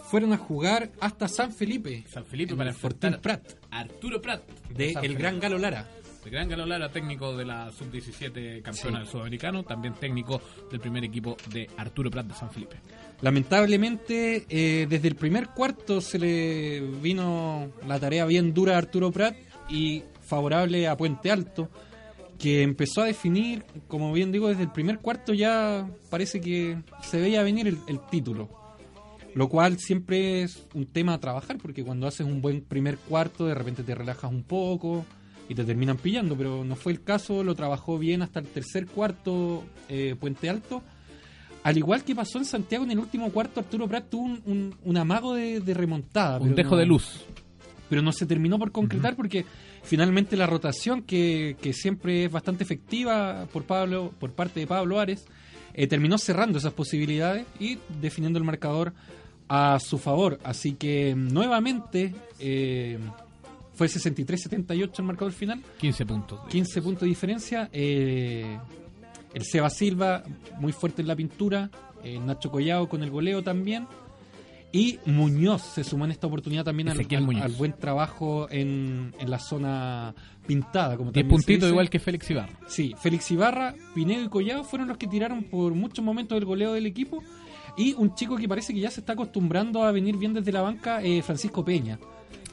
Fueron 0.10 0.32
a 0.34 0.38
jugar 0.38 0.90
hasta 1.02 1.28
San 1.28 1.52
Felipe. 1.52 2.04
San 2.08 2.26
Felipe 2.26 2.52
en 2.54 2.58
para 2.58 2.70
el 2.70 2.76
Fortín 2.76 3.14
enfrentar 3.14 3.42
Prat. 3.44 3.58
a 3.72 3.80
Arturo 3.80 4.22
Prat 4.22 4.42
De 4.70 4.94
San 4.94 5.04
el 5.04 5.10
Felipe. 5.12 5.22
gran 5.22 5.40
Galo 5.40 5.58
Lara. 5.58 5.88
El 6.24 6.32
gran 6.32 6.50
Galo 6.50 6.66
Lara, 6.66 6.92
técnico 6.92 7.36
de 7.38 7.46
la 7.46 7.72
sub-17 7.72 8.62
campeona 8.62 8.98
Sí. 9.00 9.04
del 9.04 9.08
sudamericano, 9.08 9.64
también 9.64 9.94
técnico 9.94 10.42
del 10.70 10.80
primer 10.82 11.04
equipo 11.06 11.38
de 11.52 11.70
Arturo 11.78 12.12
Prat 12.12 12.26
de 12.28 12.34
San 12.34 12.52
Felipe. 12.52 12.78
Lamentablemente, 13.22 14.46
eh, 14.50 14.88
desde 14.90 15.08
el 15.08 15.16
primer 15.16 15.48
cuarto 15.50 16.02
se 16.02 16.20
le 16.20 16.82
vino 17.02 17.72
la 17.88 17.98
tarea 18.00 18.26
bien 18.26 18.54
dura 18.54 18.76
a 18.76 18.78
Arturo 18.80 19.12
Prat 19.12 19.36
y 19.70 20.04
favorable 20.22 20.86
a 20.88 20.98
Puente 20.98 21.32
Alto, 21.32 21.70
que 22.40 22.62
empezó 22.62 23.02
a 23.02 23.06
definir, 23.06 23.64
como 23.88 24.14
bien 24.14 24.32
digo, 24.32 24.48
desde 24.50 24.64
el 24.64 24.72
primer 24.72 25.00
cuarto 25.00 25.34
ya 25.34 25.90
parece 26.10 26.40
que 26.42 26.78
se 27.02 27.20
veía 27.20 27.42
venir 27.44 27.68
el, 27.68 27.78
el 27.88 28.00
título. 28.12 28.50
Lo 29.34 29.50
cual 29.50 29.78
siempre 29.78 30.42
es 30.44 30.66
un 30.74 30.86
tema 30.88 31.14
a 31.14 31.20
trabajar, 31.20 31.58
porque 31.62 31.84
cuando 31.84 32.08
haces 32.08 32.26
un 32.26 32.42
buen 32.42 32.62
primer 32.62 32.98
cuarto, 32.98 33.46
de 33.46 33.54
repente 33.54 33.84
te 33.84 33.94
relajas 33.94 34.32
un 34.32 34.44
poco 34.44 35.06
y 35.50 35.54
te 35.56 35.64
terminan 35.64 35.98
pillando, 35.98 36.36
pero 36.36 36.64
no 36.64 36.76
fue 36.76 36.92
el 36.92 37.04
caso, 37.04 37.44
lo 37.44 37.54
trabajó 37.56 38.00
bien 38.00 38.22
hasta 38.24 38.40
el 38.40 38.48
tercer 38.48 38.88
cuarto 38.88 39.64
eh, 39.90 40.16
Puente 40.20 40.50
Alto. 40.50 40.82
Al 41.64 41.78
igual 41.78 42.04
que 42.04 42.16
pasó 42.16 42.38
en 42.40 42.46
Santiago 42.46 42.84
en 42.86 42.92
el 42.92 43.00
último 43.00 43.30
cuarto, 43.32 43.60
Arturo 43.60 43.88
Prat 43.88 44.10
tuvo 44.10 44.24
un, 44.26 44.42
un- 44.46 44.76
un 44.84 44.98
amago 44.98 45.34
de, 45.36 45.60
de 45.60 45.74
remontada. 45.74 46.40
Un 46.40 46.56
dejo 46.56 46.72
no- 46.72 46.78
de 46.78 46.86
luz. 46.86 47.26
Pero 47.90 48.02
no 48.02 48.12
se 48.12 48.26
terminó 48.26 48.58
por 48.58 48.72
concretar 48.72 49.16
porque 49.16 49.46
finalmente 49.88 50.36
la 50.36 50.46
rotación, 50.48 51.02
que, 51.02 51.56
que 51.62 51.72
siempre 51.72 52.26
es 52.26 52.32
bastante 52.32 52.64
efectiva 52.64 53.48
por, 53.54 53.64
Pablo, 53.64 54.14
por 54.20 54.32
parte 54.34 54.60
de 54.60 54.68
Pablo 54.68 55.00
Ares, 55.00 55.26
eh, 55.74 55.88
terminó 55.88 56.18
cerrando 56.18 56.58
esas 56.58 56.74
posibilidades 56.74 57.46
y 57.60 57.80
definiendo 58.02 58.38
el 58.38 58.44
marcador 58.46 58.94
a 59.48 59.80
su 59.80 59.98
favor. 59.98 60.40
Así 60.44 60.74
que 60.74 61.16
nuevamente 61.16 62.14
eh, 62.40 63.00
fue 63.76 63.88
63-78 63.88 64.92
el 65.00 65.06
marcador 65.06 65.32
final. 65.32 65.64
15 65.80 66.06
puntos. 66.06 66.40
15 66.50 66.82
puntos 66.82 67.02
de 67.02 67.08
diferencia. 67.08 67.70
eh, 67.72 68.58
el 69.34 69.44
Seba 69.44 69.70
Silva, 69.70 70.24
muy 70.60 70.74
fuerte 70.74 71.02
en 71.02 71.08
la 71.08 71.16
pintura. 71.16 71.70
Nacho 72.26 72.50
Collao 72.50 72.88
con 72.88 73.04
el 73.04 73.10
goleo 73.12 73.44
también. 73.44 73.86
Y 74.72 75.00
Muñoz 75.06 75.62
se 75.62 75.84
sumó 75.84 76.06
en 76.06 76.12
esta 76.12 76.28
oportunidad 76.28 76.66
también 76.66 76.90
al, 76.90 77.00
al- 77.00 77.42
al 77.42 77.52
buen 77.54 77.74
trabajo 77.74 78.48
en, 78.52 79.14
en 79.18 79.30
la 79.32 79.40
zona 79.40 80.14
pintada. 80.46 80.98
Como 80.98 81.12
10 81.12 81.26
también 81.28 81.42
dice. 81.60 81.70
igual 81.70 81.90
que 81.90 82.00
Félix 82.00 82.30
Ibarra. 82.30 82.60
Sí, 82.68 82.94
Félix 83.02 83.32
Ibarra, 83.32 83.74
Pinedo 83.96 84.24
y 84.24 84.30
Collado 84.30 84.64
fueron 84.64 84.88
los 84.90 84.98
que 84.98 85.08
tiraron 85.08 85.44
por 85.44 85.74
muchos 85.74 86.04
momentos 86.04 86.38
el 86.38 86.46
goleo 86.46 86.74
del 86.74 86.86
equipo. 86.86 87.24
Y 87.78 87.94
un 87.94 88.14
chico 88.16 88.36
que 88.36 88.48
parece 88.50 88.74
que 88.74 88.80
ya 88.80 88.92
se 88.92 89.00
está 89.02 89.14
acostumbrando 89.14 89.84
a 89.84 89.92
venir 89.92 90.18
bien 90.18 90.34
desde 90.34 90.52
la 90.52 90.62
banca, 90.62 91.02
eh, 91.02 91.22
Francisco 91.22 91.64
Peña. 91.64 91.98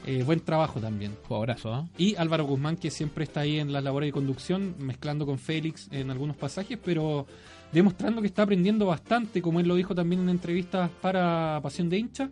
Eh, 0.07 0.23
buen 0.23 0.41
trabajo 0.41 0.81
también. 0.81 1.17
Jugadorazo, 1.27 1.75
¿eh? 1.79 1.89
Y 1.97 2.15
Álvaro 2.17 2.45
Guzmán, 2.45 2.77
que 2.77 2.91
siempre 2.91 3.25
está 3.25 3.41
ahí 3.41 3.59
en 3.59 3.73
las 3.73 3.83
labores 3.83 4.09
de 4.09 4.13
conducción, 4.13 4.75
mezclando 4.79 5.25
con 5.25 5.39
Félix 5.39 5.89
en 5.93 6.11
algunos 6.11 6.37
pasajes, 6.37 6.79
pero 6.85 7.27
demostrando 7.75 8.21
que 8.21 8.29
está 8.29 8.43
aprendiendo 8.43 8.87
bastante, 8.87 9.43
como 9.43 9.61
él 9.61 9.67
lo 9.67 9.75
dijo 9.75 9.95
también 9.95 10.23
en 10.23 10.29
entrevistas 10.31 10.91
para 11.03 11.61
Pasión 11.63 11.91
de 11.91 11.99
Hincha. 11.99 12.31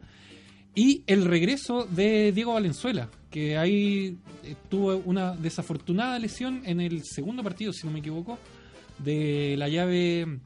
Y 0.75 1.03
el 1.07 1.27
regreso 1.27 1.85
de 1.85 2.33
Diego 2.33 2.55
Valenzuela, 2.55 3.11
que 3.29 3.59
ahí 3.59 4.17
tuvo 4.71 4.97
una 5.05 5.35
desafortunada 5.37 6.19
lesión 6.19 6.63
en 6.65 6.81
el 6.81 7.03
segundo 7.05 7.43
partido, 7.43 7.73
si 7.73 7.87
no 7.87 7.93
me 7.93 7.99
equivoco, 7.99 8.39
de 8.99 9.57
la 9.59 9.69
llave 9.69 10.39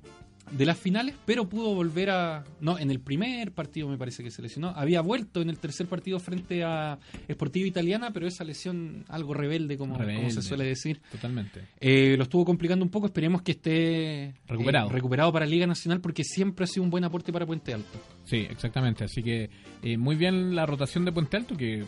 de 0.50 0.64
las 0.64 0.78
finales, 0.78 1.14
pero 1.24 1.48
pudo 1.48 1.74
volver 1.74 2.10
a... 2.10 2.44
No, 2.60 2.78
en 2.78 2.90
el 2.90 3.00
primer 3.00 3.52
partido 3.52 3.88
me 3.88 3.98
parece 3.98 4.22
que 4.22 4.30
se 4.30 4.42
lesionó. 4.42 4.68
Había 4.70 5.00
vuelto 5.00 5.40
en 5.42 5.50
el 5.50 5.58
tercer 5.58 5.86
partido 5.86 6.20
frente 6.20 6.62
a 6.62 6.98
Sportiva 7.30 7.66
Italiana, 7.66 8.10
pero 8.12 8.26
esa 8.26 8.44
lesión 8.44 9.04
algo 9.08 9.34
rebelde, 9.34 9.76
como, 9.76 9.98
se 10.30 10.42
suele 10.42 10.64
decir. 10.64 11.00
Totalmente. 11.10 11.62
Eh, 11.80 12.14
lo 12.16 12.22
estuvo 12.24 12.44
complicando 12.44 12.84
un 12.84 12.90
poco, 12.90 13.06
esperemos 13.06 13.42
que 13.42 13.52
esté 13.52 14.34
Recuperado. 14.46 14.88
eh, 14.88 14.92
recuperado 14.92 15.32
para 15.32 15.46
Liga 15.46 15.66
Nacional 15.66 16.00
porque 16.00 16.22
siempre 16.24 16.64
ha 16.64 16.66
sido 16.68 16.84
un 16.84 16.90
buen 16.90 17.04
aporte 17.04 17.32
para 17.32 17.44
Puente 17.46 17.74
Alto. 17.74 17.98
Sí, 18.24 18.46
exactamente. 18.48 19.04
Así 19.04 19.22
que 19.22 19.50
eh, 19.82 19.96
muy 19.98 20.16
bien 20.16 20.54
la 20.54 20.64
rotación 20.66 21.04
de 21.04 21.12
Puente 21.12 21.36
Alto 21.36 21.56
que 21.56 21.84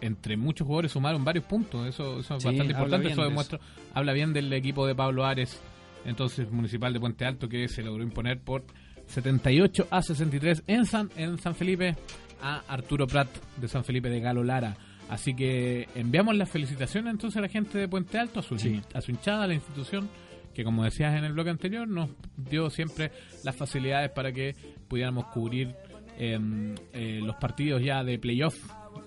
entre 0.00 0.36
muchos 0.36 0.66
jugadores 0.66 0.92
sumaron 0.92 1.24
varios 1.24 1.44
puntos. 1.44 1.86
Eso, 1.86 2.20
eso 2.20 2.36
es 2.36 2.42
Sí, 2.42 2.48
bastante 2.48 2.72
importante. 2.72 3.08
Eso 3.08 3.22
de 3.22 3.28
demuestra, 3.28 3.60
habla 3.94 4.12
bien 4.14 4.32
del 4.32 4.52
equipo 4.52 4.86
de 4.86 4.94
Pablo 4.94 5.24
Ares, 5.26 5.60
entonces 6.04 6.50
municipal 6.50 6.92
de 6.92 7.00
Puente 7.00 7.24
Alto, 7.24 7.48
que 7.48 7.68
se 7.68 7.82
logró 7.82 8.02
imponer 8.02 8.40
por 8.40 8.64
78 9.06 9.88
a 9.90 10.02
63 10.02 10.64
en 10.66 10.86
San, 10.86 11.10
en 11.16 11.38
San 11.38 11.54
Felipe 11.54 11.96
a 12.42 12.62
Arturo 12.68 13.06
Prat 13.06 13.28
de 13.56 13.68
San 13.68 13.84
Felipe 13.84 14.08
de 14.08 14.20
Galo 14.20 14.42
Lara. 14.44 14.76
Así 15.08 15.34
que 15.34 15.88
enviamos 15.96 16.36
las 16.36 16.48
felicitaciones 16.48 17.10
entonces 17.12 17.36
a 17.36 17.40
la 17.40 17.48
gente 17.48 17.78
de 17.78 17.88
Puente 17.88 18.18
Alto, 18.18 18.40
a 18.40 18.42
su, 18.42 18.56
Sí. 18.58 18.80
a 18.94 19.00
su 19.00 19.10
hinchada, 19.10 19.44
a 19.44 19.46
la 19.48 19.54
institución, 19.54 20.08
que 20.54 20.62
como 20.62 20.84
decías 20.84 21.16
en 21.16 21.24
el 21.24 21.32
bloque 21.32 21.50
anterior, 21.50 21.88
nos 21.88 22.10
dio 22.36 22.70
siempre 22.70 23.10
las 23.44 23.56
facilidades 23.56 24.10
para 24.10 24.32
que 24.32 24.54
pudiéramos 24.88 25.26
cubrir 25.26 25.74
em, 26.18 26.74
eh, 26.92 27.20
los 27.22 27.34
partidos 27.36 27.82
ya 27.82 28.04
de 28.04 28.18
playoff, 28.18 28.54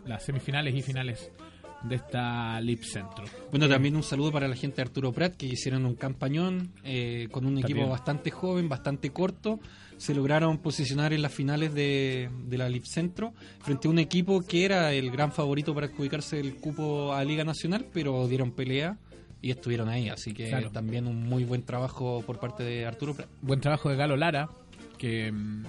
las 0.05 0.23
semifinales 0.25 0.73
y 0.75 0.81
finales 0.81 1.31
de 1.83 1.95
esta 1.95 2.59
Lip 2.61 2.83
Centro. 2.83 3.25
Bueno, 3.51 3.67
también 3.67 3.95
un 3.95 4.03
saludo 4.03 4.31
para 4.31 4.47
la 4.47 4.55
gente 4.55 4.77
de 4.77 4.83
Arturo 4.83 5.11
Prat 5.11 5.35
que 5.35 5.45
hicieron 5.45 5.85
un 5.85 5.95
campañón 5.95 6.71
eh, 6.83 7.27
con 7.31 7.45
un 7.45 7.53
equipo 7.57 7.67
También. 7.79 7.89
bastante 7.89 8.31
joven, 8.31 8.69
bastante 8.69 9.11
corto. 9.11 9.59
Se 9.97 10.13
lograron 10.15 10.57
posicionar 10.57 11.13
en 11.13 11.21
las 11.21 11.33
finales 11.33 11.73
de, 11.73 12.29
de 12.47 12.57
la 12.57 12.67
Lip 12.69 12.85
Centro 12.85 13.33
frente 13.59 13.87
a 13.87 13.91
un 13.91 13.99
equipo 13.99 14.41
que 14.41 14.65
era 14.65 14.91
el 14.93 15.11
gran 15.11 15.31
favorito 15.31 15.73
para 15.75 15.87
adjudicarse 15.87 16.39
el 16.39 16.55
cupo 16.55 17.13
a 17.13 17.23
Liga 17.23 17.43
Nacional, 17.43 17.85
pero 17.93 18.27
dieron 18.27 18.51
pelea 18.51 18.97
y 19.41 19.51
estuvieron 19.51 19.89
ahí. 19.89 20.09
Así 20.09 20.33
que 20.33 20.49
Claro. 20.49 20.71
también 20.71 21.05
un 21.07 21.23
muy 21.27 21.43
buen 21.43 21.63
trabajo 21.63 22.23
por 22.25 22.39
parte 22.39 22.63
de 22.63 22.85
Arturo 22.85 23.13
Prat. 23.13 23.27
Buen 23.41 23.59
trabajo 23.61 23.89
de 23.89 23.97
Galo 23.97 24.15
Lara, 24.17 24.49
que 24.97 25.31
mm, 25.31 25.63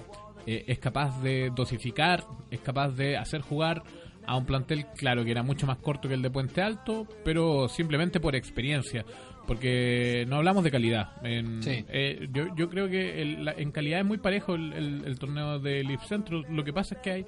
eh, 0.47 0.63
es 0.67 0.79
capaz 0.79 1.21
de 1.21 1.51
dosificar, 1.55 2.25
es 2.51 2.59
capaz 2.61 2.89
de 2.91 3.17
hacer 3.17 3.41
jugar 3.41 3.83
a 4.27 4.35
un 4.37 4.45
plantel, 4.45 4.85
claro, 4.95 5.23
que 5.23 5.31
era 5.31 5.43
mucho 5.43 5.65
más 5.67 5.77
corto 5.77 6.07
que 6.07 6.13
el 6.15 6.21
de 6.21 6.29
Puente 6.29 6.61
Alto, 6.61 7.07
pero 7.23 7.67
simplemente 7.69 8.19
por 8.19 8.35
experiencia, 8.35 9.05
porque 9.47 10.25
no 10.27 10.37
hablamos 10.37 10.63
de 10.63 10.71
calidad. 10.71 11.11
En- 11.25 11.61
Sí. 11.61 11.85
eh, 11.89 12.27
yo, 12.33 12.53
yo 12.55 12.69
creo 12.69 12.89
que 12.89 13.21
el- 13.21 13.45
la- 13.45 13.53
en 13.53 13.71
calidad 13.71 13.99
es 13.99 14.05
muy 14.05 14.17
parejo 14.17 14.55
el, 14.55 14.73
el- 14.73 15.03
el 15.05 15.19
torneo 15.19 15.59
de 15.59 15.83
Leaf 15.83 16.05
Centro. 16.07 16.41
Lo 16.49 16.63
que 16.63 16.73
pasa 16.73 16.95
es 16.95 17.01
que 17.01 17.11
hay 17.11 17.25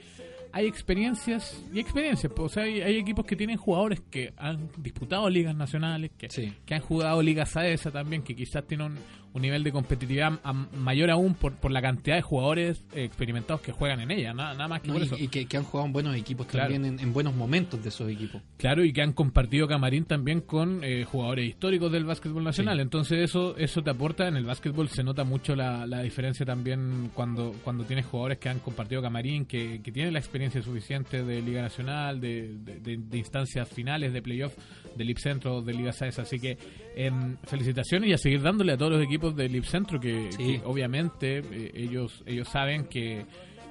hay 0.53 0.65
experiencias 0.65 1.61
y 1.73 1.79
experiencias. 1.79 2.31
pues, 2.33 2.45
O 2.51 2.53
sea, 2.53 2.63
hay, 2.63 2.81
hay 2.81 2.97
equipos 2.97 3.25
que 3.25 3.35
tienen 3.35 3.57
jugadores 3.57 4.01
que 4.09 4.33
han 4.37 4.69
disputado 4.77 5.29
ligas 5.29 5.53
nacionales, 5.53 6.11
que, 6.17 6.29
Sí. 6.29 6.53
que 6.65 6.73
han 6.73 6.79
jugado 6.81 7.21
ligas 7.21 7.55
AESA 7.57 7.91
también, 7.91 8.23
que 8.23 8.33
quizás 8.33 8.65
tienen 8.65 8.93
un, 8.93 8.97
un 9.33 9.41
nivel 9.41 9.63
de 9.63 9.71
competitividad 9.71 10.39
mayor 10.73 11.11
aún 11.11 11.35
por, 11.35 11.53
por 11.55 11.71
la 11.71 11.81
cantidad 11.81 12.15
de 12.15 12.21
jugadores 12.21 12.83
eh, 12.93 13.03
experimentados 13.03 13.61
que 13.61 13.71
juegan 13.71 13.99
en 13.99 14.09
ella. 14.11 14.33
Nada, 14.33 14.53
nada 14.53 14.67
más 14.67 14.81
que 14.81 14.87
No, 14.87 14.93
por 14.95 15.03
y, 15.03 15.05
eso. 15.05 15.15
y 15.17 15.27
que, 15.27 15.45
que 15.45 15.57
han 15.57 15.63
jugado 15.63 15.85
en 15.87 15.93
buenos 15.93 16.15
equipos 16.15 16.47
Claro. 16.47 16.73
también, 16.73 16.93
en, 16.93 16.99
en 16.99 17.13
buenos 17.13 17.35
momentos 17.35 17.81
de 17.83 17.89
esos 17.89 18.09
equipos. 18.09 18.41
Claro, 18.57 18.83
y 18.83 18.91
que 18.93 19.01
han 19.01 19.13
compartido 19.13 19.67
camarín 19.67 20.05
también 20.05 20.41
con 20.41 20.83
eh, 20.83 21.03
jugadores 21.03 21.47
históricos 21.49 21.91
del 21.91 22.05
básquetbol 22.05 22.43
nacional. 22.43 22.77
Sí. 22.77 22.81
Entonces 22.81 23.19
eso 23.19 23.55
eso 23.57 23.83
te 23.83 23.89
aporta. 23.91 24.27
En 24.27 24.37
el 24.37 24.45
básquetbol 24.45 24.89
se 24.89 25.03
nota 25.03 25.23
mucho 25.23 25.55
la, 25.55 25.85
la 25.85 26.01
diferencia 26.01 26.45
también 26.45 27.11
cuando 27.13 27.53
cuando 27.63 27.83
tienes 27.83 28.05
jugadores 28.05 28.39
que 28.39 28.49
han 28.49 28.59
compartido 28.59 29.01
camarín, 29.01 29.45
que, 29.45 29.81
que 29.83 29.91
tienen 29.91 30.13
la 30.13 30.19
experiencia 30.19 30.61
suficiente 30.63 31.23
de 31.23 31.41
Liga 31.41 31.61
Nacional, 31.61 32.19
de, 32.19 32.55
de- 32.57 32.79
de- 32.79 32.97
de 32.97 33.17
instancias 33.17 33.67
finales, 33.69 34.13
de 34.13 34.21
playoff, 34.21 34.55
de 34.95 35.03
Lip 35.05 35.17
Centro, 35.19 35.61
de 35.61 35.73
Liga 35.73 35.91
SAES. 35.93 36.19
Así 36.19 36.39
que 36.39 36.57
em, 36.99 37.37
felicitaciones 37.43 38.09
y 38.09 38.13
a 38.13 38.17
seguir 38.17 38.41
dándole 38.41 38.73
a 38.73 38.77
todos 38.77 38.93
los 38.93 39.03
equipos 39.03 39.35
de 39.35 39.47
Lip 39.49 39.65
Centro 39.65 39.99
que, 39.99 40.31
Sí. 40.31 40.37
que 40.57 40.61
obviamente 40.65 41.39
eh, 41.39 41.71
ellos 41.75 42.23
ellos 42.25 42.47
saben 42.49 42.85
que 42.85 43.25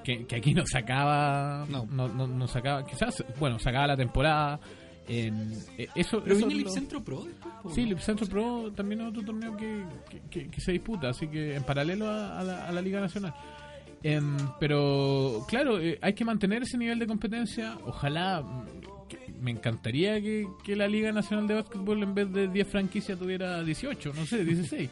que, 0.05 0.25
que 0.25 0.37
aquí 0.37 0.55
no 0.55 0.65
se 0.65 0.79
acaba 0.79 1.67
No. 1.69 1.85
no, 1.91 2.07
no, 2.09 2.27
no 2.29 2.47
se 2.47 2.59
acaba 2.59 2.87
quizás 2.87 3.25
bueno 3.41 3.59
se 3.59 3.69
acaba 3.69 3.89
la 3.89 3.97
temporada 3.97 4.61
en, 5.09 5.53
eh, 5.79 5.89
eso 5.97 6.21
Pero 6.23 6.37
eso 6.37 6.47
viene 6.47 6.63
el 6.63 7.03
Pro 7.03 7.25
después. 7.25 7.75
Sí, 7.75 7.83
el 7.83 7.99
Centro 8.01 8.27
Pro 8.27 8.73
también 8.75 9.01
es 9.03 9.09
otro 9.09 9.23
torneo 9.25 9.57
que, 9.57 9.85
que, 10.11 10.21
que- 10.31 10.49
que 10.51 10.61
se 10.61 10.73
disputa, 10.73 11.09
así 11.11 11.27
que 11.29 11.55
en 11.57 11.63
paralelo 11.65 12.09
a, 12.09 12.39
a 12.41 12.43
la, 12.45 12.67
a 12.69 12.73
la 12.73 12.81
Liga 12.83 13.01
Nacional. 13.01 13.33
Em, 14.09 14.37
pero 14.61 15.45
claro, 15.49 15.81
eh, 15.81 15.99
hay 16.01 16.15
que 16.15 16.25
mantener 16.25 16.63
ese 16.63 16.79
nivel 16.79 17.01
de 17.01 17.09
competencia. 17.09 17.77
Ojalá, 17.87 18.41
mm, 18.41 19.43
me 19.43 19.51
encantaría 19.51 20.21
que, 20.21 20.47
que 20.65 20.77
la 20.77 20.87
Liga 20.87 21.11
Nacional 21.11 21.49
de 21.49 21.55
Básquetbol 21.55 22.05
en 22.05 22.15
vez 22.15 22.33
de 22.33 22.47
10 22.47 22.69
franquicias 22.69 23.19
tuviera 23.19 23.65
18, 23.65 24.13
no 24.15 24.25
sé, 24.25 24.45
16. 24.45 24.91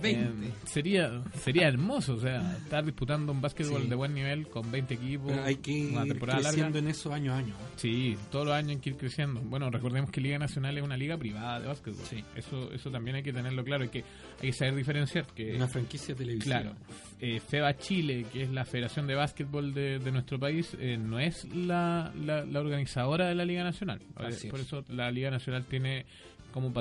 20. 0.00 0.20
Em, 0.46 0.52
sería 0.64 1.22
sería 1.42 1.68
hermoso, 1.68 2.14
o 2.14 2.20
sea, 2.20 2.56
estar 2.56 2.84
disputando 2.84 3.32
un 3.32 3.40
básquetbol 3.40 3.82
Sí. 3.82 3.88
de 3.88 3.94
buen 3.94 4.14
nivel 4.14 4.48
con 4.48 4.70
20 4.70 4.94
equipos, 4.94 5.30
Pero 5.32 5.44
hay 5.44 5.56
que 5.56 5.70
ir 5.72 5.92
una 5.92 6.04
temporada 6.06 6.38
larga. 6.40 6.50
creciendo 6.52 6.78
en 6.78 6.88
eso 6.88 7.12
año 7.12 7.32
a 7.32 7.38
año. 7.38 7.54
¿eh? 7.54 7.72
Sí, 7.76 8.16
todos 8.30 8.46
los 8.46 8.54
años 8.54 8.70
hay 8.70 8.76
que 8.78 8.90
ir 8.90 8.96
creciendo. 8.96 9.40
Bueno, 9.40 9.70
recordemos 9.70 10.10
que 10.10 10.20
Liga 10.20 10.38
Nacional 10.38 10.76
es 10.78 10.84
una 10.84 10.96
liga 10.96 11.16
privada 11.16 11.60
de 11.60 11.66
básquetbol. 11.68 12.04
Sí. 12.08 12.22
Eso 12.36 12.72
eso 12.72 12.90
también 12.90 13.16
hay 13.16 13.22
que 13.22 13.32
tenerlo 13.32 13.64
claro. 13.64 13.82
Hay 13.84 13.88
que, 13.90 14.04
hay 14.40 14.48
que 14.48 14.52
saber 14.52 14.74
diferenciar 14.74 15.26
que... 15.26 15.54
Una 15.56 15.68
franquicia 15.68 16.14
televisiva. 16.14 16.60
Claro, 16.60 16.76
eh, 17.20 17.40
FEBA 17.40 17.76
Chile, 17.78 18.26
que 18.32 18.42
es 18.44 18.50
la 18.50 18.64
Federación 18.64 19.06
de 19.06 19.14
Básquetbol 19.14 19.74
de, 19.74 19.98
de 19.98 20.12
nuestro 20.12 20.38
país, 20.38 20.76
eh, 20.78 20.96
no 20.96 21.18
es 21.18 21.44
la, 21.54 22.12
la, 22.24 22.44
la 22.44 22.60
organizadora 22.60 23.26
de 23.28 23.34
la 23.34 23.44
Liga 23.44 23.64
Nacional. 23.64 24.00
Eh, 24.20 24.26
es. 24.28 24.46
Por 24.46 24.60
eso 24.60 24.84
la 24.88 25.10
Liga 25.10 25.30
Nacional 25.30 25.64
tiene 25.64 26.06
como 26.52 26.72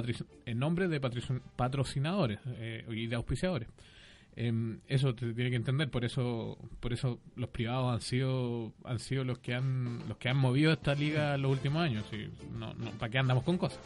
el 0.45 0.59
nombre 0.59 0.87
de 0.87 0.99
patrocinadores 1.55 2.39
eh, 2.45 2.85
y 2.89 3.07
de 3.07 3.15
auspiciadores. 3.15 3.67
Em, 4.35 4.79
eso 4.87 5.15
te 5.15 5.33
tiene 5.33 5.49
que 5.49 5.55
entender, 5.55 5.89
por 5.89 6.05
eso 6.05 6.57
por 6.79 6.93
eso 6.93 7.19
los 7.35 7.49
privados 7.49 7.91
han 7.91 8.01
sido 8.01 8.71
han 8.83 8.99
sido 8.99 9.23
los 9.23 9.39
que 9.39 9.55
han 9.55 10.07
los 10.07 10.17
que 10.17 10.29
han 10.29 10.37
movido 10.37 10.71
esta 10.71 10.93
liga 10.93 11.33
en 11.35 11.41
los 11.41 11.51
últimos 11.51 11.81
años. 11.81 12.05
y 12.13 12.29
no, 12.55 12.73
no, 12.75 12.91
¿Para 12.91 13.11
qué 13.11 13.17
andamos 13.17 13.43
con 13.43 13.57
cosas? 13.57 13.79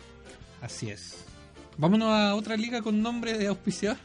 Así 0.62 0.90
es. 0.90 1.26
Vámonos 1.78 2.10
a 2.10 2.36
otra 2.36 2.58
liga 2.58 2.82
con 2.82 3.02
nombre 3.02 3.38
de 3.38 3.48
auspiciador. 3.48 3.98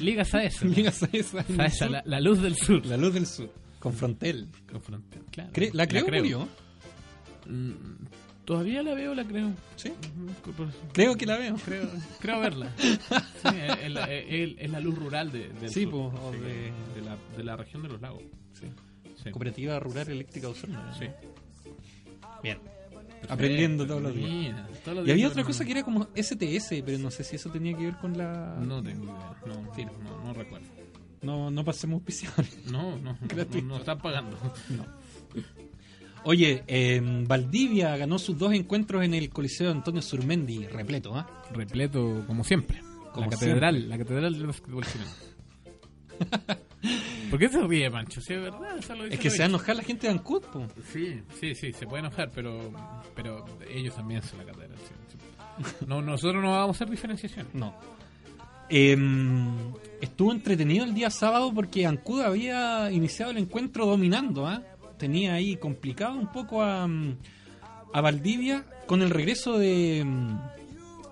Liga 0.00 0.24
SAES. 0.24 0.64
Liga 0.76 0.90
Saesa. 0.90 1.44
en 1.86 1.92
la, 1.92 2.02
la 2.04 2.20
luz 2.20 2.42
del 2.42 2.56
sur. 2.56 2.84
La 2.84 2.96
Luz 2.96 3.14
del 3.14 3.26
Sur. 3.26 3.52
Con 3.78 3.92
Frontel. 3.92 4.48
Con 4.70 4.80
claro. 5.30 5.52
Cre- 5.52 5.72
¿La 5.72 5.86
creo 5.86 6.04
murió? 6.18 6.48
Mm, 7.46 8.06
Todavía 8.46 8.82
la 8.82 8.94
veo, 8.94 9.14
la 9.14 9.24
creo. 9.24 9.50
Sí. 9.74 9.92
Creo 10.92 11.16
que 11.16 11.26
la 11.26 11.36
veo. 11.36 11.56
Creo, 11.64 11.88
creo 12.20 12.40
verla. 12.40 12.70
Sí, 12.78 13.56
es, 13.82 13.90
la, 13.92 14.04
es- 14.12 14.54
es 14.58 14.70
la 14.70 14.80
luz 14.80 14.96
rural 14.98 15.30
de, 15.32 15.48
del 15.48 15.68
Sí, 15.68 15.82
sur. 15.82 15.90
po, 15.90 15.98
o 16.22 16.32
Sí, 16.32 16.38
de- 16.38 16.72
de 16.94 17.02
la, 17.04 17.16
de 17.36 17.44
la 17.44 17.56
región 17.56 17.82
de 17.82 17.88
los 17.88 18.00
lagos. 18.00 18.22
Sí. 18.54 18.66
Sí. 19.22 19.30
Cooperativa 19.30 19.78
Rural 19.80 20.08
Eléctrica 20.08 20.48
Osorno. 20.48 20.80
Sí. 20.98 21.06
Bien. 22.42 22.58
Aprendiendo 23.28 23.86
todos 23.86 24.02
los 24.02 24.14
días. 24.14 24.30
Mira, 24.30 24.68
todos 24.84 24.96
los 24.98 25.04
Y 25.04 25.06
días 25.06 25.14
había 25.14 25.28
otra 25.28 25.42
no- 25.42 25.46
cosa 25.48 25.64
que 25.64 25.70
era 25.72 25.82
como 25.82 26.08
STS, 26.14 26.82
pero 26.84 26.98
no 26.98 27.10
sé 27.10 27.24
si 27.24 27.36
eso 27.36 27.50
tenía 27.50 27.76
que 27.76 27.84
ver 27.86 27.96
con 27.96 28.16
la... 28.16 28.56
No 28.60 28.80
tengo 28.82 29.04
idea. 29.04 29.36
No, 29.46 29.74
Sí. 29.74 29.84
no, 29.84 30.24
no 30.24 30.32
recuerdo. 30.32 30.66
No, 31.22 31.50
no 31.50 31.64
pasemos 31.64 31.94
auspiciadores. 31.96 32.70
No, 32.70 32.96
no, 32.98 33.18
no, 33.20 33.44
no, 33.52 33.62
no 33.62 33.76
están 33.78 33.98
pagando. 33.98 34.38
Oye, 36.28 36.64
eh, 36.66 37.00
Valdivia 37.24 37.96
ganó 37.96 38.18
sus 38.18 38.36
dos 38.36 38.52
encuentros 38.52 39.04
en 39.04 39.14
el 39.14 39.30
Coliseo 39.30 39.70
Antonio 39.70 40.02
Surmendi, 40.02 40.66
repleto, 40.66 41.14
¿ah? 41.14 41.44
Repleto, 41.52 42.24
como 42.26 42.42
siempre. 42.42 42.82
Como 43.12 43.26
la 43.26 43.30
catedral, 43.30 43.88
la 43.88 43.96
catedral 43.96 44.32
del 44.32 44.46
básquetbol 44.48 44.84
chileno. 44.84 45.10
¿Por 47.30 47.38
qué 47.38 47.48
se 47.48 47.62
ríe, 47.62 47.88
Pancho? 47.92 48.20
Sí, 48.20 48.34
es 48.34 48.42
verdad. 48.42 48.76
eso 48.76 48.96
lo 48.96 49.04
dice 49.04 49.14
Es 49.14 49.20
que 49.20 49.30
se 49.30 49.38
va 49.38 49.44
a 49.44 49.48
enojar 49.48 49.76
la 49.76 49.84
gente 49.84 50.08
de 50.08 50.14
Ancud, 50.14 50.42
po. 50.42 50.66
Sí, 50.92 51.22
sí, 51.38 51.54
sí, 51.54 51.72
se 51.72 51.86
puede 51.86 52.00
enojar, 52.00 52.32
pero 52.34 52.72
pero 53.14 53.44
ellos 53.72 53.94
también 53.94 54.20
son 54.22 54.40
la 54.40 54.46
catedral. 54.46 54.78
sí, 54.78 54.94
sí. 55.12 55.86
No, 55.86 56.02
nosotros 56.02 56.42
no 56.42 56.50
vamos 56.50 56.74
a 56.74 56.76
hacer 56.76 56.90
diferenciación. 56.90 57.46
No. 57.52 57.72
Eh, 58.68 58.96
estuvo 60.00 60.32
entretenido 60.32 60.84
el 60.84 60.92
día 60.92 61.08
sábado 61.08 61.52
porque 61.54 61.86
Ancud 61.86 62.20
había 62.22 62.90
iniciado 62.90 63.30
el 63.30 63.38
encuentro 63.38 63.86
dominando, 63.86 64.44
¿ah? 64.44 64.60
Tenía 64.98 65.34
ahí 65.34 65.56
complicado 65.56 66.16
un 66.18 66.30
poco 66.32 66.62
a, 66.62 66.86
mm, 66.86 67.16
a 67.92 68.00
Valdivia 68.00 68.64
con 68.86 69.02
el 69.02 69.10
regreso 69.10 69.58
de 69.58 70.02
mm, 70.04 70.38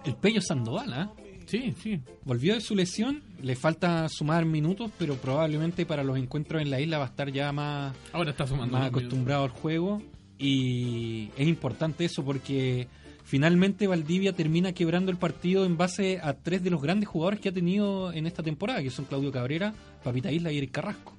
el 0.06 0.14
Pello 0.16 0.40
Sandoval, 0.40 0.92
¿ah? 0.92 1.12
Sí, 1.46 1.74
sí. 1.82 2.00
Volvió 2.24 2.54
de 2.54 2.60
su 2.62 2.74
lesión, 2.74 3.22
le 3.42 3.54
falta 3.54 4.08
sumar 4.08 4.46
minutos, 4.46 4.90
pero 4.98 5.16
probablemente 5.16 5.84
para 5.84 6.02
los 6.02 6.16
encuentros 6.16 6.62
en 6.62 6.70
la 6.70 6.80
isla 6.80 6.96
va 6.98 7.04
a 7.04 7.08
estar 7.08 7.30
ya 7.30 7.52
más, 7.52 7.94
Ahora 8.12 8.30
está 8.30 8.46
sumando. 8.46 8.72
más 8.72 8.82
minutos. 8.84 9.02
acostumbrado 9.02 9.44
al 9.44 9.50
juego 9.50 10.02
y 10.38 11.28
es 11.36 11.46
importante 11.46 12.06
eso 12.06 12.24
porque 12.24 12.88
finalmente 13.24 13.86
Valdivia 13.86 14.32
termina 14.32 14.72
quebrando 14.72 15.10
el 15.10 15.18
partido 15.18 15.64
en 15.66 15.76
base 15.76 16.18
a 16.22 16.32
tres 16.32 16.62
de 16.64 16.70
los 16.70 16.80
grandes 16.82 17.08
jugadores 17.08 17.40
que 17.40 17.50
ha 17.50 17.52
tenido 17.52 18.10
en 18.12 18.26
esta 18.26 18.42
temporada, 18.42 18.82
que 18.82 18.90
son 18.90 19.04
Claudio 19.04 19.30
Cabrera, 19.30 19.74
Papita 20.02 20.32
Isla 20.32 20.50
y 20.50 20.58
Eric 20.58 20.70
Carrasco. 20.72 21.13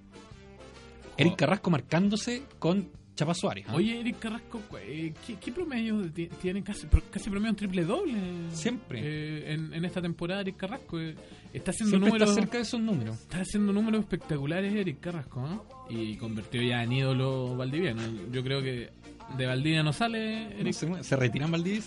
Eric 1.17 1.36
Carrasco 1.36 1.69
marcándose 1.69 2.43
con 2.60 2.89
Chapa 3.15 3.34
Suárez. 3.34 3.65
¿ah? 3.69 3.75
Oye, 3.75 3.99
Eric 4.01 4.19
Carrasco, 4.19 4.62
eh, 4.82 5.13
¿qué, 5.25 5.36
qué 5.36 5.51
promedio 5.51 6.01
ti- 6.12 6.28
tiene? 6.41 6.62
Casi, 6.63 6.86
casi 7.10 7.30
promedio 7.30 7.51
un 7.51 7.56
triple 7.56 7.86
doble. 7.86 8.13
Siempre. 8.51 8.99
Eh, 9.01 9.54
en, 9.54 9.73
en 9.73 9.86
esta 9.86 10.01
temporada, 10.01 10.41
Eric 10.41 10.58
Carrasco. 10.58 10.99
eh, 10.99 11.15
está 11.54 11.71
haciendo 11.71 11.91
Siempre 11.91 12.10
números. 12.10 12.30
está 12.30 12.41
cerca 12.41 12.58
de 12.58 12.63
esos 12.63 12.82
números. 12.82 13.15
Está 13.21 13.39
haciendo 13.39 13.71
números 13.71 14.01
espectaculares 14.01 14.73
Eric 14.75 14.99
Carrasco, 14.99 15.39
¿no? 15.47 15.63
Y 15.89 16.17
convirtió 16.17 16.62
ya 16.62 16.84
en 16.84 16.91
ídolo 16.91 17.56
valdiviano. 17.56 18.01
Yo 18.32 18.43
creo 18.43 18.62
que 18.62 18.89
de 19.38 19.45
Valdivia 19.45 19.82
no 19.82 19.93
sale 19.93 20.49
No 20.49 20.60
Eric. 20.60 20.73
se. 20.73 21.04
¿Se 21.04 21.15
retiran 21.15 21.49
Valdivia? 21.51 21.82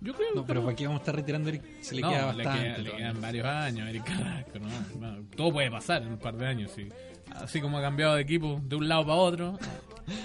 Yo 0.00 0.14
creo 0.14 0.28
No, 0.32 0.46
pero 0.46 0.62
¿para 0.62 0.76
qué 0.76 0.84
vamos 0.86 1.00
a 1.00 1.02
estar 1.02 1.16
retirando 1.16 1.48
Eric? 1.48 1.62
Se 1.80 1.96
le 1.96 2.02
no, 2.02 2.10
queda 2.10 2.32
le, 2.32 2.44
bastante. 2.44 2.62
queda- 2.68 2.78
le 2.78 2.84
todavía. 2.84 2.96
quedan 3.08 3.20
varios 3.20 3.46
años, 3.46 3.88
Eric 3.88 4.04
Carrasco, 4.04 4.58
¿no? 4.60 5.00
No, 5.16 5.22
todo 5.36 5.52
puede 5.52 5.70
pasar 5.72 6.02
en 6.02 6.08
un 6.12 6.18
par 6.18 6.36
de 6.36 6.46
años, 6.46 6.70
sí. 6.70 6.86
Así 7.36 7.60
como 7.60 7.78
ha 7.78 7.82
cambiado 7.82 8.14
de 8.14 8.22
equipo 8.22 8.60
de 8.64 8.76
un 8.76 8.88
lado 8.88 9.02
para 9.06 9.14
otro, 9.16 9.58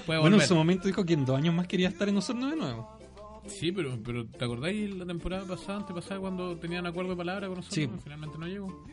puede 0.06 0.20
Bueno, 0.20 0.40
en 0.42 0.48
su 0.48 0.56
momento 0.56 0.88
dijo 0.88 1.06
que 1.06 1.14
en 1.14 1.26
dos 1.26 1.38
años 1.38 1.54
más 1.54 1.68
quería 1.68 1.90
estar 1.90 2.08
en 2.10 2.18
Osorno 2.18 2.50
de 2.50 2.56
nuevo. 2.56 2.98
Sí, 3.48 3.72
pero, 3.72 3.98
pero 4.04 4.26
¿te 4.26 4.46
acordáis 4.46 4.94
la 4.96 5.06
temporada 5.06 5.46
pasada, 5.46 5.80
antepasada, 5.80 6.20
cuando 6.22 6.56
tenían 6.58 6.86
acuerdo 6.86 7.12
de 7.12 7.18
palabra 7.18 7.48
con 7.48 7.58
nosotros? 7.58 7.76
Sí. 7.76 7.90
Finalmente 8.04 8.38
no 8.38 8.48
llegó. 8.48 8.86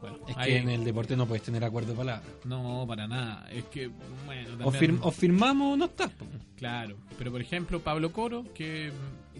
Bueno, 0.00 0.16
Es 0.26 0.36
ahí- 0.36 0.50
que 0.52 0.56
en 0.58 0.68
el 0.70 0.82
deporte 0.82 1.16
no 1.16 1.26
puedes 1.26 1.44
tener 1.44 1.62
acuerdo 1.62 1.90
de 1.92 1.98
palabra. 1.98 2.22
No, 2.44 2.84
para 2.88 3.06
nada. 3.06 3.46
Es 3.52 3.64
que, 3.66 3.88
bueno, 4.26 4.48
O, 4.64 4.72
también... 4.72 4.96
firm- 4.96 5.00
o 5.02 5.10
firmamos 5.12 5.74
o 5.74 5.76
no 5.76 5.84
estás. 5.84 6.10
Claro, 6.56 6.96
pero 7.18 7.30
por 7.30 7.40
ejemplo 7.40 7.80
Pablo 7.80 8.10
Coro, 8.12 8.44
que 8.54 8.90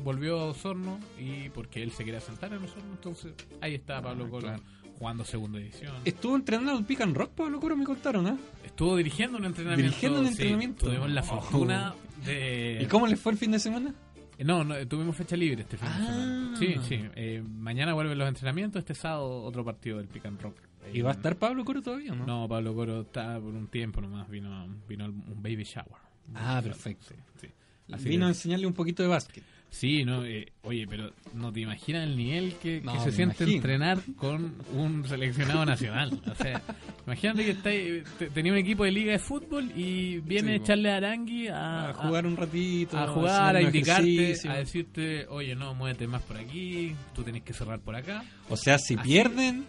volvió 0.04 0.38
a 0.38 0.44
Osorno 0.50 1.00
y 1.18 1.48
porque 1.48 1.82
él 1.82 1.90
se 1.90 2.04
quería 2.04 2.20
sentar 2.20 2.52
en 2.52 2.62
Osorno, 2.62 2.92
entonces 2.92 3.32
ahí 3.60 3.74
está 3.74 4.00
Pablo 4.02 4.26
Ah, 4.26 4.30
Coro 4.30 4.42
claro. 4.48 4.62
Jugando 5.02 5.24
segunda 5.24 5.58
edición. 5.58 5.92
Estuvo 6.04 6.36
entrenando 6.36 6.70
al 6.78 6.84
Pick 6.86 7.00
and 7.00 7.16
Rock, 7.16 7.32
Pablo 7.32 7.58
Coro, 7.58 7.76
me 7.76 7.84
contaron, 7.84 8.24
¿ah? 8.28 8.36
Estuvo 8.64 8.96
dirigiendo 8.96 9.36
un 9.36 9.44
entrenamiento. 9.46 9.82
Dirigiendo 9.88 10.20
un 10.20 10.26
sí, 10.26 10.30
entrenamiento. 10.32 10.86
tuvimos 10.86 11.10
la 11.10 11.20
Oh. 11.22 11.24
fortuna 11.24 11.94
de... 12.24 12.78
¿Y 12.82 12.86
cómo 12.86 13.08
les 13.08 13.18
fue 13.18 13.32
el 13.32 13.38
fin 13.38 13.50
de 13.50 13.58
semana? 13.58 13.92
Eh, 14.38 14.44
No, 14.44 14.62
no, 14.62 14.76
tuvimos 14.86 15.16
fecha 15.16 15.34
libre 15.36 15.62
este 15.62 15.76
fin 15.76 15.88
de 15.88 15.94
Ah. 15.94 16.06
semana. 16.06 16.56
Sí, 16.56 16.76
sí. 16.88 17.00
eh, 17.16 17.42
mañana 17.44 17.94
vuelven 17.94 18.16
los 18.16 18.28
entrenamientos, 18.28 18.78
este 18.78 18.94
sábado 18.94 19.42
otro 19.42 19.64
partido 19.64 19.98
del 19.98 20.06
Pick 20.06 20.24
and 20.26 20.40
Rock. 20.40 20.54
¿Y 20.92 21.00
va 21.00 21.10
a 21.10 21.14
estar 21.14 21.34
Pablo 21.34 21.64
Coro 21.64 21.82
todavía 21.82 22.14
no? 22.14 22.24
No, 22.24 22.48
Pablo 22.48 22.72
Coro 22.72 23.00
está 23.00 23.40
por 23.40 23.52
un 23.54 23.66
tiempo 23.66 24.00
nomás, 24.00 24.28
vino, 24.30 24.68
vino 24.88 25.06
un 25.06 25.42
baby 25.42 25.64
shower. 25.64 26.00
Ah, 26.32 26.60
perfecto. 26.62 27.06
Sí, 27.08 27.14
sí. 27.40 27.48
Así 27.92 28.08
Vino 28.08 28.20
que- 28.20 28.26
a 28.26 28.28
enseñarle 28.28 28.66
un 28.68 28.72
poquito 28.72 29.02
de 29.02 29.08
básquet. 29.08 29.42
Sí, 29.74 30.04
no, 30.04 30.22
eh, 30.26 30.52
oye, 30.64 30.86
pero 30.86 31.12
no 31.32 31.50
te 31.50 31.60
imaginas 31.60 32.04
el 32.06 32.14
nivel 32.14 32.54
que, 32.62 32.82
se 33.02 33.10
siente 33.10 33.44
imagino. 33.44 33.52
entrenar 33.56 33.98
con 34.16 34.54
un 34.74 35.08
seleccionado 35.08 35.64
nacional. 35.64 36.20
O 36.30 36.34
sea, 36.34 36.60
imagínate 37.06 37.44
que 37.46 37.50
estáis- 37.52 38.04
te- 38.18 38.28
tenía 38.28 38.52
un 38.52 38.58
equipo 38.58 38.84
de 38.84 38.92
liga 38.92 39.12
de 39.12 39.18
fútbol 39.18 39.72
y 39.74 40.18
viene 40.18 40.58
Sí. 40.58 40.64
Charles 40.66 40.92
Arangui 40.92 41.48
a, 41.48 41.88
A 41.88 41.94
jugar 41.94 42.26
un 42.26 42.36
ratito. 42.36 42.98
a, 42.98 43.06
jugar, 43.08 43.56
a 43.56 43.62
indicarte, 43.62 44.12
ejercicio. 44.24 44.50
a 44.50 44.56
decirte, 44.58 45.26
oye, 45.30 45.54
no, 45.56 45.74
muévete 45.74 46.06
más 46.06 46.20
por 46.20 46.36
aquí, 46.36 46.94
tú 47.14 47.22
tenés 47.22 47.42
que 47.42 47.54
cerrar 47.54 47.80
por 47.80 47.96
acá. 47.96 48.22
O 48.50 48.58
sea, 48.58 48.76
si 48.78 48.94
Así. 48.94 49.02
pierden, 49.08 49.64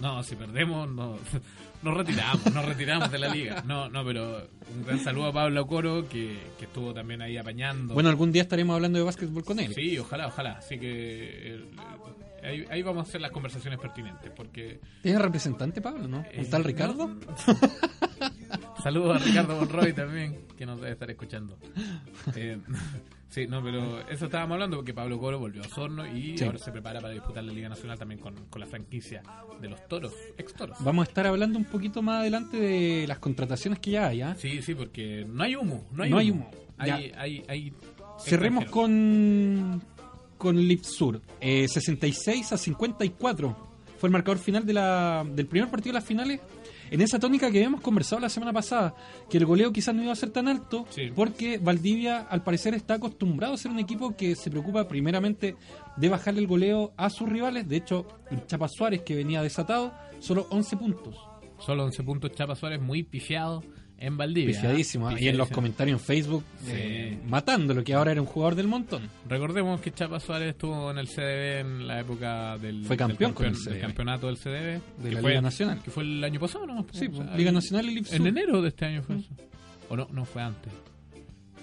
No, 0.00 0.22
si 0.24 0.34
perdemos, 0.34 0.90
no, 0.90 1.16
nos 1.86 1.96
retiramos, 1.96 2.52
nos 2.52 2.64
retiramos 2.64 3.10
de 3.10 3.18
la 3.18 3.28
liga. 3.28 3.62
No, 3.66 3.88
no, 3.88 4.04
pero 4.04 4.48
un 4.74 4.84
gran 4.84 4.98
saludo 5.00 5.26
a 5.28 5.32
Pablo 5.32 5.66
Coro, 5.66 6.08
que, 6.08 6.36
que 6.58 6.64
estuvo 6.66 6.92
también 6.92 7.22
ahí 7.22 7.36
apañando. 7.36 7.94
bueno, 7.94 8.08
algún 8.08 8.32
día 8.32 8.42
estaremos 8.42 8.74
hablando 8.74 8.98
de 8.98 9.04
básquetbol 9.04 9.44
con 9.44 9.58
él. 9.60 9.72
Sí, 9.74 9.98
ojalá, 9.98 10.26
ojalá. 10.26 10.52
Así 10.58 10.78
que 10.78 11.54
eh, 11.54 11.64
eh, 12.42 12.46
ahí, 12.46 12.64
ahí 12.70 12.82
vamos 12.82 13.06
a 13.06 13.08
hacer 13.08 13.20
las 13.20 13.30
conversaciones 13.30 13.78
pertinentes, 13.78 14.30
porque... 14.36 14.80
¿Es 15.02 15.18
representante, 15.18 15.80
Pablo, 15.80 16.08
no? 16.08 16.24
eh, 16.32 16.40
¿Un 16.40 16.50
tal 16.50 16.64
Ricardo? 16.64 17.08
no- 17.08 17.20
Saludos 18.82 19.20
a 19.20 19.24
Ricardo 19.24 19.56
Monroy 19.58 19.92
también, 19.92 20.38
que 20.56 20.66
nos 20.66 20.80
debe 20.80 20.92
estar 20.92 21.10
escuchando. 21.10 21.58
Eh, 22.36 22.58
sí, 23.28 23.46
no, 23.46 23.62
pero 23.62 24.00
eso 24.08 24.26
estábamos 24.26 24.54
hablando 24.54 24.76
porque 24.76 24.94
Pablo 24.94 25.18
Coro 25.18 25.38
volvió 25.38 25.62
a 25.62 25.66
Osorno 25.66 26.06
y 26.06 26.36
Sí. 26.38 26.44
ahora 26.44 26.58
se 26.58 26.70
prepara 26.72 27.00
para 27.00 27.12
disputar 27.14 27.44
la 27.44 27.52
Liga 27.52 27.68
Nacional 27.68 27.98
también 27.98 28.20
con, 28.20 28.34
con 28.50 28.60
la 28.60 28.66
franquicia 28.66 29.22
de 29.60 29.68
los 29.68 29.86
toros, 29.88 30.12
ex 30.38 30.54
toros. 30.54 30.76
Vamos 30.80 31.06
a 31.06 31.08
estar 31.08 31.26
hablando 31.26 31.58
un 31.58 31.64
poquito 31.64 32.02
más 32.02 32.20
adelante 32.20 32.56
de 32.58 33.06
las 33.06 33.18
contrataciones 33.18 33.78
que 33.80 33.92
ya 33.92 34.08
hay. 34.08 34.22
¿ah? 34.22 34.34
Sí, 34.38 34.62
sí, 34.62 34.74
porque 34.74 35.26
no 35.28 35.42
hay 35.44 35.56
humo. 35.56 35.84
No 35.92 36.02
hay 36.04 36.10
No 36.10 36.16
humo. 36.16 36.20
hay 36.20 36.30
humo. 36.30 36.50
Hay, 36.78 37.12
hay, 37.16 37.44
hay 37.48 37.72
Cerremos 38.18 38.66
con, 38.66 39.82
con 40.38 40.56
Lipsur. 40.56 41.20
Eh, 41.40 41.66
66 41.68 42.52
a 42.52 42.56
54 42.58 43.56
fue 43.98 44.08
el 44.08 44.12
marcador 44.12 44.38
final 44.38 44.64
de 44.66 44.72
la, 44.74 45.24
del 45.30 45.46
primer 45.46 45.70
partido 45.70 45.92
de 45.92 46.00
las 46.00 46.04
finales. 46.04 46.40
En 46.90 47.00
esa 47.00 47.18
tónica 47.18 47.50
que 47.50 47.58
habíamos 47.58 47.80
conversado 47.80 48.20
la 48.20 48.28
semana 48.28 48.52
pasada, 48.52 48.94
que 49.28 49.38
el 49.38 49.46
goleo 49.46 49.72
quizás 49.72 49.94
no 49.94 50.02
iba 50.02 50.12
a 50.12 50.16
ser 50.16 50.30
tan 50.30 50.48
alto, 50.48 50.86
Sí. 50.90 51.10
porque 51.14 51.58
Valdivia 51.58 52.18
al 52.20 52.42
parecer 52.42 52.74
está 52.74 52.94
acostumbrado 52.94 53.54
a 53.54 53.56
ser 53.56 53.70
un 53.70 53.78
equipo 53.78 54.16
que 54.16 54.34
se 54.36 54.50
preocupa 54.50 54.86
primeramente 54.88 55.56
de 55.96 56.08
bajarle 56.08 56.40
el 56.40 56.46
goleo 56.46 56.92
a 56.96 57.10
sus 57.10 57.28
rivales. 57.28 57.68
De 57.68 57.76
hecho, 57.76 58.06
el 58.30 58.46
Chapa 58.46 58.68
Suárez, 58.68 59.02
que 59.02 59.14
venía 59.16 59.42
desatado, 59.42 59.92
solo 60.20 60.46
11 60.50 60.76
puntos. 60.76 61.16
Solo 61.58 61.84
11 61.84 62.02
puntos 62.02 62.32
Chapa 62.32 62.54
Suárez, 62.54 62.80
muy 62.80 63.02
pifiado 63.02 63.62
en 63.98 64.16
Valdivia. 64.16 64.54
Pifiadísimo. 64.54 65.08
¿ah? 65.08 65.18
Y 65.20 65.28
en 65.28 65.38
los 65.38 65.48
comentarios 65.48 66.00
en 66.00 66.06
Facebook, 66.06 66.44
Sí. 66.64 66.72
eh, 66.74 67.18
matándolo, 67.26 67.82
que 67.82 67.94
ahora 67.94 68.12
era 68.12 68.20
un 68.20 68.26
jugador 68.26 68.54
del 68.54 68.68
montón. 68.68 69.08
Recordemos 69.28 69.80
que 69.80 69.92
Chapa 69.92 70.20
Suárez 70.20 70.50
estuvo 70.50 70.90
en 70.90 70.98
el 70.98 71.08
CDB 71.08 71.60
en 71.60 71.86
la 71.86 72.00
época 72.00 72.58
del, 72.58 72.84
Fue 72.84 72.96
campeón 72.96 73.30
del, 73.30 73.34
con 73.34 73.46
el 73.46 73.64
del 73.64 73.80
campeonato 73.80 74.26
del 74.26 74.36
CDB. 74.36 74.80
De 75.02 75.08
que 75.08 75.14
la 75.14 75.20
fue- 75.20 75.30
Liga 75.30 75.40
Nacional. 75.42 75.82
Que 75.82 75.90
fue 75.90 76.02
el 76.04 76.22
año 76.22 76.38
pasado, 76.40 76.66
¿no? 76.66 76.86
Sí, 76.92 77.06
O 77.12 77.16
sea, 77.16 77.36
Liga 77.36 77.52
Nacional 77.52 77.88
y. 77.88 78.04
En 78.12 78.26
enero 78.26 78.60
de 78.62 78.68
este 78.68 78.84
año 78.84 79.02
fue 79.02 79.16
eso. 79.16 79.28
¿O 79.88 79.96
no? 79.96 80.08
No, 80.12 80.24
fue 80.24 80.42
antes. 80.42 80.72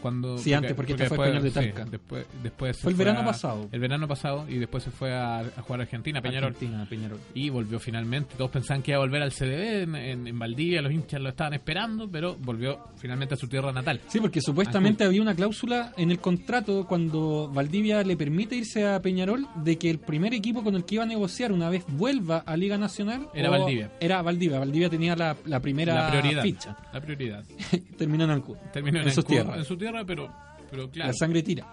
Cuando, 0.04 0.38
Sí, 0.38 0.54
antes, 0.54 0.74
porque 0.74 0.92
este 0.92 1.08
fue 1.08 1.18
Peñarol 1.18 1.44
de 1.44 1.50
sí, 1.50 1.54
Talca. 1.56 1.86
después, 1.86 2.26
después 2.44 2.78
Fue 2.78 2.92
el 2.92 2.98
verano 2.98 3.22
a- 3.22 3.26
pasado. 3.26 3.70
El 3.72 3.80
verano 3.80 4.06
pasado 4.08 4.46
y 4.50 4.58
después 4.58 4.84
se 4.84 4.92
fue 4.92 5.14
a, 5.14 5.40
a 5.40 5.62
jugar 5.62 5.80
a 5.80 5.84
Argentina, 5.84 6.22
Peñarol. 6.22 6.50
Argentina, 6.54 6.86
Peñarol. 6.90 7.20
Y 7.34 7.50
volvió 7.50 7.80
finalmente. 7.80 8.36
Todos 8.38 8.52
pensaban 8.52 8.84
que 8.84 8.92
iba 8.92 8.98
a 8.98 9.00
volver 9.00 9.22
al 9.22 9.32
CDB 9.32 9.84
en, 9.84 9.96
en- 9.96 10.28
en 10.28 10.38
Valdivia. 10.38 10.82
Los 10.82 10.92
hinchas 10.92 11.22
lo 11.22 11.30
estaban 11.30 11.54
esperando, 11.54 12.10
pero 12.12 12.36
volvió 12.36 12.80
finalmente 12.98 13.36
a 13.36 13.38
su 13.38 13.48
tierra 13.48 13.72
natal. 13.72 14.02
Sí, 14.08 14.20
porque 14.20 14.42
supuestamente 14.42 15.06
había 15.06 15.22
una 15.22 15.34
cláusula 15.34 15.94
en 15.96 16.12
el 16.12 16.20
contrato 16.20 16.86
cuando 16.86 17.50
Valdivia 17.54 18.04
le 18.04 18.18
permite 18.18 18.56
irse 18.58 18.86
a 18.86 19.02
Peñarol 19.02 19.48
de 19.64 19.78
que 19.78 19.90
el 19.90 20.00
primer 20.00 20.34
equipo 20.34 20.64
con 20.64 20.76
el 20.76 20.84
que 20.84 20.96
iba 20.96 21.06
a 21.06 21.08
negociar 21.08 21.54
una 21.54 21.70
vez 21.70 21.86
vuelva 21.88 22.40
a 22.46 22.58
Liga 22.58 22.78
Nacional 22.78 23.28
Era 23.34 23.50
Valdivia. 23.50 23.90
Era 24.02 24.22
Valdivia. 24.22 24.60
Valdivia 24.60 24.90
tenía 24.90 25.16
la, 25.16 25.38
la 25.46 25.60
primera 25.62 25.94
la 25.96 26.10
prioridad. 26.10 26.44
ficha. 26.44 26.78
La 26.92 27.00
prioridad. 27.00 27.44
Terminó 27.98 28.26
en 28.26 28.32
Ancud. 28.32 28.58
Terminó 28.74 29.00
en, 29.00 29.08
En 29.08 29.12
sus 29.14 29.20
Ancud, 29.24 29.34
tierras. 29.34 29.58
en 29.60 29.66
su 29.66 29.78
tierra, 29.78 29.93
pero, 30.06 30.30
pero 30.72 30.90
claro. 30.90 31.12
La 31.12 31.14
sangre 31.18 31.44
tira. 31.44 31.66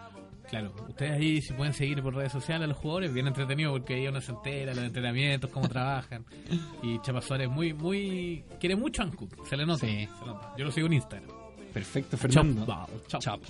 Claro, 0.48 0.74
ustedes 0.88 1.12
ahí 1.12 1.40
si 1.40 1.52
pueden 1.52 1.72
seguir 1.72 2.02
por 2.02 2.12
redes 2.12 2.32
sociales 2.32 2.64
a 2.64 2.66
los 2.68 2.76
jugadores, 2.76 3.12
bien 3.14 3.28
entretenido 3.28 3.70
porque 3.70 3.94
ahí 3.94 4.08
uno 4.08 4.20
se 4.20 4.32
entera 4.32 4.74
los 4.74 4.82
entrenamientos, 4.84 5.48
cómo 5.50 5.68
trabajan. 5.68 6.24
Y 6.82 7.00
Chapa 7.02 7.20
Suárez 7.22 7.48
muy, 7.48 7.72
muy, 7.72 8.42
quiere 8.58 8.74
mucho 8.74 9.02
a 9.02 9.04
Ancud, 9.04 9.28
se 9.48 9.56
le 9.56 9.64
nota, 9.64 9.86
Sí. 9.86 10.08
se 10.18 10.26
nota. 10.26 10.52
Yo 10.58 10.64
lo 10.64 10.72
sigo 10.72 10.88
en 10.88 10.94
Instagram. 10.94 11.30
Perfecto, 11.72 12.16
Fernando. 12.16 12.66
Chop. 13.06 13.44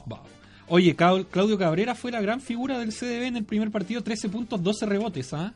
Oye, 0.69 0.95
Claudio 0.95 1.57
Cabrera 1.59 1.95
fue 1.95 2.13
la 2.13 2.21
gran 2.21 2.41
figura 2.43 2.79
del 2.79 2.91
CDB 2.93 3.23
en 3.29 3.37
el 3.39 3.45
primer 3.45 3.71
partido, 3.71 4.03
13 4.03 4.29
puntos, 4.29 4.63
12 4.63 4.85
rebotes, 4.87 5.33
¿ah? 5.33 5.55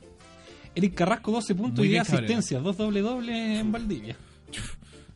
Eric 0.74 0.94
Carrasco, 0.94 1.30
12 1.30 1.54
puntos 1.54 1.78
Muy 1.80 1.88
y 1.88 1.90
10 1.90 1.90
bien, 1.90 2.04
Cabrera. 2.04 2.24
asistencias, 2.24 2.62
dos 2.64 2.76
doble 2.78 3.00
doble 3.02 3.58
en 3.60 3.70
Valdivia. 3.70 4.16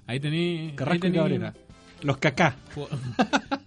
Ahí 0.07 0.21
tení... 0.21 0.73
Carrasco 0.77 1.07
ahí 1.07 1.11
y 1.11 1.15
tení- 1.15 1.17
Cabrera. 1.19 1.55
Los 2.03 2.19
cacá. 2.19 2.55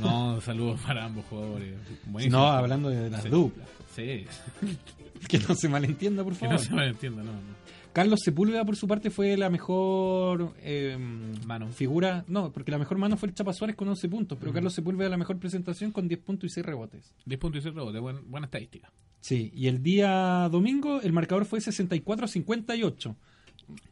No, 0.00 0.40
saludos 0.40 0.80
para 0.86 1.04
ambos 1.04 1.24
jugadores. 1.26 1.74
Buenísimo. 2.06 2.38
No, 2.38 2.46
hablando 2.48 2.88
de 2.90 3.10
las 3.10 3.22
Sí. 3.22 3.28
duplas. 3.28 3.68
Sí, 3.94 4.24
Que 5.28 5.38
no 5.38 5.54
se 5.54 5.68
malentienda, 5.68 6.24
por 6.24 6.32
que 6.32 6.38
favor. 6.40 6.54
no 6.54 6.58
se 6.58 6.72
malentienda, 6.72 7.22
no, 7.22 7.32
no. 7.32 7.60
Carlos 7.92 8.20
Sepúlveda, 8.24 8.64
por 8.64 8.76
su 8.76 8.86
parte, 8.86 9.10
fue 9.10 9.36
la 9.36 9.50
mejor 9.50 10.54
eh, 10.60 10.96
Mano. 11.44 11.68
figura. 11.70 12.24
No, 12.28 12.52
porque 12.52 12.70
la 12.70 12.78
mejor 12.78 12.98
mano 12.98 13.16
fue 13.16 13.28
el 13.28 13.34
Chapa 13.34 13.52
Suárez 13.52 13.74
con 13.74 13.88
11 13.88 14.08
puntos. 14.08 14.38
Pero 14.38 14.50
Ujú. 14.50 14.54
Carlos 14.54 14.74
Sepúlveda, 14.74 15.08
la 15.08 15.16
mejor 15.16 15.38
presentación 15.38 15.90
con 15.90 16.06
10 16.06 16.20
puntos 16.20 16.48
y 16.50 16.54
6 16.54 16.64
rebotes. 16.64 17.12
10 17.26 17.40
puntos 17.40 17.58
y 17.58 17.62
6 17.64 17.74
rebotes, 17.74 18.00
buen- 18.00 18.30
buena 18.30 18.44
estadística. 18.46 18.92
Sí, 19.20 19.50
y 19.54 19.66
el 19.66 19.82
día 19.82 20.48
domingo 20.52 21.00
el 21.02 21.12
marcador 21.12 21.44
fue 21.46 21.60
64 21.60 22.24
a 22.24 22.28
58. 22.28 23.16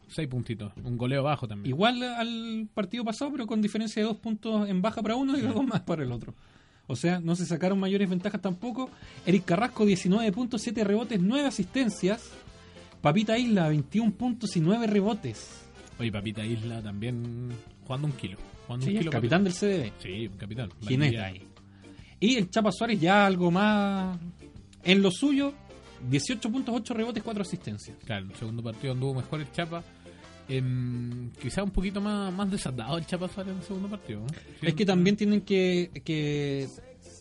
6 0.08 0.28
puntitos, 0.28 0.72
un 0.82 0.96
goleo 0.96 1.22
bajo 1.22 1.46
también. 1.46 1.74
Igual 1.74 2.02
al 2.02 2.68
partido 2.72 3.04
pasado, 3.04 3.32
pero 3.32 3.46
con 3.46 3.60
diferencia 3.60 4.02
de 4.02 4.08
2 4.08 4.16
puntos 4.18 4.68
en 4.68 4.80
baja 4.82 5.02
para 5.02 5.16
uno 5.16 5.36
y 5.36 5.40
2 5.42 5.66
más 5.66 5.80
para 5.82 6.02
el 6.02 6.12
otro. 6.12 6.34
O 6.86 6.96
sea, 6.96 7.20
no 7.20 7.36
se 7.36 7.44
sacaron 7.44 7.78
mayores 7.78 8.08
ventajas 8.08 8.40
tampoco. 8.40 8.90
Eric 9.26 9.44
Carrasco, 9.44 9.84
19 9.84 10.32
puntos, 10.32 10.62
7 10.62 10.84
rebotes, 10.84 11.20
9 11.20 11.46
asistencias. 11.46 12.30
Papita 13.02 13.38
Isla, 13.38 13.68
21 13.68 14.12
puntos 14.12 14.56
y 14.56 14.60
9 14.60 14.86
rebotes. 14.86 15.64
Oye, 15.98 16.10
Papita 16.10 16.44
Isla 16.44 16.82
también 16.82 17.50
jugando 17.84 18.06
un 18.06 18.14
kilo. 18.14 18.38
Jugando 18.66 18.86
Sí, 18.86 18.92
un 18.92 18.96
el 18.96 19.00
kilo 19.00 19.12
capitán 19.12 19.44
del 19.44 19.52
CDB. 19.52 19.92
Sí, 19.98 20.30
capitán. 20.38 20.70
Valdivia. 20.80 21.26
ahí. 21.26 21.42
Y 22.20 22.36
el 22.36 22.50
Chapa 22.50 22.72
Suárez 22.72 23.00
ya 23.00 23.26
algo 23.26 23.50
más 23.50 24.18
en 24.82 25.02
lo 25.02 25.10
suyo, 25.10 25.52
18 26.08 26.50
puntos, 26.50 26.74
8 26.76 26.94
rebotes, 26.94 27.22
4 27.22 27.42
asistencias. 27.42 27.96
Claro, 28.04 28.26
el 28.26 28.34
segundo 28.36 28.62
partido 28.62 28.92
anduvo 28.92 29.14
mejor 29.14 29.40
el 29.40 29.50
Chapa. 29.52 29.82
Em, 30.48 31.30
quizá 31.40 31.62
un 31.62 31.70
poquito 31.70 32.00
más, 32.00 32.32
más 32.32 32.50
desatado 32.50 32.96
el 32.96 33.04
Chapa 33.06 33.28
Suárez 33.28 33.52
en 33.52 33.58
el 33.58 33.64
segundo 33.64 33.88
partido. 33.88 34.20
¿no? 34.20 34.26
Es 34.62 34.74
que 34.74 34.86
también 34.86 35.16
tienen 35.16 35.42
que... 35.42 35.90
que 36.04 36.68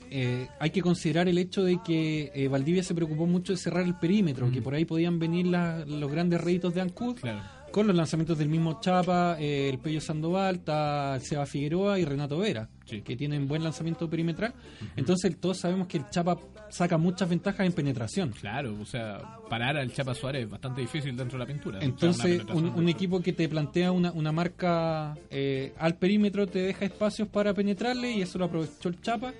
eh, 0.10 0.48
hay 0.60 0.70
que 0.70 0.82
considerar 0.82 1.28
el 1.28 1.38
hecho 1.38 1.64
de 1.66 1.80
que 1.86 2.32
eh, 2.34 2.48
Valdivia 2.48 2.82
se 2.82 2.96
preocupó 2.96 3.26
mucho 3.26 3.52
de 3.52 3.58
cerrar 3.58 3.84
el 3.84 3.96
perímetro, 3.96 4.48
Mm. 4.48 4.52
que 4.54 4.62
por 4.62 4.74
ahí 4.74 4.86
podían 4.86 5.20
venir 5.20 5.48
la- 5.48 5.84
los 5.86 6.10
grandes 6.10 6.40
réditos 6.40 6.74
de 6.74 6.80
Ancud, 6.80 7.18
Claro. 7.20 7.42
Con 7.78 7.86
los 7.86 7.96
lanzamientos 7.96 8.40
del 8.40 8.50
mismo 8.50 8.80
Chapa, 8.82 9.38
eh, 9.40 9.70
el 9.70 9.78
Pello 9.78 10.02
Sandoval, 10.02 10.56
está 10.56 11.20
Seba 11.20 11.46
Figueroa 11.46 12.00
y 12.00 12.06
Renato 12.06 12.40
Vera, 12.40 12.68
Sí. 12.86 13.04
que 13.04 13.16
tienen 13.16 13.48
buen 13.48 13.64
lanzamiento 13.64 14.10
perimetral. 14.10 14.52
Entonces 14.96 15.40
todos 15.40 15.60
sabemos 15.60 15.86
que 15.86 16.00
el 16.00 16.10
Chapa 16.10 16.40
saca 16.72 16.98
muchas 16.98 17.30
ventajas 17.30 17.68
en 17.68 17.74
penetración. 17.74 18.32
Claro, 18.32 18.76
o 18.82 18.86
sea, 18.86 19.38
parar 19.48 19.78
al 19.78 19.94
Chapa 19.94 20.16
Suárez 20.16 20.46
es 20.46 20.50
bastante 20.50 20.82
difícil 20.82 21.16
dentro 21.16 21.38
de 21.38 21.46
la 21.46 21.54
pintura. 21.54 21.78
Entonces, 21.80 22.44
un, 22.52 22.90
equipo 22.90 23.22
que 23.22 23.32
te 23.32 23.48
plantea 23.48 23.92
una, 23.92 24.12
una 24.12 24.32
marca 24.32 25.16
eh, 25.30 25.76
al 25.78 25.98
perímetro 25.98 26.48
te 26.48 26.58
deja 26.64 26.84
espacios 26.84 27.28
para 27.28 27.54
penetrarle 27.54 28.12
y 28.12 28.24
eso 28.24 28.40
lo 28.40 28.46
aprovechó 28.46 28.90
el 28.90 29.00
Chapa. 29.02 29.36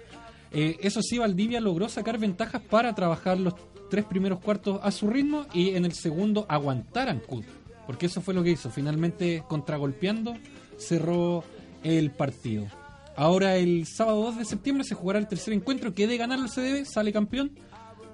Eh, 0.52 0.78
eso 0.82 1.02
sí, 1.02 1.18
Valdivia 1.18 1.60
logró 1.60 1.90
sacar 1.90 2.20
ventajas 2.20 2.62
para 2.62 2.94
trabajar 2.94 3.40
los 3.40 3.56
tres 3.90 4.06
primeros 4.06 4.42
cuartos 4.42 4.80
a 4.84 4.92
su 4.92 5.10
ritmo 5.10 5.48
y 5.56 5.72
en 5.72 5.86
el 5.86 5.94
segundo 5.94 6.46
aguantar 6.48 7.08
a 7.08 7.14
Ancud. 7.14 7.44
Porque 7.88 8.06
eso 8.06 8.22
fue 8.22 8.34
lo 8.36 8.44
que 8.44 8.52
hizo. 8.52 8.70
Finalmente, 8.70 9.44
contragolpeando, 9.48 10.36
cerró 10.78 11.44
el 11.84 12.12
partido. 12.12 12.68
Ahora, 13.16 13.56
el 13.56 13.88
sábado 13.88 14.24
2 14.26 14.38
de 14.38 14.46
septiembre 14.46 14.84
se 14.84 14.94
jugará 14.94 15.18
el 15.18 15.28
tercer 15.28 15.54
encuentro 15.54 15.96
que 15.96 16.06
de 16.06 16.18
ganarlo 16.18 16.46
el 16.46 16.52
CDB 16.52 16.86
sale 16.86 17.12
campeón. 17.12 17.58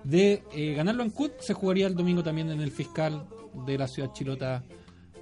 De 0.06 0.44
eh, 0.54 0.74
ganarlo 0.76 1.04
en 1.04 1.10
CUT 1.10 1.32
se 1.40 1.54
jugaría 1.54 1.88
el 1.88 1.96
domingo 1.96 2.24
también 2.24 2.50
en 2.52 2.62
el 2.62 2.72
fiscal 2.72 3.26
de 3.66 3.78
la 3.78 3.88
ciudad 3.88 4.14
chilota. 4.14 4.64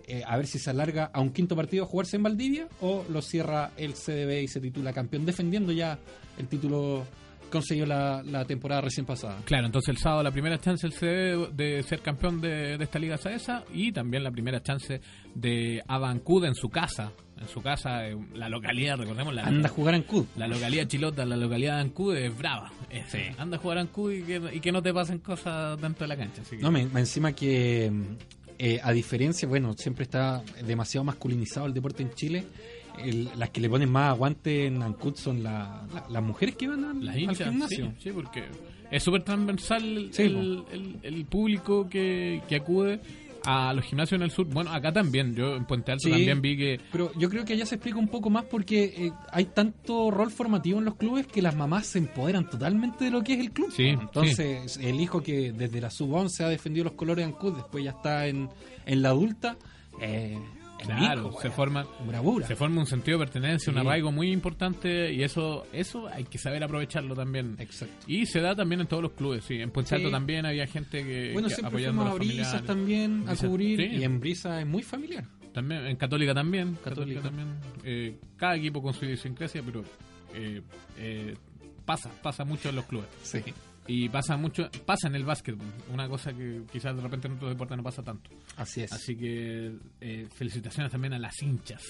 eh, 0.08 0.24
a 0.28 0.36
ver 0.38 0.47
si 0.47 0.60
se 0.60 0.70
alarga 0.70 1.06
a 1.14 1.22
un 1.22 1.32
quinto 1.32 1.56
partido 1.56 1.86
a 1.86 1.88
jugarse 1.88 2.18
en 2.18 2.24
Valdivia 2.24 2.68
o 2.82 3.06
lo 3.10 3.22
cierra 3.22 3.72
el 3.78 3.93
CDB 3.93 4.41
y 4.43 4.47
se 4.47 4.60
titula 4.60 4.91
campeón, 4.91 5.26
defendiendo 5.26 5.72
ya 5.72 5.99
el 6.38 6.47
título 6.47 7.06
consiguió 7.52 7.86
la, 7.86 8.24
la 8.24 8.45
temporada 8.45 8.82
recién 8.82 9.06
pasada. 9.06 9.38
Claro, 9.45 9.68
entonces 9.68 9.89
el 9.89 9.97
sábado 9.97 10.24
la 10.24 10.32
primera 10.32 10.58
chance 10.60 10.88
el 10.88 10.93
CD 10.93 11.38
de 11.54 11.84
ser 11.84 11.99
campeón 11.99 12.41
de, 12.41 12.78
de 12.80 12.84
esta 12.84 12.97
liga 12.97 13.18
Saesa 13.18 13.64
y 13.74 13.91
también 13.91 14.24
la 14.24 14.32
primera 14.32 14.64
chance 14.64 14.99
de 15.36 15.84
Abancud 15.88 16.45
en 16.45 16.56
su 16.56 16.70
casa. 16.70 17.12
En 17.39 17.47
su 17.47 17.60
casa, 17.62 18.08
eh, 18.08 18.16
la 18.36 18.49
localidad, 18.49 18.97
recordemos, 18.97 19.34
la, 19.34 19.43
Anda 19.43 19.68
a 19.68 19.72
jugar 19.72 19.95
en 19.95 20.04
CUD. 20.04 20.26
la 20.38 20.47
localidad 20.47 20.88
chilota, 20.88 21.26
la 21.26 21.36
localidad 21.36 21.76
de 21.78 21.82
Ancud 21.82 22.16
es 22.16 22.38
brava. 22.38 22.72
Es- 22.89 23.16
Anda 23.39 23.58
a 23.58 23.60
jugar 23.60 23.80
a 23.80 23.82
Ancud 23.82 24.12
y 24.12 24.22
que, 24.22 24.41
y 24.54 24.60
que 24.60 24.72
no 24.72 24.82
te 24.84 24.93
pasen 24.93 25.18
cosas 25.20 25.80
dentro 25.82 26.06
de 26.06 26.08
la 26.10 26.18
cancha. 26.18 26.43
así 26.43 26.58
que- 26.58 26.62
No, 26.62 26.70
me, 26.72 26.86
me 26.86 26.99
encima 26.99 27.32
que, 27.34 27.91
eh, 28.60 28.80
a 28.84 28.91
diferencia, 28.91 29.47
bueno, 29.47 29.74
siempre 29.76 30.04
está 30.04 30.43
demasiado 30.64 31.04
masculinizado 31.04 31.66
el 31.66 31.74
deporte 31.74 32.04
en 32.04 32.12
Chile. 32.14 32.43
El- 32.99 33.29
las 33.37 33.49
que 33.49 33.61
le 33.61 33.69
ponen 33.69 33.89
más 33.91 34.09
aguante 34.09 34.65
en 34.67 34.81
Ancud 34.81 35.15
son 35.15 35.43
la- 35.43 35.85
la- 35.93 36.05
las 36.09 36.23
mujeres 36.23 36.55
que 36.55 36.67
van 36.67 36.83
al, 36.85 37.05
Las 37.05 37.15
al 37.15 37.21
hinchas, 37.21 37.49
gimnasio. 37.49 37.85
sí, 37.97 38.03
sí, 38.03 38.11
porque 38.11 38.43
es 38.91 39.01
súper 39.03 39.23
transversal 39.23 39.83
el, 39.97 40.13
Sí, 40.13 40.23
el- 40.23 40.63
el- 40.71 40.99
el 41.01 41.25
público 41.25 41.87
que, 41.89 42.41
que 42.47 42.55
acude 42.57 42.99
a 43.43 43.73
los 43.73 43.83
gimnasios 43.85 44.19
en 44.19 44.23
el 44.23 44.29
sur. 44.29 44.45
Bueno, 44.45 44.71
acá 44.71 44.93
también, 44.93 45.33
yo 45.33 45.55
en 45.55 45.65
Puente 45.65 45.91
Alto 45.91 46.03
Sí. 46.03 46.11
también 46.11 46.41
vi 46.43 46.55
que 46.55 46.79
Pero 46.91 47.11
yo 47.17 47.27
creo 47.27 47.43
que 47.43 47.53
allá 47.53 47.65
se 47.65 47.73
explica 47.73 47.97
un 47.97 48.07
poco 48.07 48.29
más 48.29 48.45
porque 48.45 48.83
eh, 48.95 49.11
hay 49.31 49.45
tanto 49.45 50.11
rol 50.11 50.29
formativo 50.29 50.77
en 50.77 50.85
los 50.85 50.93
clubes 50.95 51.25
que 51.25 51.41
las 51.41 51.55
mamás 51.55 51.87
se 51.87 51.97
empoderan 51.97 52.47
totalmente 52.47 53.05
de 53.05 53.09
lo 53.09 53.23
que 53.23 53.33
es 53.33 53.39
el 53.39 53.49
club. 53.51 53.71
Sí, 53.75 53.87
Entonces, 53.87 54.77
el 54.77 54.99
hijo 55.01 55.23
que 55.23 55.53
desde 55.53 55.81
la 55.81 55.89
sub-11 55.89 56.43
ha 56.43 56.49
defendido 56.49 56.83
los 56.83 56.93
colores 56.93 57.25
de 57.25 57.31
Ancud, 57.33 57.55
después 57.55 57.83
ya 57.83 57.91
está 57.91 58.27
en, 58.27 58.47
en 58.85 59.01
la 59.01 59.09
adulta, 59.09 59.57
eh, 59.99 60.37
Claro, 60.86 61.29
hijo, 61.29 61.41
se 61.41 61.49
forma 61.51 61.86
Bravura. 62.05 62.47
se 62.47 62.55
forma 62.55 62.79
un 62.82 62.88
sentido 62.88 63.17
de 63.19 63.25
pertenencia, 63.25 63.71
un 63.71 63.79
arraigo 63.79 64.11
muy 64.11 64.32
importante 64.32 65.13
y 65.13 65.23
eso 65.23 65.65
eso 65.73 66.07
hay 66.07 66.23
que 66.25 66.38
saber 66.38 66.63
aprovecharlo 66.63 67.15
también. 67.15 67.55
Exacto. 67.59 68.05
Y 68.07 68.25
se 68.25 68.41
da 68.41 68.55
también 68.55 68.82
en 68.82 68.88
todos 68.88 69.03
los 69.03 69.11
clubes, 69.13 69.43
sí. 69.43 69.55
En 69.55 69.71
Puente 69.71 69.89
Sí. 69.89 69.95
Alto 69.95 70.11
también 70.11 70.45
había 70.45 70.65
gente 70.67 71.03
que, 71.03 71.32
Bueno, 71.34 71.47
que 71.49 71.55
siempre 71.55 71.84
fuimos 71.84 72.07
a 72.09 72.13
Brisas 72.15 72.63
también 72.63 73.25
a 73.27 73.36
cubrir 73.36 73.79
sí. 73.79 73.97
y 73.97 74.03
en 74.03 74.19
Brisa 74.19 74.59
es 74.61 74.67
muy 74.67 74.84
familiar. 74.84 75.25
También, 75.53 75.86
en 75.86 75.95
Católica 75.97 76.34
también. 76.34 76.75
Católica. 76.84 77.21
Católica, 77.21 77.21
también. 77.23 77.47
Eh, 77.84 78.17
cada 78.38 78.55
equipo 78.55 78.82
con 78.82 78.93
su 78.93 79.03
idiosincrasia, 79.05 79.61
pero 79.63 79.84
eh, 80.34 80.61
eh, 80.97 81.36
pasa, 81.86 82.09
pasa 82.23 82.45
mucho 82.45 82.69
en 82.69 82.75
los 82.77 82.86
clubes. 82.86 83.07
Sí. 83.23 83.39
Y 83.93 84.09
pasa 84.09 84.37
mucho, 84.37 84.69
pasa 84.85 85.07
en 85.07 85.15
el 85.15 85.25
básquetbol. 85.25 85.67
Una 85.93 86.07
cosa 86.07 86.31
que 86.33 86.61
quizás 86.71 86.95
de 86.95 87.01
repente 87.01 87.27
en 87.27 87.33
otros 87.33 87.49
deportes 87.51 87.75
no 87.77 87.83
pasa 87.83 88.01
tanto. 88.03 88.29
Así 88.57 88.81
es. 88.81 88.91
Así 88.93 89.15
que 89.15 89.73
eh, 89.99 90.27
felicitaciones 90.33 90.91
también 90.91 91.13
a 91.13 91.19
las 91.19 91.41
hinchas 91.41 91.81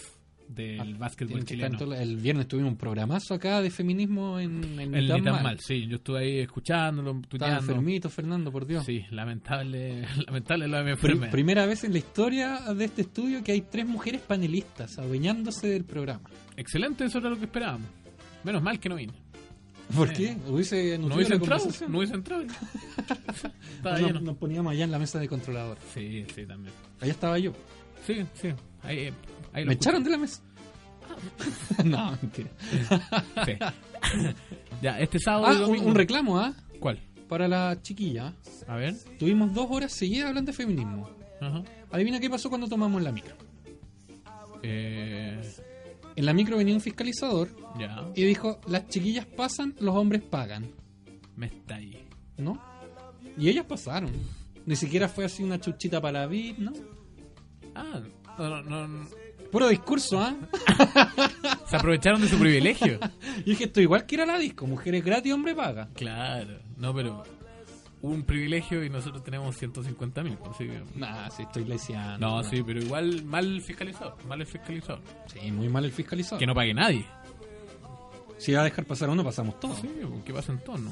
del 0.47 0.95
básquetbol 0.95 1.27
Tienen 1.29 1.45
que 1.45 1.53
chileno. 1.53 1.77
tanto- 1.77 1.93
el 1.93 2.17
viernes 2.17 2.47
tuvimos 2.47 2.71
un 2.71 2.77
programazo 2.77 3.35
acá 3.35 3.61
de 3.61 3.69
feminismo 3.69 4.37
en, 4.39 4.79
en 4.79 4.93
El 4.95 5.07
Tan 5.07 5.23
Mal. 5.23 5.43
mal, 5.43 5.59
sí. 5.59 5.87
Yo 5.87 5.95
estuve 5.97 6.19
ahí 6.19 6.39
escuchándolo, 6.39 7.21
tuiteando. 7.27 7.59
enfermito, 7.59 8.09
Fernando, 8.09 8.51
por 8.51 8.65
Dios. 8.65 8.85
Sí, 8.85 9.05
lamentable, 9.11 10.05
lamentable 10.25 10.67
lo 10.67 10.77
de 10.77 10.83
mi 10.83 10.91
enfermedad. 10.91 11.31
primera 11.31 11.65
vez 11.65 11.83
en 11.85 11.93
la 11.93 11.99
historia 11.99 12.59
de 12.73 12.83
este 12.85 13.03
estudio 13.03 13.43
que 13.43 13.51
hay 13.53 13.61
tres 13.61 13.85
mujeres 13.85 14.21
panelistas 14.21 14.97
adueñándose 14.97 15.67
del 15.67 15.85
programa. 15.85 16.29
Excelente, 16.57 17.05
eso 17.05 17.19
era 17.19 17.29
lo 17.29 17.37
que 17.37 17.45
esperábamos. 17.45 17.87
Menos 18.43 18.61
mal 18.61 18.79
que 18.79 18.89
no 18.89 18.95
vine. 18.95 19.13
¿Por 19.95 20.09
Sí. 20.09 20.13
qué? 20.15 20.37
Hubiese 20.49 20.97
No 20.97 21.15
hubiese 21.15 21.33
entrado, 21.35 21.67
no 21.87 21.97
hubiese 21.97 22.13
entrado. 22.15 22.43
Estaba 23.77 23.97
Nos- 23.99 24.07
lleno. 24.07 24.19
nos 24.21 24.37
poníamos 24.37 24.71
allá 24.71 24.83
en 24.85 24.91
la 24.91 24.99
mesa 24.99 25.19
de 25.19 25.27
controlador. 25.27 25.77
Sí, 25.93 26.25
sí, 26.33 26.45
también. 26.45 26.73
Allá 26.99 27.11
estaba 27.11 27.37
yo. 27.39 27.53
Sí, 28.05 28.25
sí. 28.35 28.49
Ahí, 28.83 28.97
eh, 28.99 29.13
ahí 29.53 29.63
lo 29.63 29.69
¿Me 29.69 29.73
echaron 29.75 30.03
de 30.03 30.09
la 30.09 30.17
mesa? 30.17 30.41
no, 31.83 32.11
mentira. 32.21 32.49
Sí. 33.45 33.53
ya, 34.81 34.99
este 34.99 35.19
sábado 35.19 35.45
Ah, 35.47 35.53
y 35.53 35.55
un, 35.57 35.61
domingo. 35.67 35.87
un 35.87 35.95
reclamo, 35.95 36.39
¿ah? 36.39 36.53
¿Cuál? 36.79 36.99
Para 37.27 37.47
la 37.47 37.77
chiquilla. 37.81 38.33
A 38.67 38.75
ver. 38.75 38.95
Tuvimos 39.19 39.53
dos 39.53 39.67
horas 39.69 39.91
seguidas 39.93 40.29
hablando 40.29 40.51
de 40.51 40.57
feminismo. 40.57 41.09
Ajá. 41.41 41.63
Adivina 41.91 42.19
qué 42.19 42.29
pasó 42.29 42.49
cuando 42.49 42.67
tomamos 42.67 43.01
la 43.01 43.11
micro. 43.11 43.35
Eh, 44.63 45.00
En 46.21 46.27
la 46.27 46.33
micro 46.33 46.55
venía 46.55 46.75
un 46.75 46.81
fiscalizador 46.81 47.49
ya. 47.79 48.07
y 48.13 48.23
dijo, 48.23 48.61
las 48.67 48.87
chiquillas 48.89 49.25
pasan, 49.25 49.73
los 49.79 49.95
hombres 49.95 50.21
pagan. 50.21 50.69
Me 51.35 51.47
está 51.47 51.77
ahí. 51.77 52.07
¿No? 52.37 52.61
Y 53.39 53.49
ellas 53.49 53.65
pasaron. 53.65 54.11
Ni 54.67 54.75
siquiera 54.75 55.09
fue 55.09 55.25
así 55.25 55.41
una 55.41 55.59
chuchita 55.59 55.99
para 55.99 56.19
la 56.19 56.27
VIP, 56.27 56.59
¿no? 56.59 56.73
Ah, 57.73 58.01
no, 58.37 58.61
no, 58.61 58.87
no. 58.87 59.07
Puro 59.51 59.67
discurso, 59.67 60.19
¿ah? 60.21 60.35
Se 61.67 61.75
aprovecharon 61.75 62.21
de 62.21 62.27
su 62.27 62.37
privilegio. 62.37 62.99
Y 63.39 63.49
dije, 63.49 63.63
esto 63.63 63.81
igual 63.81 64.05
que 64.05 64.13
ir 64.13 64.21
a 64.21 64.27
la 64.27 64.37
disco, 64.37 64.67
mujeres 64.67 65.03
gratis, 65.03 65.33
hombre 65.33 65.55
paga. 65.55 65.89
Claro. 65.95 66.59
No, 66.77 66.93
pero 66.93 67.23
un 68.01 68.23
privilegio 68.23 68.83
y 68.83 68.89
nosotros 68.89 69.23
tenemos 69.23 69.55
150 69.57 70.23
mil. 70.23 70.37
Así 70.49 70.65
que... 70.67 70.81
Nah, 70.95 71.29
sí, 71.29 71.43
estoy 71.43 71.65
leseando. 71.65 72.27
No, 72.27 72.43
sí, 72.43 72.63
pero 72.65 72.81
igual 72.81 73.23
mal 73.23 73.61
fiscalizado. 73.61 74.17
Mal 74.27 74.41
el 74.41 74.47
fiscalizador. 74.47 75.01
Sí, 75.27 75.51
muy 75.51 75.69
mal 75.69 75.85
el 75.85 75.91
fiscalizador. 75.91 76.39
Que 76.39 76.47
no 76.47 76.55
pague 76.55 76.73
nadie. 76.73 77.05
Si 78.37 78.53
va 78.53 78.61
a 78.61 78.63
dejar 78.63 78.85
pasar 78.85 79.09
a 79.09 79.11
uno, 79.11 79.23
pasamos 79.23 79.59
todos. 79.59 79.77
Sí, 79.79 79.89
que 80.25 80.33
pasa 80.33 80.51
en 80.51 80.59
tono. 80.63 80.89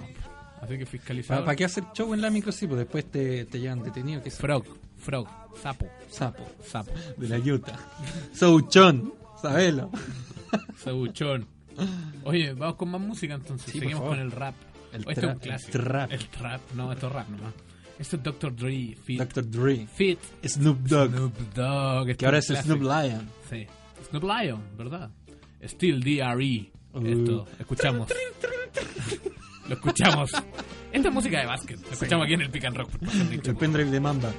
Así 0.62 0.74
que 0.74 0.80
¿Para 0.80 0.86
fiscalizador. 0.86 1.56
qué 1.56 1.66
hacer 1.66 1.84
show 1.94 2.14
en 2.14 2.22
la 2.22 2.30
micro? 2.30 2.52
Sí, 2.52 2.68
pues 2.68 2.80
después 2.80 3.10
te, 3.10 3.46
te 3.46 3.60
llevan 3.60 3.82
detenido. 3.82 4.22
que 4.22 4.30
Frog, 4.30 4.66
frog, 4.98 5.28
sapo, 5.62 5.88
Sapo. 6.12 6.46
sapo, 6.64 6.92
De 7.18 7.28
la 7.30 7.40
yuta. 7.40 7.80
Souchón. 8.34 9.14
Sabelo. 9.42 9.90
sabuchón. 10.78 11.48
Oye, 12.26 12.54
vamos 12.54 12.76
con 12.76 12.90
más 12.92 13.02
música 13.02 13.34
entonces. 13.36 13.72
Sí, 13.72 13.80
Seguimos 13.80 14.04
con 14.10 14.20
el 14.20 14.32
rap. 14.32 14.54
El 14.94 15.00
Este 15.02 15.12
es 15.12 15.20
trap, 15.20 15.34
un 15.34 15.40
clásico. 15.40 15.78
el 15.78 15.84
trap. 15.84 16.12
El 16.12 16.28
trap. 16.30 16.62
No, 16.76 16.92
esto 16.92 17.08
es 17.08 17.14
rap 17.14 17.30
nomás. 17.30 17.54
Esto 18.00 18.16
es 18.16 18.24
Dr. 18.24 18.56
Dre, 18.56 18.96
Fit. 19.04 19.20
Dr. 19.20 19.50
Dre. 19.50 19.88
Fit. 19.94 20.20
Snoop 20.46 20.80
Dogg. 20.80 21.10
Snoop 21.12 21.38
Dogg. 21.54 22.16
Que 22.16 22.26
ahora 22.26 22.38
es 22.38 22.50
Este 22.50 22.64
Snoop 22.64 22.80
clásico. 22.80 23.18
Lion. 23.18 23.30
Sí. 23.50 23.68
Snoop 24.10 24.24
Lion, 24.24 24.62
¿verdad? 24.78 25.10
Still 25.64 26.00
DRE. 26.02 26.72
Uh. 26.94 27.06
Esto, 27.06 27.48
escuchamos. 27.60 28.10
Lo 29.68 29.76
escuchamos. 29.76 30.32
Esta 30.92 31.08
es 31.10 31.14
música 31.14 31.40
de 31.42 31.46
básquet. 31.46 31.80
Lo 31.82 31.92
escuchamos 31.92 32.26
aquí 32.26 32.34
en 32.34 32.42
el 32.42 32.50
Pick 32.50 32.66
and 32.66 32.78
Rock. 32.78 32.90
por 32.98 33.10
El 33.50 33.56
pendrive 33.58 33.92
de 33.92 34.00
Mamba. 34.00 34.32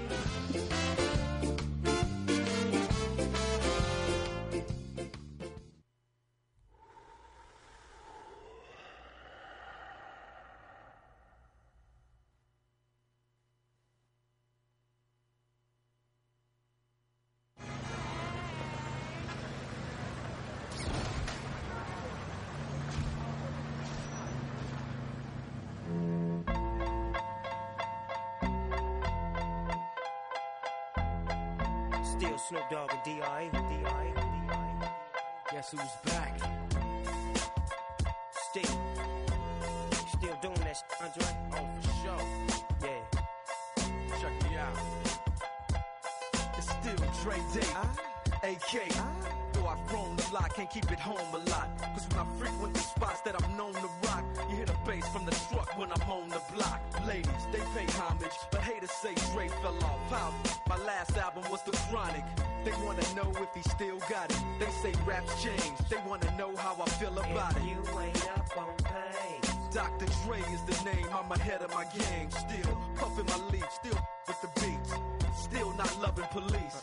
Say 59.01 59.15
Dre 59.33 59.49
fell 59.49 59.77
off. 59.85 60.11
How? 60.11 60.35
My 60.69 60.77
last 60.85 61.17
album 61.17 61.45
was 61.51 61.63
The 61.63 61.73
Chronic. 61.89 62.25
They 62.65 62.73
wanna 62.85 63.03
know 63.17 63.33
if 63.41 63.49
he 63.55 63.63
still 63.63 63.99
got 64.11 64.31
it. 64.31 64.43
They 64.59 64.71
say 64.83 64.93
raps 65.07 65.43
changed. 65.43 65.89
They 65.89 65.97
wanna 66.07 66.31
know 66.37 66.55
how 66.57 66.77
I 66.79 66.89
feel 66.91 67.17
about 67.19 67.57
it. 67.57 67.63
You 67.63 67.83
ain't 67.99 68.29
up 68.37 68.59
on 68.59 68.75
pain. 68.85 69.41
Dr. 69.73 70.07
Dre 70.25 70.41
is 70.53 70.63
the 70.65 70.85
name, 70.85 71.07
I'm 71.15 71.33
ahead 71.33 71.63
of 71.63 71.71
my 71.73 71.85
game. 71.85 72.31
Still 72.31 72.77
puffin' 72.97 73.27
my 73.27 73.39
leaf, 73.51 73.67
still 73.73 73.99
with 74.27 74.41
the 74.43 74.51
beats. 74.61 74.93
Still 75.35 75.73
not 75.75 75.99
loving 76.03 76.27
police. 76.33 76.83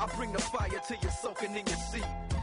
I 0.00 0.06
bring 0.14 0.32
the 0.32 0.40
fire 0.40 0.68
till 0.86 0.96
you're 1.02 1.10
soaking 1.10 1.56
in 1.56 1.66
your 1.66 1.76
seat. 1.76 2.04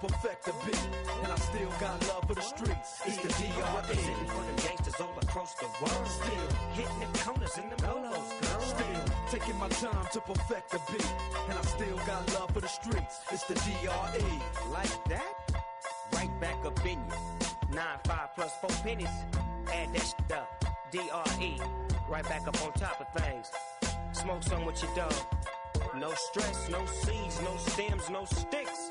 perfect 0.00 0.44
the 0.46 0.52
beat, 0.64 0.88
and 1.22 1.32
I 1.32 1.36
still 1.36 1.70
got 1.78 2.00
love 2.08 2.24
for 2.26 2.34
the 2.34 2.40
streets. 2.42 3.00
It's 3.06 3.18
the 3.18 3.28
I'm 3.28 3.52
DRE. 3.52 3.76
representing 3.76 4.26
for 4.28 4.44
the 4.44 4.62
gangsters 4.62 5.00
all 5.00 5.14
across 5.22 5.54
the 5.54 5.66
world. 5.80 6.06
Still, 6.08 6.48
Hitting 6.72 7.00
them 7.00 7.12
corners 7.24 7.58
and 7.58 7.70
them 7.72 7.78
lolos, 7.90 8.30
girl. 8.40 8.60
still 8.60 9.04
taking 9.30 9.58
my 9.58 9.68
time 9.68 10.06
to 10.12 10.20
perfect 10.20 10.70
the 10.70 10.80
beat, 10.90 11.12
and 11.48 11.58
I 11.58 11.62
still 11.62 11.96
got 12.06 12.32
love 12.34 12.50
for 12.52 12.60
the 12.60 12.68
streets. 12.68 13.20
It's 13.30 13.44
the 13.44 13.54
DRE. 13.54 14.70
Like 14.72 15.04
that? 15.08 15.34
Right 16.14 16.40
back 16.40 16.64
up 16.64 16.84
in 16.86 16.98
you. 16.98 17.74
Nine, 17.74 17.98
five 18.04 18.30
plus 18.34 18.52
four 18.60 18.70
pennies. 18.82 19.08
Add 19.72 19.92
that 19.94 20.02
shit 20.02 20.36
up. 20.36 20.64
D-R-E. 20.90 21.60
Right 22.08 22.24
back 22.24 22.48
up 22.48 22.60
on 22.64 22.72
top 22.72 23.00
of 23.00 23.22
things. 23.22 23.48
Smoke 24.12 24.42
some 24.42 24.64
with 24.64 24.82
your 24.82 24.92
dog. 24.96 25.14
No 25.96 26.12
stress, 26.14 26.68
no 26.68 26.84
seeds, 26.86 27.40
no 27.42 27.56
stems, 27.58 28.10
no 28.10 28.24
sticks. 28.24 28.90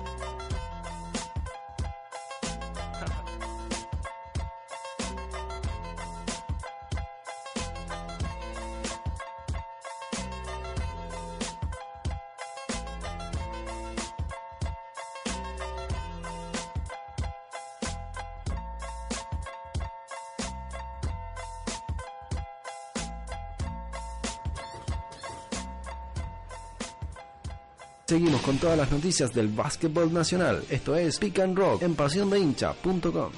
Seguimos 28.11 28.41
con 28.41 28.57
todas 28.57 28.77
las 28.77 28.91
noticias 28.91 29.33
del 29.33 29.47
básquetbol 29.47 30.11
nacional. 30.11 30.61
Esto 30.69 30.97
es 30.97 31.17
Pick 31.17 31.39
and 31.39 31.57
Rock 31.57 31.81
en 31.83 31.95
pasiondeincha.com. 31.95 33.31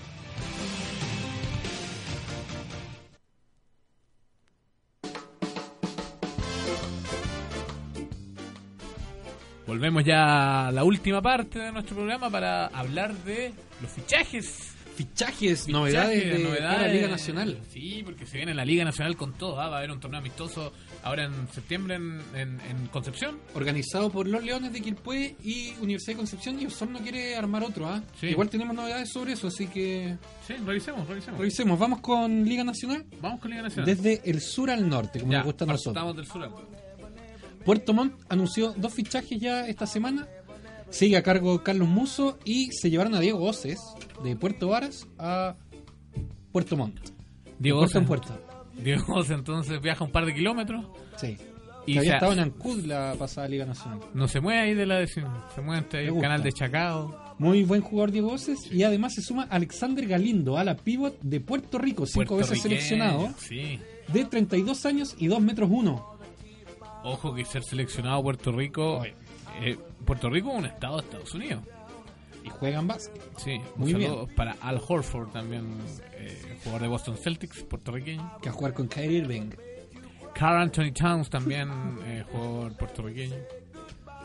Volvemos 9.68 10.04
ya 10.04 10.70
a 10.70 10.72
la 10.72 10.84
última 10.84 11.22
parte 11.22 11.60
de 11.60 11.72
nuestro 11.72 11.96
programa 11.98 12.32
para 12.32 12.66
hablar 12.66 13.14
de 13.14 13.54
los 13.80 13.92
fichajes. 13.92 14.73
Fichajes, 14.96 15.66
Fichajes, 15.66 15.68
novedades 15.70 16.24
de 16.38 16.40
novedades. 16.44 16.78
cara 16.78 16.86
a 16.86 16.94
Liga 16.94 17.08
Nacional. 17.08 17.60
Sí, 17.72 18.02
porque 18.06 18.26
se 18.26 18.38
viene 18.38 18.54
la 18.54 18.64
Liga 18.66 18.86
Nacional 18.86 19.16
con 19.18 19.34
todo. 19.34 19.60
¿ah? 19.60 19.68
Va 19.70 19.76
a 19.76 19.78
haber 19.80 19.92
un 19.92 20.00
torneo 20.00 20.20
amistoso 20.20 20.72
ahora 21.04 21.26
en 21.26 21.48
septiembre 21.52 21.96
en, 21.96 22.22
en- 22.36 22.62
en 22.62 22.88
Concepción. 22.88 23.40
Organizado 23.56 24.10
por 24.12 24.28
los 24.28 24.44
Leones 24.44 24.72
de 24.74 24.82
Quilpué 24.82 25.36
y 25.44 25.74
Universidad 25.82 26.14
de 26.14 26.18
Concepción 26.18 26.62
y 26.62 26.66
Osorno 26.68 27.00
quiere 27.00 27.36
armar 27.36 27.64
otro, 27.64 27.88
¿ah? 27.88 28.02
Sí. 28.20 28.28
Igual 28.28 28.50
tenemos 28.50 28.76
novedades 28.76 29.10
sobre 29.10 29.34
eso, 29.34 29.48
así 29.48 29.68
que 29.68 30.16
Sí, 30.48 30.54
revisemos, 30.66 31.08
revisemos. 31.08 31.40
revisemos. 31.40 31.80
Vamos 31.80 32.00
con 32.02 32.46
Liga 32.46 32.64
Nacional. 32.64 33.06
Vamos 33.22 33.40
con 33.40 33.50
Liga 33.52 33.64
Nacional. 33.64 33.86
Desde 33.96 34.22
el 34.30 34.42
sur 34.42 34.70
al 34.70 34.88
norte, 34.88 35.20
como 35.20 35.32
ya, 35.32 35.40
nos 35.40 35.46
gusta 35.48 35.64
a 35.66 35.68
nosotros. 35.68 35.94
partamos 35.96 36.16
del 36.18 36.26
sur. 36.28 36.44
al 36.44 36.50
norte. 36.52 36.78
Puerto 37.66 37.94
Montt 37.94 38.14
anunció 38.28 38.74
dos 38.76 38.94
fichajes 38.94 39.40
ya 39.40 39.66
esta 39.68 39.88
semana. 39.88 40.28
Sigue 40.94 41.18
a 41.18 41.24
cargo 41.24 41.64
Carlos 41.64 41.88
Muso 41.88 42.38
y 42.46 42.72
se 42.72 42.90
llevaron 42.90 43.16
a 43.16 43.20
Diego 43.20 43.44
Oces 43.44 43.80
de 44.24 44.36
Puerto 44.36 44.68
Varas 44.68 45.08
a 45.18 45.56
Puerto 46.52 46.78
Montt. 46.78 47.00
Diego 47.58 47.80
puerta 47.80 47.98
en 47.98 48.06
puerta. 48.06 48.40
Diego 48.78 49.16
Osa, 49.16 49.34
entonces 49.34 49.82
viaja 49.82 50.04
un 50.04 50.12
par 50.12 50.26
de 50.26 50.34
kilómetros 50.36 50.86
Sí. 51.18 51.36
y 51.88 51.94
que 51.94 52.00
había 52.00 52.14
estado 52.16 52.34
en 52.34 52.40
Ancud 52.40 52.86
la 52.86 53.16
pasada 53.18 53.48
Liga 53.48 53.66
Nacional. 53.66 54.00
no 54.14 54.28
se 54.28 54.40
mueve 54.40 54.62
ahí 54.62 54.74
de 54.76 54.86
la 54.86 54.98
decisión. 55.00 55.34
Se 55.56 55.62
mueve 55.62 55.82
entre 55.82 56.08
el 56.08 56.20
canal 56.20 56.44
de 56.44 56.52
Chacao. 56.52 57.20
Muy 57.40 57.64
buen 57.64 57.82
jugador 57.82 58.12
Diego 58.12 58.32
Oces 58.32 58.72
y 58.72 58.84
además 58.84 59.16
se 59.16 59.24
suma 59.24 59.48
Alexander 59.50 60.08
Galindo 60.08 60.58
a 60.60 60.64
la 60.64 60.76
pivot 60.76 61.20
de 61.22 61.40
Puerto 61.40 61.80
Rico, 61.80 62.06
cinco 62.06 62.38
veces 62.38 62.62
seleccionado, 62.62 63.34
Sí. 63.38 63.80
de 64.10 64.26
32 64.26 64.86
años 64.86 65.16
y 65.18 65.26
2 65.28 65.42
metros 65.42 65.70
1. 65.72 66.06
Ojo 67.04 67.34
que 67.34 67.44
ser 67.46 67.64
seleccionado 67.64 68.20
a 68.20 68.24
Puerto 68.24 68.52
Rico. 68.52 69.04
Eh, 69.62 69.78
Puerto 70.06 70.30
Rico 70.30 70.52
es 70.52 70.58
un 70.60 70.66
estado 70.66 70.98
de 70.98 71.04
Estados 71.04 71.34
Unidos. 71.34 71.64
Y 72.44 72.50
juegan 72.50 72.88
básquet. 72.88 73.22
Sí, 73.38 73.60
Muy 73.78 73.94
bien. 73.94 74.14
para 74.36 74.58
Al 74.62 74.82
Horford 74.86 75.30
también, 75.30 75.66
eh, 76.14 76.58
jugador 76.64 76.82
de 76.82 76.88
Boston 76.90 77.18
Celtics, 77.18 77.64
puertorriqueño. 77.64 78.38
Que 78.42 78.50
a 78.50 78.52
jugar 78.52 78.74
con 78.74 78.88
Kyrie 78.88 79.20
Irving. 79.20 79.52
Carl 80.34 80.62
Anthony 80.62 80.92
Towns 80.92 81.30
también, 81.30 81.70
eh, 82.06 82.24
jugador 82.32 82.76
puertorriqueño. 82.76 83.36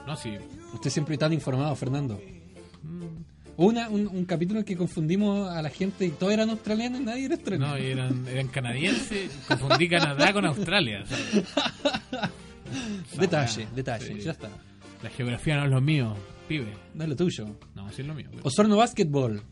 No, 0.07 0.17
sí. 0.17 0.37
Usted 0.73 0.91
siempre 0.91 1.17
tan 1.17 1.33
informado, 1.33 1.77
Fernando. 1.77 2.21
Una, 3.57 3.89
un, 3.89 4.07
un 4.07 4.25
capítulo 4.25 4.61
en 4.61 4.65
que 4.65 4.77
confundimos 4.77 5.51
a 5.51 5.61
la 5.61 5.69
gente 5.69 6.07
y 6.07 6.11
todos 6.11 6.33
eran 6.33 6.49
australianos 6.51 7.01
y 7.01 7.05
nadie 7.05 7.25
era 7.27 7.35
australiano. 7.35 7.75
No, 7.75 7.79
y 7.79 7.87
eran, 7.87 8.27
eran 8.29 8.49
canadienses. 8.49 9.33
Confundí 9.47 9.89
Canadá 9.89 10.33
con 10.33 10.47
Australia. 10.47 11.05
¿sabes? 11.07 11.45
detalle, 13.19 13.69
detalle, 13.75 14.15
sí. 14.15 14.21
ya 14.21 14.33
está. 14.33 14.49
La 15.03 15.11
geografía 15.11 15.57
no 15.57 15.65
es 15.65 15.71
lo 15.71 15.81
mío, 15.81 16.15
pibe. 16.49 16.73
No 16.95 17.05
es 17.05 17.11
lo 17.11 17.17
tuyo. 17.17 17.47
No, 17.75 17.91
sí 17.93 18.03
es 18.03 18.09
lo 18.09 18.15
mío. 18.15 18.27
pero- 18.31 18.43
Osorno 18.45 18.77
Basketball. 18.77 19.43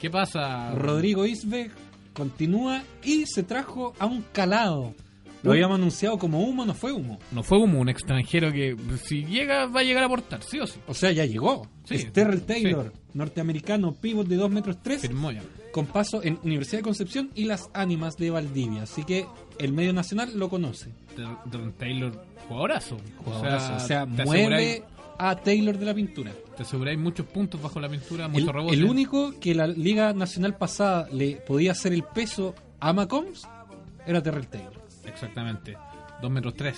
¿Qué 0.00 0.10
pasa? 0.10 0.72
Rodrigo 0.74 1.26
Isbeg 1.26 1.70
continúa 2.14 2.82
y 3.04 3.24
se 3.26 3.42
trajo 3.42 3.94
a 3.98 4.06
un 4.06 4.22
calado. 4.32 4.94
Lo 5.42 5.52
habíamos 5.52 5.76
anunciado 5.78 6.18
como 6.18 6.40
humo, 6.44 6.66
no 6.66 6.74
fue 6.74 6.92
humo. 6.92 7.18
No 7.32 7.42
fue 7.42 7.58
como 7.60 7.80
un 7.80 7.88
extranjero 7.88 8.52
que 8.52 8.76
si 9.04 9.24
llega 9.24 9.64
va 9.66 9.80
a 9.80 9.82
llegar 9.82 10.02
a 10.02 10.06
aportar, 10.06 10.42
sí 10.42 10.58
o 10.60 10.66
sí. 10.66 10.78
O 10.86 10.92
sea, 10.92 11.12
ya 11.12 11.24
llegó. 11.24 11.66
Sí, 11.84 11.94
es 11.94 12.12
Terrell 12.12 12.40
sí. 12.40 12.44
Taylor, 12.46 12.92
norteamericano, 13.14 13.94
pivot 13.94 14.26
de 14.26 14.36
2 14.36 14.50
metros 14.50 14.76
3, 14.82 15.00
Firmó 15.00 15.30
ya. 15.32 15.42
con 15.72 15.86
paso 15.86 16.22
en 16.22 16.38
Universidad 16.42 16.80
de 16.80 16.84
Concepción 16.84 17.30
y 17.34 17.44
las 17.44 17.70
Ánimas 17.72 18.16
de 18.18 18.30
Valdivia. 18.30 18.82
Así 18.82 19.02
que 19.04 19.24
el 19.60 19.72
medio 19.72 19.92
nacional 19.92 20.30
lo 20.36 20.48
conoce. 20.48 20.90
Don 21.46 21.72
Taylor, 21.74 22.24
jugadorazo. 22.48 22.98
Jugadorazo. 23.24 23.76
O 23.76 23.80
sea, 23.80 24.06
mueve 24.06 24.82
a 25.18 25.36
Taylor 25.36 25.78
de 25.78 25.86
la 25.86 25.94
pintura. 25.94 26.32
Te 26.56 26.62
aseguráis 26.62 26.98
muchos 26.98 27.26
puntos 27.26 27.60
bajo 27.60 27.78
la 27.78 27.88
pintura, 27.88 28.24
El, 28.26 28.32
muchos 28.32 28.48
rebotes. 28.48 28.78
el 28.78 28.84
único 28.84 29.38
que 29.38 29.54
la 29.54 29.66
Liga 29.66 30.12
Nacional 30.14 30.56
pasada 30.56 31.08
le 31.12 31.36
podía 31.36 31.72
hacer 31.72 31.92
el 31.92 32.02
peso 32.02 32.54
a 32.80 32.92
Macombs 32.92 33.46
era 34.06 34.22
Terrell 34.22 34.48
Taylor. 34.48 34.72
Exactamente. 35.04 35.76
2 36.22 36.30
metros 36.30 36.54
3. 36.54 36.76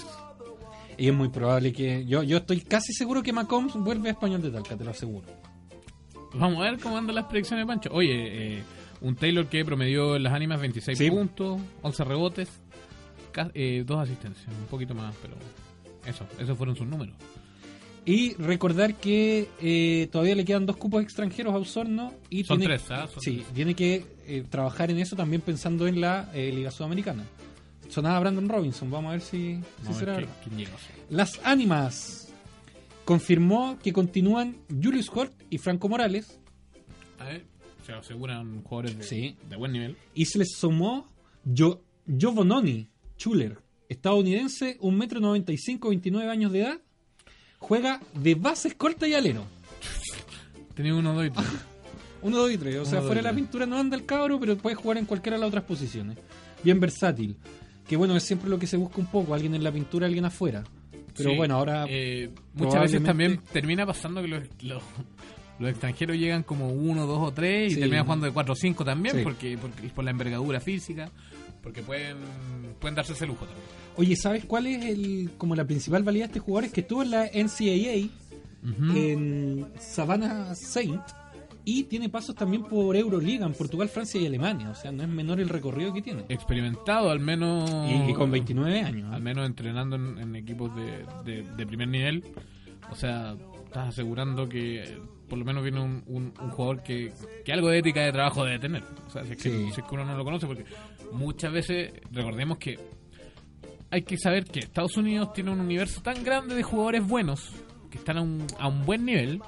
Y 0.99 1.09
es 1.09 1.15
muy 1.15 1.29
probable 1.29 1.73
que. 1.73 2.05
Yo, 2.05 2.23
yo 2.23 2.39
estoy 2.39 2.61
casi 2.61 2.93
seguro 2.93 3.23
que 3.23 3.33
Macombs 3.33 3.75
vuelve 3.75 4.09
a 4.09 4.13
español 4.13 4.43
de 4.43 4.51
Talca, 4.51 4.77
te 4.77 4.85
lo 4.85 4.91
aseguro. 4.91 5.27
Vamos 6.35 6.61
a 6.61 6.71
ver 6.71 6.81
cómo 6.81 6.97
andan 6.97 7.15
las 7.15 7.27
predicciones 7.27 7.65
de 7.65 7.67
Pancho. 7.67 7.91
Oye, 7.93 8.59
eh, 8.59 8.63
un 9.03 9.17
Taylor 9.17 9.47
que 9.47 9.65
promedió 9.65 10.17
en 10.17 10.23
las 10.23 10.33
ánimas 10.33 10.61
26 10.61 10.97
Sí. 10.99 11.11
puntos, 11.11 11.61
11 11.83 12.05
rebotes, 12.05 12.49
eh, 13.55 13.83
dos 13.87 13.99
asistencias, 14.01 14.47
un 14.49 14.67
poquito 14.67 14.95
más, 14.95 15.15
pero 15.23 15.35
eso, 16.07 16.27
esos 16.39 16.57
fueron 16.57 16.77
sus 16.77 16.87
números. 16.87 17.15
Y 18.05 18.35
recordar 18.35 18.95
que 18.97 19.49
eh, 19.61 20.09
todavía 20.11 20.35
le 20.35 20.45
quedan 20.45 20.67
dos 20.67 20.77
cupos 20.77 21.03
extranjeros 21.05 21.55
a 21.55 21.59
Osorno. 21.59 22.13
Y 22.31 22.43
Son 22.43 22.59
tiene, 22.59 22.75
tres, 22.77 22.91
¿ah? 22.91 23.07
Son 23.13 23.23
sí, 23.23 23.37
tres. 23.37 23.55
tiene 23.55 23.75
que 23.75 24.05
eh, 24.27 24.45
trabajar 24.51 24.91
en 24.91 24.99
eso 24.99 25.15
también 25.15 25.41
pensando 25.41 25.87
en 25.87 26.01
la 26.01 26.29
eh, 26.35 26.51
Liga 26.53 26.71
Sudamericana. 26.73 27.23
Sonaba 27.89 28.19
Brandon 28.21 28.49
Robinson, 28.49 28.91
vamos 28.91 29.11
a 29.11 29.13
ver 29.13 29.21
si, 29.21 29.61
será 29.97 30.17
qué-. 30.19 30.27
Las 31.11 31.39
Ánimas 31.45 32.33
confirmó 33.05 33.79
que 33.83 33.93
continúan 33.93 34.57
Julius 34.83 35.09
Hort 35.15 35.33
y 35.51 35.59
Franco 35.59 35.89
Morales 35.89 36.41
A 37.19 37.25
ver, 37.25 37.45
se 37.85 37.93
aseguran 37.93 38.63
jugadores 38.63 38.99
de, 38.99 39.05
Sí. 39.05 39.37
de 39.49 39.57
buen 39.57 39.73
nivel. 39.73 39.97
y 40.15 40.25
se 40.27 40.39
les 40.39 40.53
sumó 40.57 41.07
Jo 41.57 41.83
Giovannoni 42.07 42.89
Chuler, 43.17 43.59
estadounidense, 43.89 44.79
1,95m, 44.81 45.89
29 45.89 46.31
años 46.31 46.53
de 46.53 46.61
edad, 46.63 46.79
juega 47.59 48.01
de 48.15 48.35
base, 48.35 48.69
escolta 48.69 49.07
y 49.07 49.15
alero. 49.15 49.45
Tenía 50.75 50.95
uno, 50.95 51.15
dos 51.15 51.27
y 51.27 51.31
tres. 51.31 51.47
Uno, 52.23 52.37
dos 52.39 52.53
y 52.53 52.57
tres. 52.59 52.77
O 52.77 52.85
sea, 52.85 52.99
Uno, 52.99 53.01
dos 53.01 53.07
fuera 53.09 53.21
de 53.21 53.29
la 53.29 53.35
pintura 53.35 53.67
no 53.67 53.77
anda 53.79 53.97
el 53.97 54.07
cabro, 54.07 54.39
pero 54.39 54.57
puede 54.57 54.77
jugar 54.77 54.97
en 54.99 55.07
cualquiera 55.07 55.37
de 55.37 55.41
las 55.41 55.49
otras 55.49 55.65
posiciones. 55.65 56.17
Bien 56.63 56.79
versátil. 56.79 57.37
Que 57.89 57.97
bueno, 57.97 58.17
es 58.17 58.23
siempre 58.23 58.49
lo 58.49 58.61
que 58.61 58.69
se 58.69 58.77
busca 58.77 59.01
un 59.01 59.07
poco, 59.09 59.35
alguien 59.35 59.57
en 59.57 59.65
la 59.65 59.73
pintura, 59.73 60.07
alguien 60.07 60.25
afuera. 60.25 60.63
Pero 61.17 61.31
Sí, 61.31 61.37
bueno, 61.37 61.57
ahora 61.57 61.85
eh, 61.89 62.31
muchas 62.55 62.81
veces 62.83 63.03
también 63.03 63.41
termina 63.53 63.85
pasando 63.85 64.23
que 64.23 64.29
los, 64.29 64.43
los, 64.63 64.83
los 65.63 65.71
extranjeros 65.71 66.17
llegan 66.19 66.43
como 66.43 66.69
uno, 66.69 67.07
dos 67.07 67.21
o 67.27 67.33
tres 67.33 67.73
y 67.73 67.75
Sí. 67.77 67.81
terminan 67.81 68.05
jugando 68.05 68.27
de 68.27 68.33
cuatro 68.33 68.53
o 68.53 68.57
cinco 68.57 68.85
también 68.85 69.17
Sí. 69.17 69.23
porque, 69.23 69.57
porque 69.59 69.89
por 69.89 70.05
la 70.05 70.11
envergadura 70.11 70.61
física, 70.61 71.11
porque 71.63 71.83
pueden 71.83 72.17
pueden 72.81 72.95
darse 72.97 73.13
ese 73.15 73.27
lujo 73.27 73.45
también. 73.47 73.65
Oye, 73.97 74.17
¿sabes 74.17 74.45
cuál 74.45 74.67
es 74.67 74.85
el 74.85 75.31
como 75.39 75.55
la 75.55 75.65
principal 75.65 76.03
valía 76.03 76.23
de 76.23 76.27
este 76.27 76.41
jugador? 76.41 76.65
Es 76.65 76.73
que 76.73 76.81
estuvo 76.81 77.03
en 77.03 77.11
la 77.13 77.27
NCAA 77.33 78.09
en 78.95 79.67
Savannah 79.79 80.55
Saint 80.55 81.01
y 81.65 81.85
tiene 81.85 82.09
pasos 82.09 82.35
también 82.35 82.65
por 82.65 82.97
Euroliga 82.97 83.47
en 83.47 83.53
Portugal, 83.53 83.89
Francia 83.89 84.21
y 84.21 84.27
Alemania. 84.27 84.71
O 84.71 84.75
sea, 84.75 84.91
no 84.91 85.03
es 85.05 85.09
menor 85.09 85.41
el 85.41 85.49
recorrido 85.49 85.93
que 85.93 86.03
tiene. 86.03 86.25
Experimentado 86.29 87.11
al 87.11 87.21
menos 87.21 87.71
Y, 87.89 88.11
y 88.11 88.15
con 88.15 88.31
29 88.33 88.81
años. 88.81 89.11
¿eh? 89.13 89.15
al 89.15 89.23
menos 89.23 89.47
entrenando 89.47 89.95
en, 89.97 90.19
en 90.19 90.35
equipos 90.37 90.75
de, 90.75 91.05
de- 91.25 91.43
de 91.57 91.67
primer 91.67 91.89
nivel. 91.89 92.25
O 92.91 92.97
sea, 92.97 93.37
estás 93.65 93.89
asegurando 93.91 94.49
que 94.49 94.99
por 95.33 95.39
lo 95.39 95.47
menos 95.47 95.63
viene 95.63 95.81
un, 95.81 96.03
un- 96.09 96.35
un 96.43 96.51
jugador 96.51 96.83
que, 96.83 97.11
que 97.43 97.53
algo 97.55 97.71
de 97.71 97.79
ética 97.79 98.03
de 98.03 98.13
trabajo 98.13 98.45
debe 98.45 98.59
tener. 98.59 98.83
O 99.07 99.11
sea, 99.11 99.25
si 99.25 99.33
es, 99.33 99.37
que, 99.43 99.49
Sí. 99.49 99.71
si 99.73 99.81
es 99.81 99.87
que 99.87 99.95
uno 99.95 100.05
no 100.05 100.15
lo 100.15 100.25
conoce, 100.25 100.47
porque 100.47 100.67
muchas 101.11 101.51
veces, 101.51 101.91
recordemos 102.11 102.59
que 102.59 102.79
hay 103.91 104.03
que 104.03 104.19
saber 104.19 104.45
que 104.45 104.61
Estados 104.61 104.95
Unidos 104.99 105.33
tiene 105.33 105.51
un 105.51 105.61
universo 105.61 106.03
tan 106.03 106.23
grande 106.23 106.55
de 106.55 106.63
jugadores 106.63 107.07
buenos 107.09 107.51
que 107.91 107.97
están 107.97 108.19
a 108.19 108.21
un, 108.21 108.47
a 108.59 108.69
un 108.69 108.85
buen 108.85 109.07
nivel, 109.07 109.41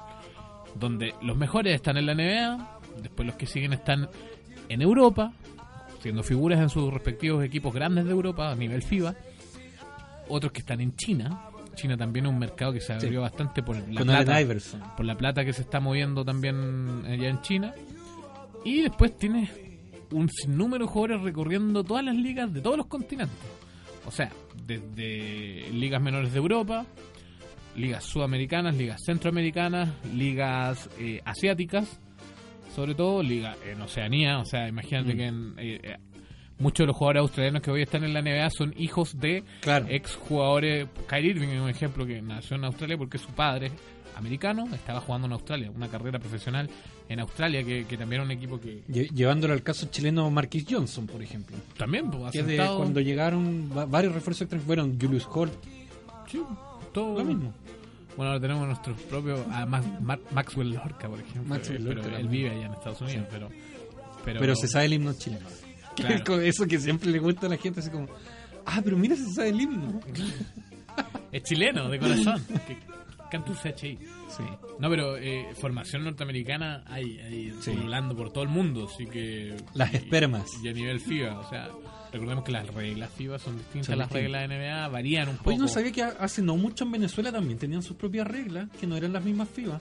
donde 0.73 1.13
los 1.21 1.37
mejores 1.37 1.75
están 1.75 1.97
en 1.97 2.07
la 2.07 2.15
NBA, 2.15 2.79
después 3.03 3.27
los 3.27 3.35
que 3.35 3.45
siguen 3.45 3.73
están 3.73 4.09
en 4.69 4.81
Europa, 4.81 5.33
siendo 6.01 6.23
figuras 6.23 6.59
en 6.61 6.69
sus 6.69 6.91
respectivos 6.91 7.43
equipos 7.43 7.71
grandes 7.75 8.05
de 8.05 8.11
Europa 8.11 8.49
a 8.49 8.55
nivel 8.55 8.81
FIBA, 8.81 9.13
otros 10.29 10.51
que 10.51 10.61
están 10.61 10.81
en 10.81 10.95
China. 10.95 11.49
China 11.75 11.97
también 11.97 12.25
es 12.25 12.31
un 12.31 12.39
mercado 12.39 12.73
que 12.73 12.81
se 12.81 12.93
abrió 12.93 13.21
bastante 13.21 13.61
por 13.63 13.75
la 13.77 13.99
Con 13.99 14.07
plata, 14.07 14.41
Iverson. 14.41 14.81
por 14.97 15.05
la 15.05 15.15
plata 15.15 15.43
que 15.45 15.53
se 15.53 15.61
está 15.61 15.79
moviendo 15.79 16.23
también 16.25 17.03
allá 17.05 17.29
en 17.29 17.41
China. 17.41 17.73
Y 18.63 18.81
después 18.81 19.17
tienes 19.17 19.49
un 20.11 20.29
sinnúmero 20.29 20.85
de 20.85 20.91
jugadores 20.91 21.23
recorriendo 21.23 21.83
todas 21.83 22.03
las 22.03 22.15
ligas 22.15 22.51
de 22.53 22.61
todos 22.61 22.77
los 22.77 22.87
continentes. 22.87 23.37
O 24.07 24.11
sea, 24.11 24.31
desde 24.65 25.69
ligas 25.71 26.01
menores 26.01 26.31
de 26.31 26.37
Europa, 26.37 26.85
ligas 27.75 28.03
sudamericanas, 28.03 28.75
ligas 28.75 29.01
centroamericanas, 29.05 29.89
ligas 30.13 30.89
eh, 30.99 31.21
asiáticas, 31.25 31.99
sobre 32.75 32.95
todo 32.95 33.21
liga 33.23 33.55
en 33.69 33.81
Oceanía. 33.81 34.39
O 34.39 34.45
sea, 34.45 34.67
imagínate 34.67 35.13
Mm. 35.13 35.17
que 35.17 35.25
en, 35.25 35.53
eh, 35.57 35.79
eh, 35.83 35.97
muchos 36.59 36.83
de 36.83 36.87
los 36.87 36.95
jugadores 36.95 37.21
australianos 37.21 37.61
que 37.61 37.71
hoy 37.71 37.81
están 37.81 38.03
en 38.03 38.13
la 38.13 38.21
NBA 38.21 38.49
son 38.49 38.73
hijos 38.77 39.19
de 39.19 39.43
Claro. 39.61 39.85
ex 39.89 40.15
jugadores. 40.15 40.87
Kyrie 41.07 41.31
Irving 41.31 41.47
es 41.49 41.61
un 41.61 41.69
ejemplo 41.69 42.05
que 42.05 42.21
nació 42.21 42.55
en 42.57 42.65
Australia 42.65 42.97
porque 42.97 43.17
su 43.17 43.27
padre 43.29 43.71
americano 44.15 44.65
estaba 44.73 45.01
jugando 45.01 45.27
en 45.27 45.33
Australia, 45.33 45.69
una 45.75 45.89
carrera 45.89 46.19
profesional 46.19 46.69
en 47.09 47.19
Australia 47.19 47.63
que, 47.63 47.85
que 47.85 47.97
también 47.97 48.21
era 48.21 48.25
un 48.25 48.31
equipo 48.31 48.59
que 48.59 48.81
Lle- 48.87 49.09
Llevándolo 49.13 49.53
al 49.53 49.61
caso 49.61 49.87
chileno 49.91 50.29
Marquis 50.31 50.65
Johnson, 50.69 51.05
por 51.05 51.21
ejemplo. 51.21 51.57
también 51.77 52.09
pues, 52.09 52.31
Que 52.31 52.41
de 52.43 52.55
cuando 52.57 53.01
llegaron 53.01 53.69
va- 53.77 53.85
varios 53.85 54.13
refuerzos 54.13 54.43
extranjeros. 54.43 54.65
Bueno, 54.67 54.95
Julius 54.99 55.27
Hort, 55.31 55.53
Sí, 56.31 56.41
todo 56.93 57.19
lo 57.19 57.25
mismo. 57.25 57.53
Bueno, 58.15 58.31
ahora 58.31 58.39
tenemos 58.41 58.65
nuestro 58.65 58.95
propio 58.95 59.45
Max- 59.67 60.01
Mar- 60.01 60.19
Maxwell 60.31 60.69
Lorca, 60.71 61.09
por 61.09 61.19
ejemplo. 61.19 61.43
Maxwell 61.43 61.81
eh, 61.81 61.85
Lorca 61.85 62.01
pero 62.05 62.17
él 62.17 62.27
vive 62.29 62.49
allá 62.51 62.67
en 62.67 62.73
Estados 62.73 63.01
Unidos, 63.01 63.27
pero, 63.29 63.49
pero 64.23 64.39
Pero 64.39 64.55
se 64.55 64.67
sabe 64.69 64.85
el 64.85 64.93
himno 64.93 65.13
chileno. 65.13 65.45
Claro. 65.95 66.41
Eso 66.41 66.65
que 66.67 66.79
siempre 66.79 67.09
le 67.09 67.19
gusta 67.19 67.47
a 67.47 67.49
la 67.49 67.57
gente, 67.57 67.79
así 67.79 67.89
como, 67.89 68.07
ah, 68.65 68.81
pero 68.83 68.97
mira 68.97 69.15
si 69.15 69.23
se 69.25 69.33
sabe 69.33 69.49
el 69.49 69.61
himno. 69.61 69.99
es 71.31 71.43
chileno 71.43 71.89
de 71.89 71.99
corazón. 71.99 72.41
que 72.67 72.77
canta 73.31 73.51
un 73.51 73.57
CHI. 73.57 73.97
Sí. 74.29 74.43
No, 74.79 74.89
pero 74.89 75.17
eh, 75.17 75.47
formación 75.59 76.03
norteamericana 76.03 76.83
hay, 76.87 77.19
hay 77.19 77.53
Sí. 77.61 77.71
pululando 77.71 78.15
por 78.15 78.31
todo 78.31 78.43
el 78.43 78.49
mundo, 78.49 78.89
así 78.93 79.05
que... 79.05 79.55
Las 79.73 79.93
y- 79.93 79.97
espermas. 79.97 80.45
Y 80.63 80.67
a 80.67 80.73
nivel 80.73 80.99
FIBA, 80.99 81.39
o 81.39 81.49
sea, 81.49 81.69
recordemos 82.11 82.43
que 82.43 82.51
las 82.51 82.67
reglas 82.73 83.09
FIBA 83.15 83.39
son 83.39 83.57
distintas 83.57 83.89
a 83.91 83.95
las 83.95 84.11
reglas 84.11 84.47
de 84.49 84.55
NBA, 84.57 84.87
varían 84.89 85.29
un 85.29 85.37
poco. 85.37 85.49
Hoy 85.51 85.57
no 85.57 85.67
sabía 85.67 85.91
que 85.91 86.03
hace 86.03 86.41
no 86.41 86.57
mucho 86.57 86.83
en 86.83 86.91
Venezuela 86.91 87.31
también 87.31 87.57
tenían 87.57 87.81
sus 87.81 87.95
propias 87.95 88.27
reglas, 88.27 88.67
que 88.79 88.85
no 88.87 88.97
eran 88.97 89.13
las 89.13 89.23
mismas 89.23 89.47
FIBA. 89.49 89.79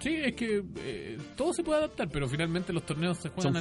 Sí, 0.00 0.14
es 0.14 0.34
que 0.34 0.62
eh, 0.78 1.18
todo 1.36 1.52
se 1.52 1.62
puede 1.64 1.78
adaptar, 1.80 2.08
pero 2.08 2.28
finalmente 2.28 2.72
los 2.72 2.86
torneos 2.86 3.18
se 3.18 3.28
juegan 3.30 3.56
a. 3.56 3.60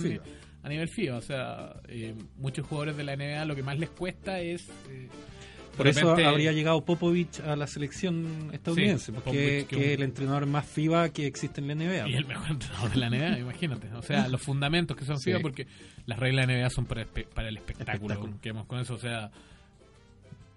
a 0.68 0.70
nivel 0.70 0.88
FIBA. 0.88 1.18
O 1.18 1.22
sea, 1.22 1.76
eh, 1.88 2.13
muchos 2.38 2.65
jugadores 2.68 2.95
de 2.97 3.03
la 3.03 3.13
NBA 3.15 3.45
lo 3.45 3.55
que 3.55 3.63
más 3.63 3.80
les 3.80 3.89
cuesta 3.89 4.39
es. 4.39 4.70
eh, 4.89 5.07
Por 5.76 5.88
eso 5.88 6.01
repente- 6.01 6.26
habría 6.26 6.51
llegado 6.53 6.84
Popovich 6.84 7.39
a 7.41 7.55
la 7.55 7.68
selección 7.68 8.49
estadounidense, 8.51 9.07
Sí, 9.07 9.11
porque 9.11 9.32
que 9.32 9.65
que 9.68 9.76
es 9.76 9.86
un- 9.88 9.93
el 9.93 10.03
entrenador 10.03 10.45
más 10.47 10.65
FIBA 10.65 11.09
que 11.09 11.28
existe 11.28 11.61
en 11.61 11.68
la 11.68 11.74
NBA. 11.76 12.09
Y 12.09 12.13
el 12.15 12.26
mejor 12.26 12.49
entrenador 12.51 12.89
de 12.91 12.97
la 12.97 13.07
NBA, 13.09 13.39
imagínate. 13.39 13.88
O 13.93 14.01
sea, 14.01 14.28
los 14.28 14.41
fundamentos 14.41 14.97
que 14.97 15.05
son 15.05 15.20
Sí. 15.20 15.26
FIBA, 15.26 15.39
porque 15.41 15.68
las 16.07 16.18
reglas 16.20 16.47
de 16.47 16.53
NBA 16.53 16.70
son 16.72 16.86
para, 16.86 17.01
el 17.01 17.07
espectáculo. 17.57 17.57
Espectáculo. 17.57 18.34
Que 18.41 18.49
hemos 18.49 18.65
con 18.65 18.80
eso, 18.80 18.95
o 18.95 18.99
sea. 18.99 19.30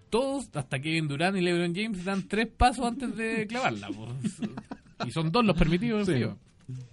Todos, 0.08 0.48
hasta 0.54 0.80
Kevin 0.80 1.06
Durant 1.06 1.36
y 1.36 1.40
LeBron 1.40 1.72
James, 1.74 2.04
dan 2.04 2.26
tres 2.26 2.48
pasos 2.48 2.84
antes 2.86 3.14
de 3.16 3.46
clavarla. 3.46 3.88
pues. 3.88 4.40
Y 5.06 5.12
son 5.12 5.32
dos 5.32 5.42
los 5.46 5.56
permitidos 5.56 6.06
en 6.08 6.14
Sí. 6.14 6.20
FIBA. 6.20 6.36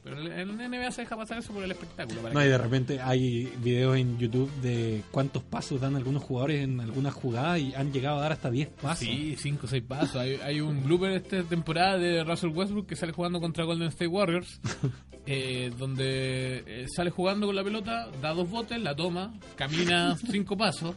Pero 0.03 0.19
en 0.21 0.57
NBA 0.57 0.91
se 0.91 1.01
deja 1.01 1.15
pasar 1.15 1.37
eso 1.39 1.53
por 1.53 1.63
el 1.63 1.71
espectáculo. 1.71 2.21
para 2.21 2.33
No, 2.33 2.39
que- 2.39 2.45
y 2.45 2.49
de 2.49 2.57
repente 2.57 3.01
hay 3.01 3.51
videos 3.63 3.97
en 3.97 4.17
YouTube 4.17 4.51
de 4.61 5.03
cuántos 5.11 5.43
pasos 5.43 5.79
dan 5.81 5.95
algunos 5.95 6.23
jugadores 6.23 6.63
en 6.63 6.79
algunas 6.79 7.13
jugadas 7.13 7.59
y 7.59 7.73
han 7.75 7.91
llegado 7.91 8.17
a 8.17 8.21
dar 8.21 8.31
hasta 8.31 8.49
10 8.51 8.69
pasos. 8.69 8.99
Sí, 8.99 9.35
5 9.37 9.65
o 9.65 9.69
6 9.69 9.83
pasos. 9.87 10.15
Hay, 10.17 10.35
hay 10.43 10.61
un 10.61 10.83
blooper 10.83 11.11
esta 11.11 11.43
temporada 11.43 11.97
de 11.97 12.23
Russell 12.23 12.49
Westbrook 12.49 12.87
que 12.87 12.95
sale 12.95 13.11
jugando 13.11 13.39
contra 13.39 13.63
Golden 13.65 13.87
State 13.89 14.07
Warriors. 14.07 14.59
eh, 15.29 15.71
donde 15.77 16.63
eh, 16.65 16.85
sale 16.95 17.09
jugando 17.09 17.47
con 17.47 17.55
la 17.55 17.63
pelota, 17.63 18.07
da 18.21 18.33
dos 18.33 18.49
botes, 18.49 18.79
la 18.81 18.95
toma, 18.95 19.33
camina 19.57 20.15
cinco 20.31 20.55
pasos. 20.57 20.95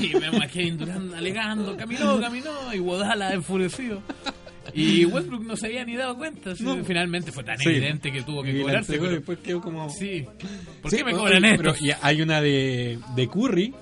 Y 0.00 0.12
vemos 0.18 0.40
a 0.42 0.46
Kevin 0.48 0.78
Durant 0.78 1.14
alegando, 1.14 1.76
caminó, 1.76 2.18
caminó. 2.20 2.72
Y 2.74 2.78
Wodala 2.80 3.34
enfurecido. 3.34 4.00
Y 4.74 5.04
Westbrook 5.04 5.44
no 5.44 5.56
se 5.56 5.66
había 5.66 5.84
ni 5.84 5.96
dado 5.96 6.16
cuenta. 6.16 6.54
No. 6.60 6.82
Finalmente 6.84 7.32
fue 7.32 7.44
tan 7.44 7.58
Sí. 7.58 7.68
evidente 7.68 8.10
que 8.12 8.22
tuvo 8.22 8.42
Y 8.42 8.46
que 8.48 8.52
la 8.54 8.62
cobrarse. 8.62 8.96
y 8.96 8.98
pero- 8.98 9.10
después 9.12 9.38
quedó 9.40 9.60
como... 9.60 9.88
Sí. 9.90 10.24
¿Por 10.80 10.90
Sí, 10.90 10.96
qué 10.98 11.04
me 11.04 11.12
cobran 11.12 11.42
pero 11.56 11.72
esto? 11.72 11.84
y 11.84 11.90
hay 12.00 12.22
una 12.22 12.40
de, 12.40 12.98
de 13.14 13.28
Curry 13.28 13.74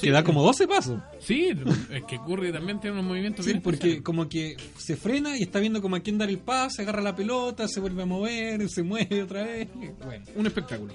que 0.00 0.10
da 0.12 0.22
como 0.22 0.42
12 0.44 0.68
pasos. 0.68 1.00
Sí, 1.18 1.48
es 1.90 2.04
que 2.04 2.18
Curry 2.18 2.52
también 2.52 2.78
tiene 2.78 2.94
unos 2.98 3.06
movimientos 3.06 3.44
Sí, 3.44 3.50
bien 3.52 3.62
porque 3.62 3.76
especiales. 3.76 4.04
como 4.04 4.28
que 4.28 4.56
se 4.76 4.96
frena 4.96 5.36
y 5.36 5.42
está 5.42 5.58
viendo 5.58 5.82
como 5.82 5.96
a 5.96 6.00
quién 6.00 6.18
dar 6.18 6.28
el 6.28 6.38
pase, 6.38 6.82
agarra 6.82 7.02
la 7.02 7.16
pelota, 7.16 7.66
se 7.66 7.80
vuelve 7.80 8.02
a 8.02 8.06
mover, 8.06 8.68
se 8.68 8.84
mueve 8.84 9.22
otra 9.24 9.42
vez. 9.42 9.68
Bueno, 10.04 10.24
Un 10.36 10.46
espectáculo. 10.46 10.94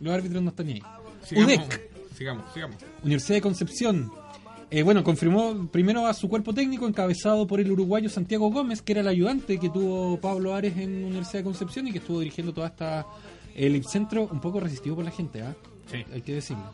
los 0.00 0.14
árbitros 0.14 0.42
no 0.42 0.50
están 0.50 0.66
ni 0.66 0.74
ahí. 0.74 0.82
Sigamos, 1.24 1.46
UDEC, 1.48 1.90
sigamos, 2.16 2.52
sigamos. 2.54 2.76
Universidad 3.02 3.34
de 3.36 3.40
Concepción. 3.42 4.12
Eh, 4.74 4.82
bueno, 4.82 5.04
confirmó 5.04 5.68
primero 5.68 6.04
a 6.04 6.12
su 6.14 6.28
cuerpo 6.28 6.52
técnico 6.52 6.88
encabezado 6.88 7.46
por 7.46 7.60
el 7.60 7.70
uruguayo 7.70 8.10
Santiago 8.10 8.50
Gómez, 8.50 8.82
que 8.82 8.90
era 8.90 9.02
el 9.02 9.06
ayudante 9.06 9.60
que 9.60 9.70
tuvo 9.70 10.18
Pablo 10.20 10.52
Ares 10.52 10.76
en 10.76 11.04
Universidad 11.04 11.38
de 11.38 11.44
Concepción 11.44 11.86
y 11.86 11.92
que 11.92 11.98
estuvo 11.98 12.18
dirigiendo 12.18 12.52
toda 12.52 12.66
esta 12.66 13.06
el 13.54 13.84
centro 13.84 14.28
un 14.32 14.40
poco 14.40 14.58
resistido 14.58 14.96
por 14.96 15.04
la 15.04 15.12
gente, 15.12 15.42
¿ah? 15.42 15.54
Sí. 15.88 15.98
hay 16.12 16.22
que 16.22 16.34
decirlo. 16.34 16.64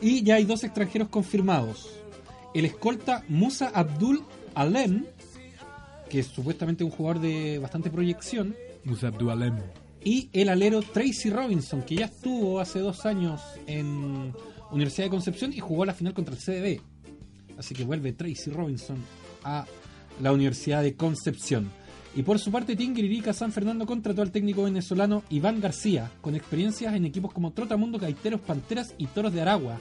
Y 0.00 0.22
ya 0.22 0.36
hay 0.36 0.44
dos 0.44 0.62
extranjeros 0.62 1.08
confirmados. 1.08 1.98
El 2.54 2.64
escolta 2.64 3.24
Musa 3.26 3.72
Abdul 3.74 4.22
Alem, 4.54 5.06
que 6.08 6.20
es 6.20 6.28
supuestamente 6.28 6.84
un 6.84 6.92
jugador 6.92 7.20
de 7.20 7.58
bastante 7.58 7.90
proyección, 7.90 8.54
Musa 8.84 9.08
Abdualem. 9.08 9.56
y 10.04 10.30
el 10.32 10.48
alero 10.48 10.80
Tracy 10.80 11.28
Robinson, 11.28 11.82
que 11.82 11.96
ya 11.96 12.04
estuvo 12.04 12.60
hace 12.60 12.78
dos 12.78 13.04
años 13.04 13.40
en 13.66 14.32
Universidad 14.72 15.06
de 15.06 15.10
Concepción 15.10 15.52
y 15.52 15.60
jugó 15.60 15.84
la 15.84 15.94
final 15.94 16.14
contra 16.14 16.34
el 16.34 16.40
CDB. 16.40 16.80
Así 17.58 17.74
que 17.74 17.84
vuelve 17.84 18.12
Tracy 18.12 18.50
Robinson 18.50 18.96
a 19.44 19.66
la 20.20 20.32
Universidad 20.32 20.82
de 20.82 20.94
Concepción. 20.94 21.70
Y 22.14 22.22
por 22.22 22.38
su 22.38 22.50
parte, 22.50 22.76
Tinguiririca 22.76 23.32
San 23.32 23.52
Fernando 23.52 23.86
contrató 23.86 24.20
al 24.20 24.30
técnico 24.30 24.64
venezolano 24.64 25.22
Iván 25.30 25.60
García, 25.60 26.10
con 26.20 26.34
experiencias 26.34 26.94
en 26.94 27.06
equipos 27.06 27.32
como 27.32 27.52
Trotamundo, 27.52 27.98
Gaiteros, 27.98 28.40
Panteras 28.40 28.94
y 28.98 29.06
Toros 29.06 29.32
de 29.32 29.40
Aragua, 29.40 29.80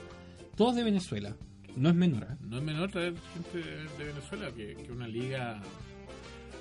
todos 0.56 0.76
de 0.76 0.84
Venezuela. 0.84 1.36
No 1.76 1.90
es 1.90 1.96
menor, 1.96 2.24
¿eh? 2.24 2.36
No 2.48 2.58
es 2.58 2.64
menor 2.64 2.92
traer 2.92 3.16
gente 3.34 3.68
de 3.98 4.04
Venezuela 4.04 4.52
que, 4.52 4.76
que 4.76 4.92
una 4.92 5.08
liga. 5.08 5.62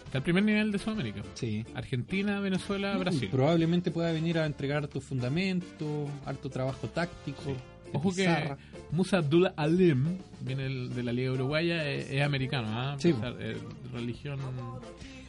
Está 0.06 0.18
al 0.18 0.24
primer 0.24 0.42
nivel 0.42 0.72
de 0.72 0.78
Sudamérica. 0.78 1.22
Sí. 1.34 1.64
Argentina, 1.74 2.40
Venezuela, 2.40 2.96
Brasil. 2.96 3.28
Probablemente 3.30 3.92
pueda 3.92 4.10
venir 4.10 4.38
a 4.38 4.46
entregar 4.46 4.78
harto 4.78 5.00
fundamento, 5.00 6.08
harto 6.24 6.50
trabajo 6.50 6.88
táctico. 6.88 7.54
Ojo 7.93 8.14
que. 8.14 8.57
Musa 8.93 9.18
Abdullah 9.18 9.55
Alim 9.57 10.18
viene 10.41 10.68
de 10.88 11.03
la 11.03 11.12
Liga 11.12 11.32
Uruguaya, 11.32 11.88
es, 11.88 12.11
es 12.11 12.22
americano, 12.22 12.68
¿ah? 12.70 12.97
Sí. 12.99 13.12
Sea, 13.12 13.34
eh, 13.38 13.57
religión 13.93 14.41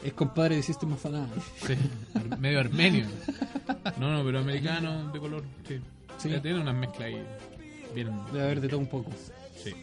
Es 0.03 0.13
compadre 0.13 0.55
de 0.55 0.63
System 0.63 0.93
of 0.93 1.05
sí, 1.05 1.75
medio 2.39 2.59
armenio. 2.59 3.05
No, 3.99 4.11
no, 4.11 4.23
pero 4.23 4.39
americano 4.39 5.11
de 5.11 5.19
color, 5.19 5.43
sí. 5.67 5.79
Sí. 6.17 6.33
Eh, 6.33 6.39
Tiene 6.39 6.59
una 6.59 6.73
mezcla 6.73 7.05
ahí 7.05 7.21
bien. 7.93 8.09
Debe 8.31 8.43
haber 8.43 8.61
de 8.61 8.67
todo 8.67 8.79
un 8.79 8.87
poco. 8.87 9.11
Sí. 9.63 9.73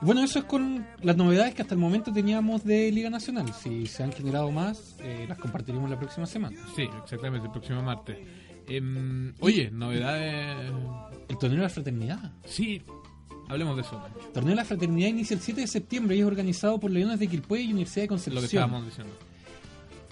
Bueno, 0.00 0.24
eso 0.24 0.40
es 0.40 0.44
con 0.46 0.84
las 1.02 1.16
novedades 1.16 1.54
que 1.54 1.62
hasta 1.62 1.74
el 1.74 1.80
momento 1.80 2.12
teníamos 2.12 2.64
de 2.64 2.90
Liga 2.90 3.10
Nacional. 3.10 3.52
Si 3.54 3.86
se 3.86 4.02
han 4.02 4.12
generado 4.12 4.50
más, 4.50 4.96
eh, 5.00 5.26
las 5.28 5.38
compartiremos 5.38 5.88
la 5.88 5.98
próxima 5.98 6.26
semana. 6.26 6.58
Sí, 6.74 6.88
exactamente, 7.04 7.46
el 7.46 7.52
próximo 7.52 7.80
martes. 7.82 8.18
Em, 8.76 9.34
oye, 9.40 9.70
novedades. 9.70 10.72
El 11.28 11.38
torneo 11.38 11.58
de 11.58 11.62
la 11.64 11.68
fraternidad. 11.68 12.32
Sí, 12.44 12.82
hablemos 13.48 13.76
de 13.76 13.82
eso. 13.82 14.02
El 14.26 14.32
torneo 14.32 14.50
de 14.50 14.56
la 14.56 14.64
fraternidad 14.64 15.08
inicia 15.08 15.34
el 15.34 15.40
7 15.40 15.60
de 15.62 15.66
septiembre 15.66 16.16
y 16.16 16.20
es 16.20 16.26
organizado 16.26 16.78
por 16.78 16.90
Leones 16.90 17.18
de 17.18 17.26
Quilpué 17.28 17.62
y 17.62 17.72
Universidad 17.72 18.02
de 18.04 18.08
Lo 18.08 18.16
que 18.16 18.24
Concepción. 18.32 18.44
estábamos 18.64 18.86
diciendo. 18.86 19.12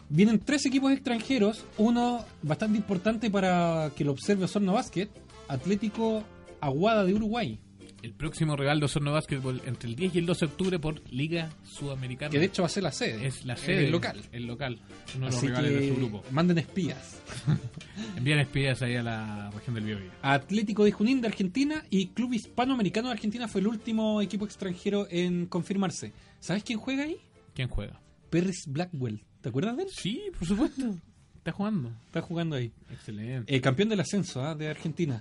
Vienen 0.08 0.40
tres 0.40 0.66
equipos 0.66 0.92
extranjeros, 0.92 1.64
uno 1.78 2.24
bastante 2.42 2.76
importante 2.76 3.30
para 3.30 3.90
que 3.96 4.04
lo 4.04 4.12
observe 4.12 4.44
Osorno 4.44 4.72
Basket, 4.72 5.08
Atlético 5.48 6.24
Aguada 6.60 7.04
de 7.04 7.14
Uruguay, 7.14 7.60
El 8.02 8.14
próximo 8.14 8.56
de 8.56 8.84
Osorno 8.84 9.12
Básquetbol 9.12 9.60
entre 9.66 9.90
el 9.90 9.96
10 9.96 10.14
y 10.14 10.18
el 10.18 10.26
12 10.26 10.46
de 10.46 10.52
octubre 10.52 10.78
por 10.78 11.02
Liga 11.12 11.50
Sudamericana. 11.64 12.30
que 12.30 12.38
de 12.38 12.46
hecho 12.46 12.62
va 12.62 12.66
a 12.66 12.70
ser 12.70 12.82
la 12.82 12.92
sede. 12.92 13.26
es 13.26 13.44
la 13.44 13.56
sede. 13.56 13.84
el 13.84 13.92
local. 13.92 14.20
El 14.32 14.46
local. 14.46 14.80
Uno 15.16 15.26
de 15.26 15.30
los 15.32 15.36
Así 15.36 15.48
rivales 15.48 15.72
de 15.74 15.88
su 15.88 15.96
grupo. 15.96 16.24
manden 16.30 16.58
espías. 16.58 17.20
Envían 18.16 18.38
espías 18.38 18.80
ahí 18.80 18.96
a 18.96 19.02
la 19.02 19.50
región 19.50 19.74
del 19.74 19.84
Biobío. 19.84 20.10
Atlético 20.22 20.84
de 20.84 20.92
Junín 20.92 21.20
de 21.20 21.28
Argentina 21.28 21.84
y 21.90 22.08
Club 22.08 22.32
Hispanoamericano 22.32 23.08
de 23.08 23.14
Argentina 23.14 23.48
fue 23.48 23.60
el 23.60 23.66
último 23.66 24.22
equipo 24.22 24.46
extranjero 24.46 25.06
en 25.10 25.46
confirmarse. 25.46 26.14
¿Sabes 26.38 26.64
quién 26.64 26.78
juega 26.78 27.04
ahí? 27.04 27.18
¿Quién 27.54 27.68
juega? 27.68 28.00
Perris 28.30 28.64
Blackwell. 28.66 29.24
¿Te 29.42 29.50
acuerdas 29.50 29.76
de 29.76 29.82
él? 29.82 29.88
Sí, 29.92 30.22
por 30.38 30.48
supuesto. 30.48 30.96
Está 31.36 31.52
jugando. 31.52 31.90
Está 32.06 32.20
jugando 32.20 32.56
ahí. 32.56 32.70
Excelente. 32.90 33.54
Eh, 33.54 33.60
campeón 33.60 33.88
del 33.88 34.00
ascenso 34.00 34.42
¿ah? 34.42 34.54
de 34.54 34.68
Argentina. 34.68 35.20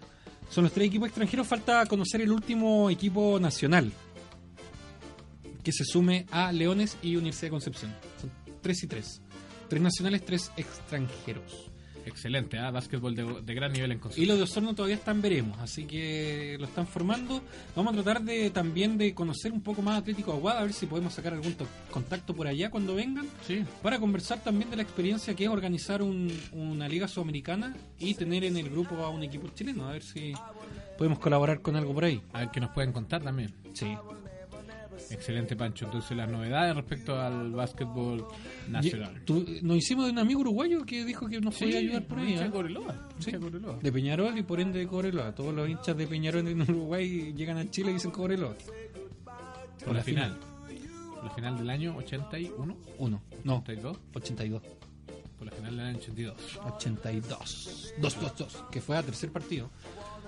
Son 0.50 0.64
los 0.64 0.74
tres 0.74 0.88
equipos 0.88 1.08
extranjeros. 1.08 1.48
Falta 1.48 1.86
conocer 1.86 2.22
el 2.22 2.32
último 2.32 2.90
equipo 2.90 3.40
nacional 3.40 3.92
que 5.64 5.72
se 5.72 5.84
sume 5.84 6.26
a 6.32 6.52
Leones 6.52 6.98
y 7.02 7.16
Universidad 7.16 7.48
de 7.48 7.52
Concepción. 7.52 7.96
Son 8.20 8.32
tres 8.62 8.84
y 8.84 8.88
tres. 8.88 9.22
Tres 9.68 9.82
nacionales, 9.82 10.26
tres 10.26 10.52
extranjeros. 10.58 11.70
Excelente, 12.06 12.58
¿ah? 12.58 12.72
Básquetbol 12.72 13.16
de, 13.16 13.42
de 13.42 13.54
gran 13.54 13.72
nivel 13.72 13.92
en 13.92 13.98
Y 13.98 14.02
Concepción. 14.02 14.28
lo 14.30 14.38
de 14.38 14.44
Osorno 14.44 14.74
todavía 14.74 14.96
están 14.96 15.22
veremos, 15.22 15.60
así 15.60 15.86
que 15.86 16.56
lo 16.60 16.66
están 16.66 16.88
formando. 16.88 17.42
Vamos 17.76 17.94
a 17.94 18.02
tratar 18.04 18.24
de 18.24 18.50
también 18.50 18.98
de 18.98 19.14
conocer 19.14 19.52
un 19.52 19.62
poco 19.62 19.82
más 19.82 20.00
Atlético 20.00 20.34
Aguada, 20.34 20.60
a 20.60 20.64
ver 20.64 20.74
si 20.74 20.86
podemos 20.86 21.14
sacar 21.14 21.34
algún 21.34 21.54
to- 21.54 21.68
contacto 21.92 22.34
por 22.36 22.48
allá 22.48 22.70
cuando 22.72 22.96
vengan, 22.96 23.28
Sí. 23.46 23.64
para 23.84 24.00
conversar 24.00 24.44
también 24.44 24.70
de 24.70 24.78
la 24.78 24.84
experiencia 24.84 25.36
que 25.36 25.44
es 25.44 25.50
organizar 25.50 26.02
un- 26.02 26.32
una 26.54 26.88
liga 26.88 27.08
sudamericana 27.08 27.76
y 28.00 28.14
tener 28.16 28.44
en 28.44 28.58
el 28.58 28.70
grupo 28.70 28.96
a 29.04 29.10
un 29.10 29.24
equipo 29.24 29.48
chileno, 29.54 29.88
a 29.88 29.92
ver 29.94 30.04
si 30.04 30.34
podemos 30.98 31.20
colaborar 31.20 31.62
con 31.62 31.76
algo 31.76 31.94
por 31.94 32.06
ahí. 32.06 32.22
A 32.34 32.40
ver 32.40 32.50
qué 32.52 32.60
nos 32.60 32.72
pueden 32.72 32.92
contar 32.92 33.22
también. 33.22 33.54
Sí. 33.74 33.88
Excelente, 35.12 35.56
Pancho. 35.56 35.86
Entonces, 35.86 36.16
las 36.16 36.30
novedades 36.30 36.76
respecto 36.76 37.20
al 37.20 37.52
básquetbol 37.52 38.26
nacional. 38.70 39.22
Tú- 39.26 39.46
nos 39.62 39.78
hicimos 39.78 40.06
de 40.06 40.12
un 40.12 40.20
amigo 40.20 40.42
uruguayo 40.42 40.86
que 40.86 41.04
dijo 41.06 41.28
que 41.28 41.40
nos 41.42 41.56
podía 41.58 41.80
ayudar 41.80 42.06
por 42.08 42.20
ahí. 42.20 42.34
¿eh? 42.34 42.50
Cobreloa, 42.52 43.10
Sí. 43.20 43.30
hincha 43.30 43.40
Cobreloa. 43.40 43.78
De 43.82 43.92
Peñarol 43.92 44.38
y 44.38 44.44
por 44.44 44.60
ende 44.60 44.80
de 44.80 44.88
Cobreloa. 44.88 45.34
Todos 45.34 45.54
los 45.54 45.68
hinchas 45.70 45.98
de 45.98 46.08
Peñarol 46.08 46.48
en 46.48 46.62
Uruguay 46.62 47.34
llegan 47.36 47.58
a 47.58 47.70
Chile 47.70 47.92
y 47.92 47.94
dicen 47.96 48.12
Cobreloa. 48.12 48.56
Por 49.84 49.96
la 49.96 50.04
final. 50.04 50.38
La 51.24 51.30
final 51.32 51.58
del 51.58 51.70
año 51.70 51.96
81, 51.98 52.78
Uno. 52.98 53.22
No, 53.44 53.58
82. 53.58 53.98
82. 54.14 54.62
Por 55.38 55.48
la 55.48 55.52
final 55.54 55.76
del 55.78 55.86
año 55.86 55.98
82. 55.98 56.60
82. 56.76 57.94
2-2-2. 58.00 58.70
Que 58.72 58.82
fue 58.82 58.98
a 58.98 59.04
tercer 59.04 59.32
partido. 59.32 59.70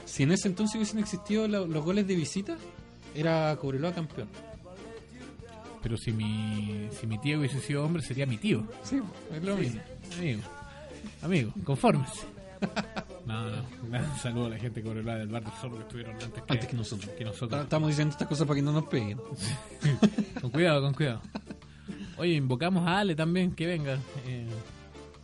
Si 0.06 0.24
en 0.24 0.32
ese 0.32 0.48
entonces 0.48 0.76
hubiesen 0.76 1.00
existido 1.00 1.48
lo- 1.48 1.68
los 1.68 1.84
goles 1.86 2.08
de 2.08 2.16
visita, 2.16 2.58
era 3.16 3.56
Cobreloa 3.58 3.94
campeón. 3.94 4.28
Pero 5.82 5.98
si 5.98 6.12
mi, 6.12 6.88
si 6.92 7.08
mi 7.08 7.18
tío 7.18 7.40
hubiese 7.40 7.60
sido 7.60 7.84
hombre, 7.84 8.02
sería 8.04 8.26
mi 8.26 8.38
tío. 8.38 8.64
Sí, 8.84 9.00
es 9.34 9.44
lo 9.44 9.56
mismo. 9.56 9.82
Amigo, 10.18 10.42
amigo, 11.22 11.54
confórmese. 11.64 12.28
No, 13.26 13.50
no. 13.50 13.58
Un 13.84 14.20
saludo 14.20 14.48
a 14.48 14.50
la 14.50 14.58
gente 14.58 14.82
de 14.82 14.88
Cobreloa 14.88 15.16
del 15.16 15.28
Bar 15.28 15.44
del 15.44 15.54
Zorro 15.54 15.76
que 15.78 15.84
estuvieron 15.84 16.14
antes 16.16 16.32
que, 16.32 16.40
Antes 16.42 16.66
que 16.66 16.72
que 17.18 17.24
nosotros. 17.24 17.62
Estamos 17.62 17.90
diciendo 17.90 18.12
estas 18.14 18.28
cosas 18.28 18.48
para 18.48 18.56
que 18.56 18.64
no 18.64 18.72
nos 18.72 18.86
peguen. 18.86 19.20
Con 20.42 20.50
cuidado, 20.50 20.82
con 20.82 20.94
cuidado. 20.94 21.22
Oye, 22.18 22.34
invocamos 22.34 22.88
a 22.88 23.00
Ale 23.00 23.16
también 23.16 23.54
que 23.54 23.68
venga 23.68 23.98
eh, 24.26 24.48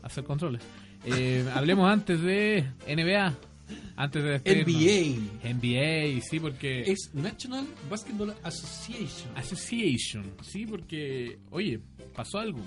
a 0.04 0.08
hacer 0.08 0.24
controles. 0.24 0.62
Eh, 1.06 1.44
hablemos 1.54 1.92
antes 1.92 2.22
de 2.22 2.66
NBA. 2.88 3.34
Antes 3.96 4.24
de 4.24 4.30
despedirnos. 4.32 4.76
NBA 5.44 5.54
NBA, 5.54 6.22
sí, 6.22 6.40
porque. 6.40 6.82
es 6.92 7.12
National 7.14 7.66
Basketball 7.90 8.34
Association. 8.44 9.36
Association, 9.36 10.32
sí, 10.42 10.66
porque. 10.66 11.40
Oye, 11.52 11.80
pasó 12.16 12.40
algo. 12.40 12.60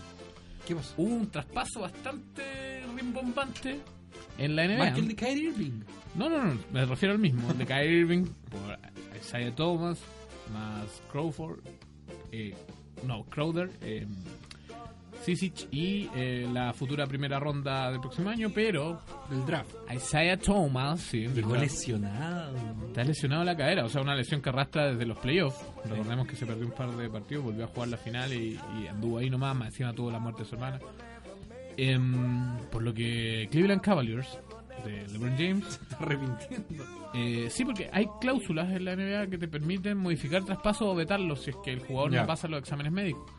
¿Qué 0.66 0.74
pasó? 0.74 0.94
Hubo 0.96 1.14
un 1.14 1.30
traspaso 1.30 1.80
bastante 1.80 2.82
rimbombante 2.96 3.80
en 4.38 4.56
la 4.56 4.66
NBA. 4.66 4.78
Más 4.78 4.94
que 4.94 5.00
el 5.00 5.08
de 5.08 5.16
Kyrie 5.16 5.48
Irving. 5.50 5.80
No, 6.14 6.28
no, 6.28 6.44
no, 6.44 6.60
me 6.72 6.84
refiero 6.84 7.12
al 7.14 7.20
mismo. 7.20 7.50
El 7.50 7.58
de 7.58 7.66
Kyrie 7.66 8.00
Irving 8.00 8.24
por 8.50 8.78
Isaiah 9.20 9.54
Thomas, 9.54 9.98
más 10.52 10.86
Crawford. 11.10 11.60
eh, 12.32 12.54
no, 13.06 13.24
Crowder. 13.24 13.70
eh, 13.82 14.06
Sisic 15.24 15.68
y 15.70 16.08
eh, 16.14 16.48
la 16.52 16.72
futura 16.72 17.06
primera 17.06 17.38
ronda 17.38 17.90
del 17.90 18.00
próximo 18.00 18.30
año, 18.30 18.50
pero 18.54 19.00
Del 19.28 19.44
draft. 19.44 19.70
Isaiah 19.94 20.36
Thomas, 20.38 21.00
sí, 21.00 21.26
Llegó 21.28 21.56
lesionado. 21.56 22.56
Está 22.88 23.04
lesionado 23.04 23.44
la 23.44 23.56
cadera, 23.56 23.84
o 23.84 23.88
sea, 23.88 24.00
una 24.02 24.14
lesión 24.14 24.40
que 24.40 24.48
arrastra 24.48 24.92
desde 24.92 25.04
los 25.06 25.18
playoffs. 25.18 25.60
Recordemos 25.84 26.26
que 26.26 26.36
se 26.36 26.46
perdió 26.46 26.66
un 26.66 26.72
par 26.72 26.90
de 26.96 27.08
partidos, 27.10 27.44
volvió 27.44 27.64
a 27.64 27.68
jugar 27.68 27.88
la 27.88 27.96
final 27.96 28.32
y, 28.32 28.58
y 28.82 28.86
anduvo 28.86 29.18
ahí 29.18 29.28
nomás, 29.30 29.54
más 29.56 29.68
encima 29.68 29.92
tuvo 29.92 30.10
la 30.10 30.18
muerte 30.18 30.42
de 30.42 30.48
su 30.48 30.54
hermana. 30.54 30.78
Em, 31.76 32.56
por 32.70 32.82
lo 32.82 32.92
que 32.92 33.48
Cleveland 33.50 33.80
Cavaliers 33.80 34.38
de 34.84 35.06
LeBron 35.08 35.36
James, 35.36 35.64
Se 35.68 35.82
está 35.82 35.96
arrepintiendo. 35.98 36.84
eh, 37.14 37.48
sí, 37.50 37.64
porque 37.64 37.88
hay 37.92 38.06
cláusulas 38.20 38.70
en 38.70 38.84
la 38.84 38.96
NBA 38.96 39.28
que 39.28 39.38
te 39.38 39.48
permiten 39.48 39.98
modificar 39.98 40.44
traspasos 40.44 40.88
o 40.88 40.94
vetarlos 40.94 41.42
si 41.42 41.50
es 41.50 41.56
que 41.64 41.72
el 41.72 41.80
jugador 41.80 42.12
no 42.12 42.26
pasa 42.26 42.48
los 42.48 42.60
exámenes 42.60 42.92
médicos. 42.92 43.30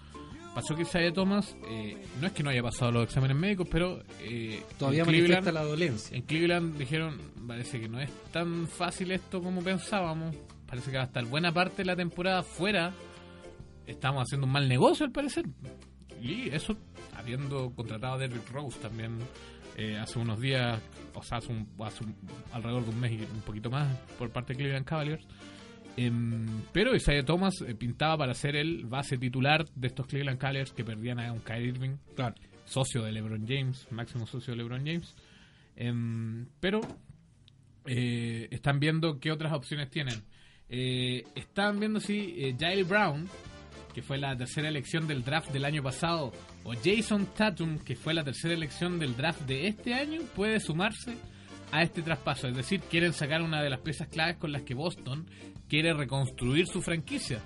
Pasó 0.53 0.75
que 0.75 0.81
Isaiah 0.81 1.13
Thomas, 1.13 1.55
eh, 1.69 1.97
no 2.19 2.27
es 2.27 2.33
que 2.33 2.43
no 2.43 2.49
haya 2.49 2.61
pasado 2.61 2.91
los 2.91 3.03
exámenes 3.05 3.37
médicos, 3.37 3.67
pero 3.71 4.03
eh, 4.19 4.61
Todavía 4.77 5.05
manifiesta 5.05 5.51
la 5.51 5.63
dolencia. 5.63 6.17
en 6.17 6.23
Cleveland 6.23 6.77
dijeron, 6.77 7.17
parece 7.47 7.79
que 7.79 7.87
no 7.87 8.01
es 8.01 8.09
tan 8.31 8.67
fácil 8.67 9.11
esto 9.11 9.41
como 9.41 9.61
pensábamos. 9.63 10.35
Parece 10.67 10.91
que 10.91 10.97
va 10.97 11.03
a 11.03 11.07
estar 11.07 11.23
buena 11.25 11.53
parte 11.53 11.77
de 11.77 11.85
la 11.85 11.95
temporada 11.95 12.43
fuera. 12.43 12.93
Estamos 13.87 14.23
haciendo 14.23 14.45
un 14.45 14.51
mal 14.53 14.67
negocio 14.67 15.05
al 15.05 15.11
parecer. 15.13 15.45
Y 16.21 16.49
eso, 16.49 16.75
habiendo 17.17 17.71
contratado 17.73 18.15
a 18.15 18.17
Derrick 18.17 18.49
Rose 18.51 18.77
también 18.79 19.17
eh, 19.77 19.97
hace 19.97 20.19
unos 20.19 20.39
días, 20.39 20.79
o 21.13 21.23
sea, 21.23 21.37
hace, 21.37 21.51
un- 21.51 21.67
hace 21.79 22.03
un- 22.03 22.15
alrededor 22.51 22.83
de 22.83 22.89
un 22.89 22.99
mes 22.99 23.11
y 23.13 23.21
un 23.23 23.41
poquito 23.41 23.69
más 23.69 23.87
por 24.19 24.29
parte 24.29 24.53
de 24.53 24.59
Cleveland 24.59 24.85
Cavaliers. 24.85 25.25
Em, 25.97 26.61
pero 26.71 26.95
Isaiah 26.95 27.23
Thomas 27.25 27.61
eh, 27.67 27.75
pintaba 27.75 28.17
para 28.19 28.33
ser 28.33 28.55
el 28.55 28.85
base 28.85 29.17
titular 29.17 29.65
de 29.75 29.87
estos 29.87 30.07
Cleveland 30.07 30.39
Cavaliers 30.39 30.71
que 30.71 30.83
perdían 30.85 31.19
a 31.19 31.31
un 31.33 31.39
Kyrie 31.39 31.69
Irving 31.69 31.97
Claro. 32.15 32.35
socio 32.65 33.03
de 33.03 33.11
LeBron 33.11 33.45
James, 33.47 33.87
máximo 33.91 34.25
socio 34.25 34.53
de 34.53 34.57
LeBron 34.57 34.85
James. 34.85 35.13
Em, 35.75 36.45
pero 36.59 36.79
eh, 37.85 38.47
están 38.51 38.79
viendo 38.79 39.19
qué 39.19 39.31
otras 39.31 39.53
opciones 39.53 39.89
tienen. 39.89 40.21
Eh, 40.69 41.25
están 41.35 41.79
viendo 41.79 41.99
si 41.99 42.35
eh, 42.37 42.83
Brown, 42.87 43.27
que 43.93 44.01
fue 44.01 44.17
la 44.17 44.37
tercera 44.37 44.69
elección 44.69 45.07
del 45.07 45.23
draft 45.23 45.51
del 45.51 45.65
año 45.65 45.83
pasado, 45.83 46.31
o 46.63 46.73
Jason 46.73 47.27
Tatum, 47.35 47.79
que 47.79 47.95
fue 47.95 48.13
la 48.13 48.23
tercera 48.23 48.53
elección 48.53 48.97
del 48.99 49.17
draft 49.17 49.41
de 49.41 49.67
este 49.67 49.93
año, 49.93 50.21
puede 50.35 50.59
sumarse 50.61 51.17
a 51.71 51.83
este 51.83 52.01
traspaso. 52.01 52.47
Es 52.47 52.55
decir, 52.55 52.81
quieren 52.81 53.13
sacar 53.13 53.41
una 53.41 53.61
de 53.61 53.69
las 53.69 53.79
piezas 53.79 54.07
claves 54.07 54.37
con 54.37 54.51
las 54.51 54.63
que 54.63 54.73
Boston 54.73 55.25
quiere 55.67 55.93
reconstruir 55.93 56.67
su 56.67 56.81
franquicia. 56.81 57.41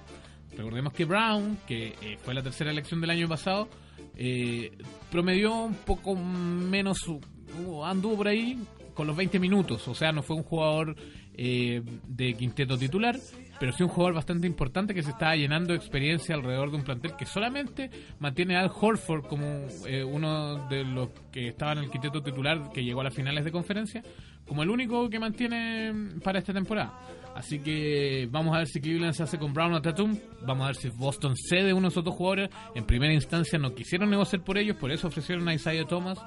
Recordemos 0.56 0.94
que 0.94 1.06
Brown, 1.06 1.58
que 1.68 1.96
eh, 2.02 2.18
fue 2.24 2.34
la 2.34 2.42
tercera 2.42 2.72
elección 2.72 3.02
del 3.02 3.10
año 3.10 3.28
pasado, 3.28 3.68
eh, 4.16 4.72
promedió 5.12 5.54
un 5.54 5.76
poco 5.76 6.16
menos, 6.16 7.08
uh, 7.08 7.84
anduvo 7.84 8.18
por 8.18 8.28
ahí 8.30 8.58
con 8.94 9.08
los 9.08 9.16
20 9.16 9.40
minutos, 9.40 9.88
o 9.88 9.94
sea, 9.94 10.12
no 10.14 10.24
fue 10.24 10.38
un 10.38 10.44
jugador 10.44 10.96
eh, 11.36 11.82
de 12.08 12.34
quinteto 12.36 12.78
titular, 12.78 13.20
pero 13.60 13.72
sí 13.72 13.84
un 13.84 13.90
jugador 13.90 14.16
bastante 14.16 14.48
importante 14.48 14.94
que 14.94 15.04
se 15.04 15.12
estaba 15.12 15.36
llenando 15.36 15.74
de 15.74 15.78
experiencia 15.78 16.36
alrededor 16.36 16.72
de 16.72 16.78
un 16.78 16.84
plantel 16.84 17.16
que 17.16 17.26
solamente 17.26 17.90
mantiene 18.20 18.58
a 18.58 18.62
Al 18.62 18.72
Horford 18.74 19.26
como 19.28 19.46
eh, 19.88 20.04
uno 20.04 20.68
de 20.68 20.84
los 20.84 21.10
que 21.32 21.50
estaba 21.50 21.74
en 21.74 21.80
el 21.80 21.90
quinteto 21.90 22.22
titular 22.22 22.72
que 22.74 22.84
llegó 22.84 23.02
a 23.02 23.06
las 23.06 23.14
finales 23.14 23.46
de 23.46 23.52
conferencia, 23.52 24.04
como 24.48 24.64
el 24.64 24.70
único 24.70 25.10
que 25.10 25.20
mantiene 25.20 25.94
para 26.24 26.40
esta 26.40 26.54
temporada. 26.54 26.94
Así 27.36 27.60
que 27.60 28.30
vamos 28.32 28.56
a 28.56 28.60
ver 28.60 28.68
si 28.68 28.80
Cleveland 28.80 29.14
se 29.14 29.24
hace 29.24 29.38
con 29.38 29.54
Brown 29.54 29.74
o 29.74 29.82
Tatum. 29.82 30.18
Vamos 30.46 30.64
a 30.64 30.68
ver 30.68 30.76
si 30.78 30.90
Boston 30.90 31.36
cede 31.36 31.74
uno 31.74 31.88
de 31.88 31.88
esos 31.90 32.04
dos 32.04 32.16
jugadores. 32.16 32.50
En 32.76 32.86
primera 32.86 33.14
instancia 33.14 33.60
no 33.60 33.76
quisieron 33.76 34.10
negociar 34.10 34.42
por 34.42 34.58
ellos, 34.58 34.78
por 34.78 34.90
eso 34.90 35.08
ofrecieron 35.08 35.48
a 35.50 35.54
Isaiah 35.54 35.86
Thomas. 35.86 36.18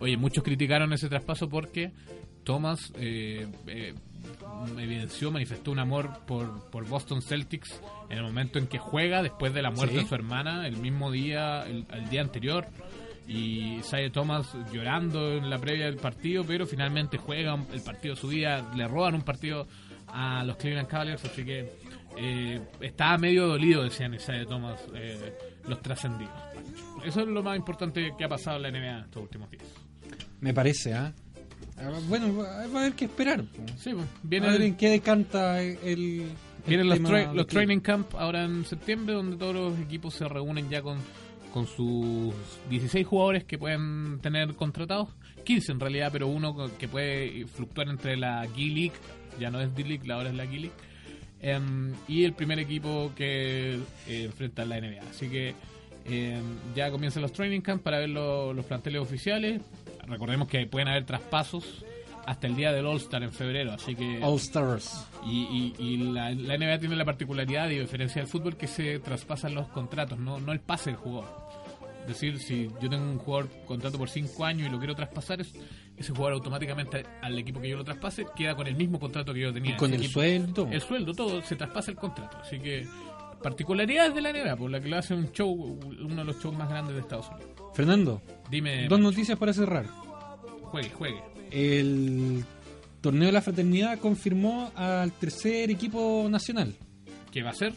Oye, 0.00 0.16
muchos 0.16 0.42
criticaron 0.42 0.92
ese 0.92 1.08
traspaso 1.08 1.48
porque 1.48 1.92
Thomas 2.42 2.92
eh, 2.96 3.46
eh, 3.68 3.94
evidenció, 4.78 5.30
manifestó 5.30 5.70
un 5.72 5.78
amor 5.78 6.10
por, 6.26 6.70
por 6.70 6.86
Boston 6.86 7.22
Celtics 7.22 7.80
en 8.08 8.18
el 8.18 8.24
momento 8.24 8.58
en 8.58 8.66
que 8.66 8.78
juega 8.78 9.22
después 9.22 9.52
de 9.54 9.62
la 9.62 9.70
muerte 9.70 9.96
Sí. 9.96 10.02
de 10.02 10.08
su 10.08 10.14
hermana, 10.14 10.66
el 10.66 10.76
mismo 10.76 11.10
día, 11.10 11.62
el, 11.66 11.86
el 11.92 12.08
día 12.08 12.20
anterior. 12.22 12.66
Y 13.26 13.76
Isaiah 13.76 14.10
Thomas 14.10 14.52
llorando 14.72 15.32
en 15.34 15.48
la 15.50 15.58
previa 15.58 15.84
del 15.86 15.96
partido, 15.96 16.44
pero 16.44 16.66
finalmente 16.66 17.16
juega 17.16 17.54
el 17.72 17.80
partido 17.82 18.14
de 18.16 18.20
su 18.20 18.28
día, 18.28 18.68
le 18.74 18.88
roban 18.88 19.14
un 19.14 19.22
partido 19.22 19.68
a 20.08 20.42
los 20.44 20.56
Cleveland 20.56 20.88
Cavaliers, 20.88 21.24
así 21.24 21.44
que 21.44 21.72
eh, 22.18 22.60
estaba 22.80 23.16
medio 23.18 23.46
dolido, 23.46 23.84
decían 23.84 24.14
Isaiah 24.14 24.44
Thomas, 24.46 24.80
eh, 24.94 25.32
los 25.68 25.80
trascendidos. 25.80 26.34
Eso 27.04 27.20
es 27.20 27.28
lo 27.28 27.42
más 27.44 27.56
importante 27.56 28.12
que 28.18 28.24
ha 28.24 28.28
pasado 28.28 28.56
en 28.56 28.62
la 28.64 28.70
NBA 28.72 29.04
estos 29.04 29.22
últimos 29.22 29.48
días. 29.50 29.64
Me 30.40 30.52
parece, 30.52 30.92
¿ah? 30.94 31.12
Ah, 31.14 31.29
Bueno, 32.08 32.36
va 32.36 32.60
a 32.62 32.64
haber 32.64 32.92
que 32.92 33.06
esperar. 33.06 33.44
Sí, 33.78 33.90
pues, 33.94 33.96
a 33.96 34.00
ver 34.00 34.06
vienen, 34.22 34.62
en 34.62 34.76
qué 34.76 34.90
decanta 34.90 35.62
el. 35.62 35.78
el 35.82 36.26
vienen 36.66 36.88
los, 36.88 36.98
tra- 37.10 37.34
training 37.46 37.80
camp 37.80 38.14
ahora 38.16 38.44
en 38.44 38.64
septiembre, 38.64 39.14
donde 39.14 39.36
todos 39.36 39.54
los 39.54 39.78
equipos 39.80 40.14
se 40.14 40.28
reúnen 40.28 40.68
ya 40.68 40.82
con, 40.82 40.98
con 41.52 41.66
sus 41.66 42.34
16 42.68 43.06
jugadores 43.06 43.44
que 43.44 43.56
pueden 43.58 44.18
tener 44.20 44.54
contratados, 44.54 45.08
15 45.44 45.72
en 45.72 45.80
realidad, 45.80 46.10
pero 46.12 46.26
uno 46.28 46.54
que 46.78 46.86
puede 46.88 47.46
fluctuar 47.46 47.88
entre 47.88 48.16
la 48.16 48.44
G-League, 48.46 48.92
ya 49.38 49.50
no 49.50 49.60
es 49.60 49.74
D-League, 49.74 50.12
ahora 50.12 50.28
es 50.28 50.34
la 50.36 50.44
G-League, 50.44 50.72
em, 51.40 51.92
y 52.08 52.24
el 52.24 52.34
primer 52.34 52.58
equipo 52.58 53.12
que 53.16 53.78
eh, 54.06 54.24
enfrenta 54.24 54.64
la 54.66 54.78
NBA. 54.80 55.00
Así 55.10 55.28
que 55.28 55.54
em, 56.04 56.42
ya 56.74 56.90
comienzan 56.90 57.22
los 57.22 57.32
training 57.32 57.60
camp 57.62 57.82
para 57.82 57.98
ver 57.98 58.10
lo- 58.10 58.52
los 58.52 58.64
planteles 58.66 59.00
oficiales. 59.00 59.62
Recordemos 60.10 60.48
que 60.48 60.66
pueden 60.66 60.88
haber 60.88 61.04
traspasos 61.06 61.84
hasta 62.26 62.46
el 62.46 62.54
día 62.56 62.72
del 62.72 62.84
All-Star 62.86 63.22
en 63.22 63.32
febrero, 63.32 63.72
así 63.72 63.94
que... 63.94 64.20
All 64.22 64.36
Stars. 64.36 65.06
Y, 65.24 65.74
y- 65.78 65.82
y 65.82 65.96
la, 66.12 66.30
la 66.30 66.56
NBA 66.58 66.78
tiene 66.78 66.94
la 66.96 67.04
particularidad, 67.04 67.70
y 67.70 67.78
diferencia 67.78 68.20
del 68.20 68.30
fútbol, 68.30 68.56
que 68.56 68.66
se 68.66 68.98
traspasan 69.00 69.54
los 69.54 69.68
contratos, 69.68 70.18
no, 70.18 70.38
no 70.38 70.52
el 70.52 70.60
pase 70.60 70.90
del 70.90 70.98
jugador. 70.98 71.30
Es 72.02 72.08
decir, 72.08 72.38
si 72.38 72.68
yo 72.80 72.88
tengo 72.90 73.04
un 73.04 73.18
jugador 73.18 73.48
contrato 73.66 73.96
por 73.98 74.08
5 74.10 74.44
años 74.44 74.68
y 74.68 74.70
lo 74.70 74.78
quiero 74.78 74.94
traspasar, 74.94 75.40
es- 75.40 75.54
ese 75.96 76.12
jugador 76.12 76.34
automáticamente 76.34 77.04
al 77.22 77.38
equipo 77.38 77.60
que 77.60 77.68
yo 77.68 77.76
lo 77.76 77.84
traspase 77.84 78.26
queda 78.36 78.54
con 78.54 78.66
el 78.66 78.74
mismo 78.74 78.98
contrato 79.00 79.34
que 79.34 79.40
yo 79.40 79.52
tenía. 79.52 79.72
Y 79.74 79.76
con 79.76 79.92
el 79.92 80.00
equipo- 80.00 80.14
sueldo. 80.20 80.68
El 80.70 80.80
sueldo, 80.80 81.12
todo, 81.14 81.42
se 81.42 81.56
traspasa 81.56 81.90
el 81.90 81.96
contrato. 81.96 82.38
Así 82.38 82.58
que, 82.58 82.86
particularidades 83.42 84.14
de 84.14 84.20
la 84.20 84.30
NBA, 84.32 84.56
por 84.56 84.70
la 84.70 84.80
que 84.80 84.88
lo 84.88 84.96
hace 84.98 85.14
un 85.14 85.30
show, 85.32 85.52
uno 85.52 86.14
de 86.16 86.24
los 86.24 86.40
shows 86.42 86.56
más 86.56 86.68
grandes 86.68 86.94
de 86.94 87.00
Estados 87.02 87.28
Unidos. 87.30 87.59
Fernando, 87.74 88.22
Dime, 88.50 88.88
dos 88.88 89.00
noticias 89.00 89.38
para 89.38 89.52
cerrar. 89.52 89.86
juegue, 90.62 90.90
juegue. 90.90 91.20
El 91.50 92.44
torneo 93.00 93.26
de 93.26 93.32
la 93.32 93.42
fraternidad 93.42 93.98
confirmó 93.98 94.70
al 94.74 95.12
tercer 95.12 95.70
equipo 95.70 96.26
nacional, 96.30 96.74
¿Qué 97.32 97.42
va 97.42 97.50
a 97.50 97.54
ser? 97.54 97.72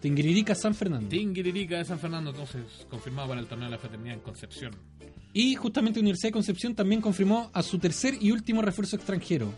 Tinguiririca 0.00 0.54
San 0.54 0.74
Fernando. 0.74 1.08
Tinguiririca 1.08 1.78
de 1.78 1.84
San 1.84 1.98
Fernando, 1.98 2.30
entonces, 2.30 2.62
confirmado 2.90 3.28
para 3.28 3.40
el 3.40 3.46
torneo 3.46 3.66
de 3.66 3.72
la 3.72 3.78
fraternidad 3.78 4.14
en 4.14 4.20
Concepción. 4.20 4.72
Y 5.32 5.54
justamente 5.56 5.98
Universidad 5.98 6.28
de 6.28 6.34
Concepción 6.34 6.74
también 6.74 7.00
confirmó 7.00 7.50
a 7.52 7.62
su 7.62 7.78
tercer 7.78 8.14
y 8.20 8.30
último 8.30 8.62
refuerzo 8.62 8.94
extranjero, 8.96 9.52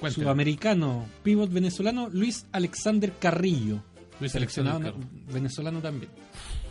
Cuénteme. 0.00 0.24
sudamericano, 0.24 1.06
pívot 1.22 1.50
venezolano 1.52 2.08
Luis 2.08 2.46
Alexander 2.50 3.12
Carrillo, 3.20 3.80
Luis 4.20 4.32
seleccionado 4.32 4.78
Alexander 4.78 5.32
venezolano 5.32 5.80
también, 5.80 6.10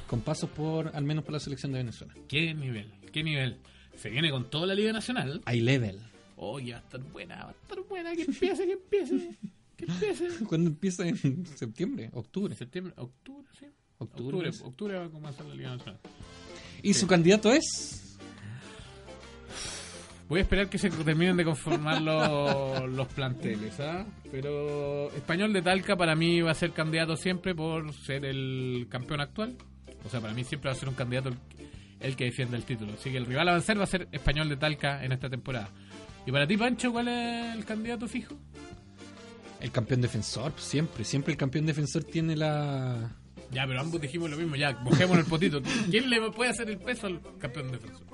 con 0.08 0.22
pasos 0.22 0.50
por 0.50 0.96
al 0.96 1.04
menos 1.04 1.24
por 1.24 1.34
la 1.34 1.40
selección 1.40 1.72
de 1.72 1.80
Venezuela. 1.80 2.14
¿Qué 2.28 2.54
nivel? 2.54 2.92
¿Qué 3.12 3.24
nivel? 3.24 3.58
Se 3.96 4.10
viene 4.10 4.30
con 4.30 4.50
toda 4.50 4.68
la 4.68 4.76
Liga 4.76 4.94
Nacional. 4.94 5.42
High 5.46 5.62
level. 5.62 6.00
Oh, 6.36 6.60
ya 6.60 6.76
va 6.76 6.82
a 6.82 6.84
estar 6.84 7.02
buena, 7.02 7.36
va 7.44 7.50
a 7.50 7.52
estar 7.52 7.82
buena. 7.82 8.16
Que 8.16 8.24
empiece, 8.24 8.66
que 8.66 8.74
empiece. 8.74 9.30
Que 9.76 9.86
empiece. 9.86 10.46
¿Cuándo 10.46 10.70
empieza? 10.70 11.08
En 11.08 11.46
septiembre, 11.46 12.10
octubre. 12.14 12.56
Septiembre, 12.56 12.94
octubre, 12.98 13.48
sí. 13.60 13.66
Octubre. 14.00 14.50
Octubre, 14.50 14.68
octubre 14.68 14.98
va 15.00 15.06
a 15.06 15.10
comenzar 15.10 15.46
la 15.46 15.56
Liga 15.56 15.72
Nacional. 15.72 16.00
Y 16.84 16.94
su 16.94 17.08
candidato 17.08 17.52
es 17.52 18.08
Voy 20.30 20.40
a 20.40 20.42
esperar 20.42 20.70
que 20.70 20.78
se 20.78 20.90
terminen 20.90 21.38
de 21.38 21.46
conformar 21.46 22.02
los, 22.02 22.90
los 22.90 23.08
planteles, 23.08 23.80
¿ah? 23.80 24.06
Pero 24.30 25.10
Español 25.12 25.54
de 25.54 25.62
Talca 25.62 25.96
para 25.96 26.16
mí 26.16 26.42
va 26.42 26.52
a 26.52 26.56
ser 26.56 26.72
candidato 26.72 27.16
siempre 27.16 27.56
por 27.56 27.94
ser 27.94 28.26
el 28.26 28.88
campeón 28.90 29.22
actual. 29.22 29.56
O 30.06 30.10
sea, 30.10 30.22
para 30.22 30.34
mí 30.34 30.44
siempre 30.44 30.70
va 30.70 30.76
a 30.76 30.80
ser 30.80 30.90
un 30.90 30.96
candidato 30.96 31.30
el, 31.30 31.38
el 32.00 32.16
que 32.16 32.26
defiende 32.26 32.58
el 32.58 32.64
título. 32.64 32.94
Así 32.94 33.12
que 33.12 33.18
el 33.18 33.26
rival 33.26 33.50
a 33.50 33.54
vencer 33.54 33.80
va 33.80 33.84
a 33.84 33.88
ser 33.88 34.08
Español 34.12 34.50
de 34.50 34.58
Talca 34.58 35.04
en 35.04 35.12
esta 35.12 35.30
temporada. 35.30 35.70
Y 36.26 36.32
para 36.32 36.48
ti, 36.48 36.58
Pancho, 36.58 36.92
¿cuál 36.92 37.08
es 37.08 37.56
el 37.56 37.66
candidato 37.66 38.08
fijo? 38.08 38.38
el 39.60 39.72
campeón 39.72 40.02
defensor, 40.02 40.52
pues, 40.52 40.66
siempre. 40.66 41.04
Siempre 41.04 41.32
el 41.32 41.38
campeón 41.38 41.66
defensor 41.66 42.04
tiene 42.04 42.36
la. 42.36 43.16
Ya, 43.52 43.66
pero 43.66 43.80
ambos 43.80 44.02
dijimos 44.02 44.30
lo 44.30 44.38
mismo, 44.38 44.56
ya, 44.56 44.74
bajemos 44.74 45.18
el 45.18 45.26
potito. 45.26 45.62
¿Quién 45.90 46.10
le 46.10 46.32
puede 46.32 46.52
hacer 46.52 46.70
el 46.70 46.78
peso 46.78 47.08
al 47.08 47.22
campeón 47.40 47.72
defensor? 47.72 48.06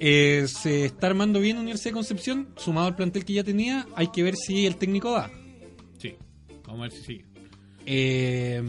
Eh, 0.00 0.46
se 0.48 0.86
está 0.86 1.06
armando 1.06 1.38
bien 1.38 1.58
Universidad 1.58 1.90
de 1.90 1.94
Concepción, 1.94 2.48
sumado 2.56 2.88
al 2.88 2.96
plantel 2.96 3.24
que 3.24 3.34
ya 3.34 3.44
tenía. 3.44 3.86
Hay 3.94 4.08
que 4.08 4.22
ver 4.22 4.34
si 4.34 4.66
el 4.66 4.76
técnico 4.76 5.12
da. 5.12 5.30
Sí, 5.98 6.16
vamos 6.66 6.80
a 6.80 6.82
ver 6.82 6.92
si 6.92 7.02
sigue. 7.02 7.24
Eh, 7.86 8.62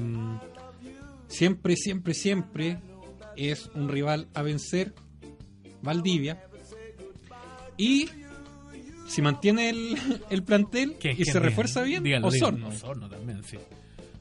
siempre, 1.34 1.76
siempre, 1.76 2.14
siempre 2.14 2.80
es 3.36 3.70
un 3.76 3.90
rival 3.90 4.28
a 4.34 4.42
vencer, 4.42 4.94
Valdivia. 5.82 6.42
Y 7.78 8.10
si 9.08 9.22
mantiene 9.22 9.70
el, 9.70 9.98
el 10.30 10.44
plantel 10.44 10.96
¿Qué- 11.00 11.16
y 11.18 11.26
se 11.26 11.40
refuerza 11.40 11.82
bien, 11.84 12.04
dígalo. 12.04 12.28
Osorno. 12.28 12.70
Osorno 12.70 13.10
también, 13.10 13.44
sí. 13.44 13.58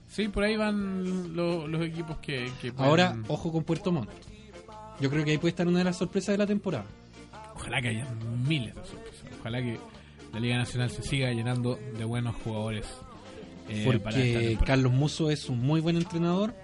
Sí, 0.09 0.29
por 0.29 0.45
ahí 0.45 0.57
van 0.57 1.35
lo- 1.35 1.67
los 1.67 1.83
equipos 1.83 2.19
que, 2.19 2.51
que 2.61 2.73
pueden- 2.73 2.89
Ahora, 2.91 3.17
ojo 3.29 3.51
con 3.53 3.65
Puerto 3.65 3.93
Montt. 3.93 4.11
Yo 5.01 5.11
creo 5.11 5.25
que 5.25 5.33
ahí 5.33 5.39
puede 5.39 5.51
estar 5.51 5.67
una 5.67 5.79
de 5.79 5.85
las 5.85 5.97
sorpresas 5.97 6.35
de 6.35 6.39
la 6.39 6.47
temporada. 6.47 6.85
Ojalá 7.55 7.81
que 7.81 7.89
haya 7.89 8.07
miles 8.47 8.75
de 8.75 8.85
sorpresas. 8.85 9.25
Ojalá 9.41 9.63
que 9.63 9.79
la 10.33 10.41
Liga 10.41 10.57
Nacional 10.59 10.91
se 10.91 11.03
siga 11.03 11.31
llenando 11.33 11.79
de 11.97 12.05
buenos 12.05 12.35
jugadores. 12.37 12.87
eh, 13.69 13.85
para 13.87 14.01
porque 14.17 14.33
temporada. 14.35 14.65
Carlos 14.67 14.93
Muso 14.93 15.31
es 15.31 15.49
un 15.49 15.61
muy 15.61 15.81
buen 15.81 15.97
entrenador 15.97 16.55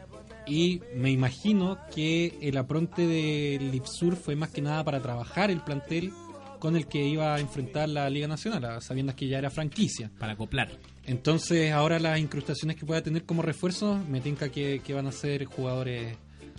y 0.48 0.80
me 0.94 1.10
imagino 1.10 1.78
que 1.94 2.38
el 2.40 2.56
apronte 2.56 3.06
del 3.06 3.70
Lipsur 3.70 4.16
fue 4.16 4.34
más 4.34 4.50
que 4.50 4.62
nada 4.62 4.82
para 4.84 5.00
trabajar 5.00 5.50
el 5.50 5.60
plantel 5.60 6.12
con 6.58 6.76
el 6.76 6.86
que 6.86 7.06
iba 7.06 7.34
a 7.34 7.40
enfrentar 7.40 7.88
la 7.88 8.08
Liga 8.10 8.26
Nacional, 8.26 8.64
a 8.64 8.80
sabiendas 8.80 9.14
que 9.14 9.28
ya 9.28 9.38
era 9.38 9.50
franquicia. 9.50 10.10
Para 10.18 10.32
acoplar. 10.32 10.70
Entonces 11.06 11.72
ahora 11.72 11.98
las 11.98 12.18
incrustaciones 12.18 12.76
que 12.76 12.84
pueda 12.84 13.02
tener 13.02 13.24
como 13.24 13.42
refuerzo 13.42 13.98
me 14.08 14.20
tinca 14.20 14.48
que, 14.48 14.80
que 14.80 14.94
van 14.94 15.06
a 15.06 15.12
ser 15.12 15.44
jugadores 15.44 16.16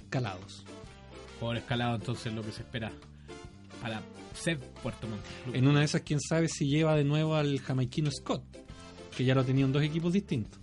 calados. 0.10 0.64
Jugador 1.40 1.58
escalado, 1.58 1.96
entonces 1.96 2.34
lo 2.34 2.42
que 2.44 2.52
se 2.52 2.62
espera 2.62 2.92
para 3.82 4.02
ser 4.34 4.60
Puerto 4.60 5.08
Montt. 5.08 5.22
En 5.54 5.68
una 5.68 5.80
de 5.80 5.86
esas, 5.86 6.02
quién 6.02 6.20
sabe 6.20 6.48
si 6.48 6.68
lleva 6.68 6.96
de 6.96 7.04
nuevo 7.04 7.36
al 7.36 7.60
jamaiquino 7.60 8.10
Scott, 8.12 8.44
que 9.16 9.26
ya 9.26 9.36
lo 9.36 9.44
tenía 9.44 9.66
en 9.66 9.72
dos 9.72 9.84
equipos 9.84 10.14
distintos. 10.14 10.60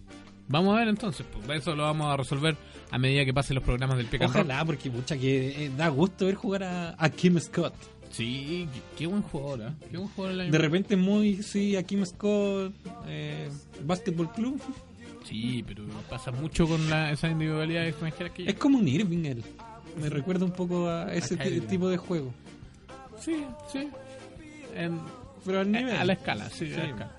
Vamos 0.49 0.75
a 0.77 0.79
ver 0.81 0.89
entonces, 0.89 1.27
pues 1.47 1.61
eso 1.61 1.75
lo 1.75 1.83
vamos 1.85 2.07
a 2.13 2.17
resolver 2.17 2.57
a 2.91 2.99
medida 2.99 3.25
que 3.25 3.35
pasen 3.35 3.57
los 3.57 3.65
programas 3.65 3.97
del 3.99 4.07
Roll. 4.09 4.31
Ojalá, 4.31 4.65
porque 4.65 4.91
mucha 4.91 5.17
que 5.17 5.67
eh, 5.67 5.71
da 5.77 5.89
gusto 5.89 6.27
ver 6.27 6.35
jugar 6.37 6.63
a, 6.65 6.95
a 6.99 7.09
Kim 7.11 7.39
Scott. 7.41 7.75
Sí, 8.11 8.69
qué, 8.73 8.81
qué 8.99 9.07
buen 9.09 9.23
jugador, 9.23 9.69
¿eh? 9.73 9.75
Qué 9.91 9.97
buen 9.97 10.09
jugador 10.11 10.41
el 10.41 10.51
De 10.53 10.59
repente 10.59 10.95
es 10.95 11.01
muy, 11.01 11.43
sí, 11.43 11.75
a 11.77 11.83
Kim 11.83 12.07
Scott, 12.07 12.73
eh, 13.09 13.51
Basketball 13.85 14.33
Club. 14.33 14.61
Sí, 15.25 15.65
pero 15.67 15.83
pasa 16.09 16.31
mucho 16.31 16.69
con 16.69 16.89
la, 16.89 17.11
esa 17.11 17.29
individualidad 17.29 17.85
extranjera 17.87 18.31
que 18.33 18.43
Es 18.43 18.47
llega. 18.49 18.59
como 18.61 18.79
un 18.79 18.87
Irving 18.87 19.25
él. 19.25 19.45
Me 20.01 20.09
recuerda 20.09 20.45
un 20.45 20.53
poco 20.53 20.89
a 20.89 21.13
ese 21.13 21.35
A 21.35 21.67
tipo 21.69 21.89
de 21.89 21.97
juego. 21.97 22.33
Sí, 23.21 23.45
sí. 23.73 23.89
En- 24.77 25.01
Pero 25.45 25.61
al 25.61 25.73
nivel. 25.73 25.97
a 25.97 26.05
la 26.05 26.13
escala, 26.13 26.49
sí, 26.51 26.73
a 26.73 26.77
la 26.79 26.85
escala. 26.85 27.16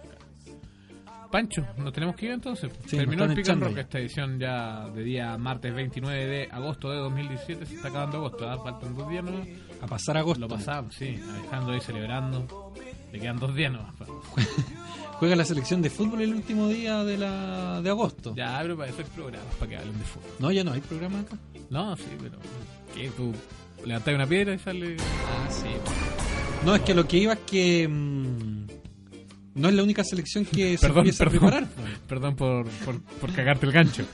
Pancho, 1.31 1.65
nos 1.77 1.93
tenemos 1.93 2.15
que 2.15 2.25
ir 2.25 2.31
entonces. 2.31 2.71
Sí, 2.85 2.97
Terminó 2.97 3.25
el 3.25 3.33
Pick 3.33 3.49
and 3.49 3.63
Rock, 3.63 3.77
esta 3.77 3.99
edición 3.99 4.39
ya 4.39 4.87
de 4.89 5.03
día 5.03 5.37
martes 5.37 5.73
29 5.73 6.25
de 6.25 6.49
agosto 6.51 6.89
de 6.91 6.97
2017. 6.97 7.65
Se 7.65 7.75
está 7.75 7.89
acabando 7.89 8.17
agosto, 8.17 8.49
¿ah? 8.49 8.57
faltan 8.63 8.95
dos 8.95 9.09
días 9.09 9.23
nomás. 9.23 9.47
A 9.81 9.87
pasar 9.87 10.17
agosto. 10.17 10.41
Lo 10.41 10.47
pasamos, 10.47 10.95
sí. 10.95 11.19
Alejandro 11.39 11.73
ahí 11.73 11.81
celebrando. 11.81 12.73
Le 13.11 13.19
quedan 13.19 13.39
dos 13.39 13.53
días 13.55 13.71
nomás. 13.71 13.95
pa. 13.95 14.05
Juega 15.19 15.35
la 15.35 15.45
selección 15.45 15.81
de 15.81 15.89
fútbol 15.89 16.21
el 16.21 16.33
último 16.33 16.67
día 16.67 17.03
de, 17.03 17.17
la, 17.17 17.81
de 17.81 17.89
agosto. 17.89 18.35
Ya, 18.35 18.59
pero 18.61 18.77
para 18.77 18.89
eso 18.89 18.99
hay 18.99 19.07
programas, 19.15 19.55
para 19.55 19.69
que 19.69 19.77
hablen 19.77 19.97
de 19.97 20.05
fútbol. 20.05 20.29
No, 20.39 20.51
ya 20.51 20.63
no 20.63 20.73
hay 20.73 20.81
programa 20.81 21.21
acá. 21.21 21.37
No, 21.69 21.97
sí, 21.97 22.05
pero. 22.21 22.37
¿Qué? 22.93 23.09
Tú 23.09 23.33
levantás 23.83 24.13
una 24.13 24.27
piedra 24.27 24.53
y 24.53 24.59
sale. 24.59 24.97
Ah, 24.99 25.49
sí. 25.49 25.69
No, 26.65 26.75
es 26.75 26.81
que 26.81 26.93
lo 26.93 27.07
que 27.07 27.17
iba 27.17 27.33
es 27.33 27.39
que 27.39 27.87
mm, 27.87 28.67
no 29.57 29.67
es 29.69 29.75
la 29.75 29.83
única 29.83 30.03
selección 30.03 30.45
que 30.45 30.77
se 30.77 30.81
Perdón, 30.87 30.99
empieza 30.99 31.23
perdón. 31.25 31.37
a 31.37 31.49
preparar. 31.49 31.67
Perdón 32.07 32.35
por, 32.35 32.65
por, 32.85 33.01
por 33.01 33.33
cagarte 33.33 33.65
el 33.65 33.71
gancho. 33.73 34.05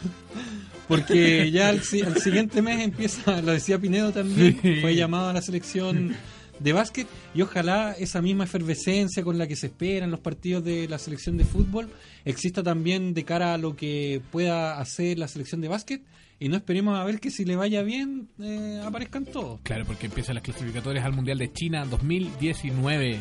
Porque 0.88 1.50
ya 1.52 1.70
al, 1.70 1.78
al 2.06 2.18
siguiente 2.22 2.62
mes 2.62 2.82
empieza, 2.82 3.42
lo 3.42 3.54
decía 3.54 3.80
Pinedo 3.80 4.12
también, 4.12 4.60
Sí. 4.62 4.82
fue 4.82 4.96
llamado 4.96 5.30
a 5.30 5.34
la 5.34 5.42
selección 5.42 6.16
de 6.60 6.74
básquet 6.74 7.08
y 7.34 7.42
ojalá 7.42 7.94
esa 7.98 8.22
misma 8.22 8.44
efervescencia 8.44 9.24
con 9.24 9.38
la 9.38 9.48
que 9.48 9.56
se 9.56 9.68
esperan 9.68 10.12
los 10.12 10.20
partidos 10.20 10.64
de 10.64 10.88
la 10.88 10.98
selección 11.00 11.36
de 11.38 11.46
fútbol 11.46 11.90
exista 12.26 12.62
también 12.62 13.14
de 13.14 13.24
cara 13.26 13.54
a 13.56 13.58
lo 13.58 13.76
que 13.76 14.22
pueda 14.32 14.80
hacer 14.80 15.18
la 15.18 15.28
selección 15.28 15.62
de 15.62 15.68
básquet 15.68 16.02
y 16.40 16.50
no 16.50 16.58
esperemos 16.58 16.98
a 17.00 17.04
ver 17.06 17.20
que 17.20 17.32
si 17.32 17.44
le 17.46 17.56
vaya 17.56 17.82
bien 17.82 18.28
eh, 18.40 18.82
aparezcan 18.86 19.26
todos. 19.26 19.62
Claro, 19.64 19.86
porque 19.86 20.06
empiezan 20.08 20.36
las 20.36 20.44
clasificatorias 20.44 21.06
al 21.06 21.14
Mundial 21.14 21.38
de 21.38 21.52
China 21.52 21.86
2019. 21.86 23.20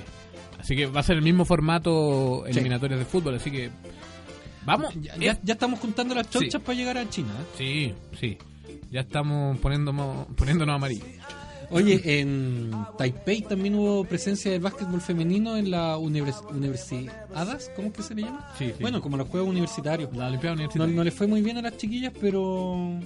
Así 0.62 0.74
que 0.76 0.86
va 0.86 1.00
a 1.00 1.02
ser 1.02 1.16
el 1.16 1.22
mismo 1.22 1.44
formato 1.44 2.46
eliminatorias 2.46 2.98
de 3.00 3.04
fútbol, 3.04 3.34
así 3.34 3.50
que. 3.50 3.70
Vamos. 4.64 4.94
Ya, 5.02 5.16
ya- 5.16 5.38
ya 5.42 5.52
estamos 5.54 5.80
juntando 5.80 6.14
las 6.14 6.30
chonchas 6.30 6.60
Sí. 6.62 6.66
para 6.66 6.78
llegar 6.78 6.96
a 6.96 7.10
China. 7.10 7.32
¿eh? 7.58 7.94
Sí, 8.12 8.16
sí. 8.18 8.38
Ya 8.90 9.00
estamos 9.00 9.58
poniéndonos, 9.58 10.26
poniéndonos 10.36 10.76
amarillos. 10.76 11.06
Oye, 11.70 12.20
en 12.20 12.70
Taipei 12.98 13.40
también 13.42 13.74
hubo 13.74 14.04
presencia 14.04 14.50
del 14.52 14.60
básquetbol 14.60 15.00
femenino 15.00 15.56
en 15.56 15.70
la 15.70 15.96
univers 15.96 16.42
universidades, 16.50 17.70
¿cómo 17.74 17.88
es 17.88 17.94
que 17.94 18.02
se 18.02 18.14
le 18.14 18.22
llama? 18.22 18.46
Sí, 18.58 18.66
sí. 18.68 18.74
Bueno, 18.80 19.00
como 19.00 19.16
los 19.16 19.26
juegos 19.28 19.48
universitarios. 19.48 20.14
La 20.14 20.26
Olimpiada 20.28 20.54
No, 20.54 20.60
Universitaria. 20.60 20.94
no 20.96 21.02
le 21.04 21.10
fue 21.10 21.26
muy 21.26 21.40
bien 21.40 21.56
a 21.56 21.62
las 21.62 21.76
chiquillas, 21.78 22.12
pero 22.20 23.00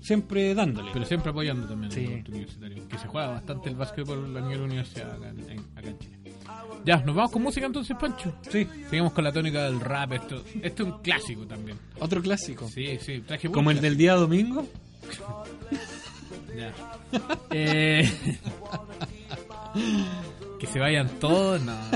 siempre 0.00 0.54
dándole. 0.54 0.90
Pero 0.92 1.04
siempre 1.04 1.30
apoyando 1.30 1.66
también 1.66 1.90
Sí. 1.90 2.04
el 2.04 2.24
universitario. 2.30 2.86
Que 2.88 2.98
se 2.98 3.08
juega 3.08 3.28
bastante 3.30 3.68
el 3.68 3.74
básquetbol 3.74 4.36
a 4.36 4.40
nivel 4.42 4.62
universidad 4.62 5.12
acá 5.16 5.28
en, 5.30 5.50
en- 5.50 5.58
acá 5.76 5.88
en 5.88 5.98
Chile. 5.98 6.17
Ya, 6.84 6.96
nos 6.98 7.14
vamos 7.14 7.32
con 7.32 7.42
música 7.42 7.66
entonces, 7.66 7.96
Pancho. 8.00 8.32
Sí, 8.50 8.66
Seguimos 8.88 9.12
con 9.12 9.24
la 9.24 9.32
tónica 9.32 9.64
del 9.64 9.80
rap. 9.80 10.12
Esto, 10.12 10.42
esto 10.62 10.82
es 10.84 10.88
un 10.88 10.98
clásico 11.02 11.46
también. 11.46 11.78
otro 11.98 12.22
clásico. 12.22 12.68
Sí, 12.68 12.98
sí. 13.00 13.20
Traje 13.20 13.50
Como 13.50 13.70
el 13.70 13.80
del 13.80 13.96
día 13.96 14.14
domingo. 14.14 14.66
Ya. 16.56 16.72
Eh, 17.50 18.02
que 20.58 20.66
se 20.66 20.78
vayan 20.80 21.08
todos, 21.20 21.62
no. 21.62 21.72
no. 21.72 21.90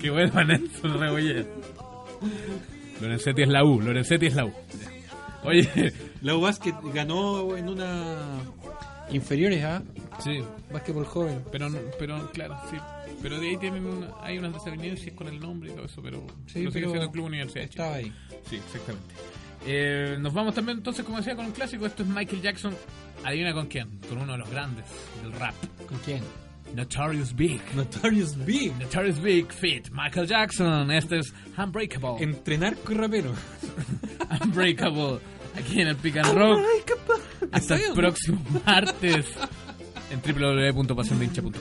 que 0.00 0.10
vuelvan 0.10 0.46
Nelson 0.48 0.98
Rebollet. 0.98 1.46
Lorenzetti 3.02 3.42
es 3.42 3.48
la 3.48 3.64
U, 3.64 3.80
Lorenzetti 3.82 4.26
es 4.26 4.34
la 4.34 4.46
U. 4.46 4.52
Ya. 4.80 4.90
Oye, 5.44 5.92
La 6.22 6.34
Basket 6.34 6.74
ganó 6.94 7.54
en 7.56 7.68
una 7.68 8.16
inferiores 9.12 9.62
a 9.64 9.82
sí, 10.22 10.42
básquetbol 10.72 11.04
joven. 11.06 11.42
pero, 11.52 11.68
no- 11.68 11.78
pero 11.98 12.30
claro, 12.32 12.56
sí. 12.70 12.76
Pero 13.22 13.38
de 13.38 13.50
ahí 13.50 13.56
tienen 13.56 13.84
una- 13.86 14.10
hay 14.20 14.38
unas 14.38 14.52
desavenencias 14.54 15.14
con 15.14 15.28
el 15.28 15.38
nombre 15.38 15.70
y 15.70 15.74
todo 15.74 15.84
eso, 15.86 16.00
pero, 16.02 16.18
Sí, 16.46 16.54
pero 16.54 16.70
sigue 16.72 16.86
siendo 16.86 17.02
el 17.04 17.10
Club 17.10 17.26
Universidad. 17.26 17.64
Estaba 17.64 17.94
ahí. 17.94 18.12
Sí, 18.48 18.56
exactamente. 18.56 19.14
Eh, 19.64 20.16
nos 20.18 20.32
vamos 20.34 20.54
también 20.54 20.78
entonces, 20.78 21.04
como 21.04 21.18
decía, 21.18 21.36
con 21.36 21.46
un 21.46 21.52
clásico. 21.52 21.86
Esto 21.86 22.02
es 22.02 22.08
Michael 22.08 22.42
Jackson. 22.42 22.74
Adivina 23.24 23.52
con 23.52 23.66
quién. 23.66 23.98
Con 24.08 24.18
uno 24.18 24.32
de 24.32 24.38
los 24.38 24.50
grandes 24.50 24.84
del 25.22 25.32
rap. 25.34 25.54
¿Con 25.86 25.98
quién? 25.98 26.22
Notorious 26.74 27.36
Big. 27.36 27.60
Notorious 27.76 28.36
Big. 28.44 28.72
Notorious 28.80 29.20
Big 29.20 29.52
Fit. 29.52 29.88
Michael 29.92 30.26
Jackson. 30.26 30.90
Este 30.90 31.18
es 31.18 31.32
Unbreakable. 31.56 32.16
Entre 32.24 32.58
narco 32.58 32.90
y 32.92 32.94
rapero. 32.96 33.32
Unbreakable. 34.44 35.18
Aquí 35.56 35.80
en 35.80 35.88
el 35.88 35.96
Pick 35.96 36.16
and 36.16 36.34
Rock. 36.36 36.60
Hasta 37.52 37.76
el 37.76 37.92
próximo 37.92 38.38
martes. 38.66 39.26
En 40.10 40.20
www.pasiondehincha.com. 40.20 41.52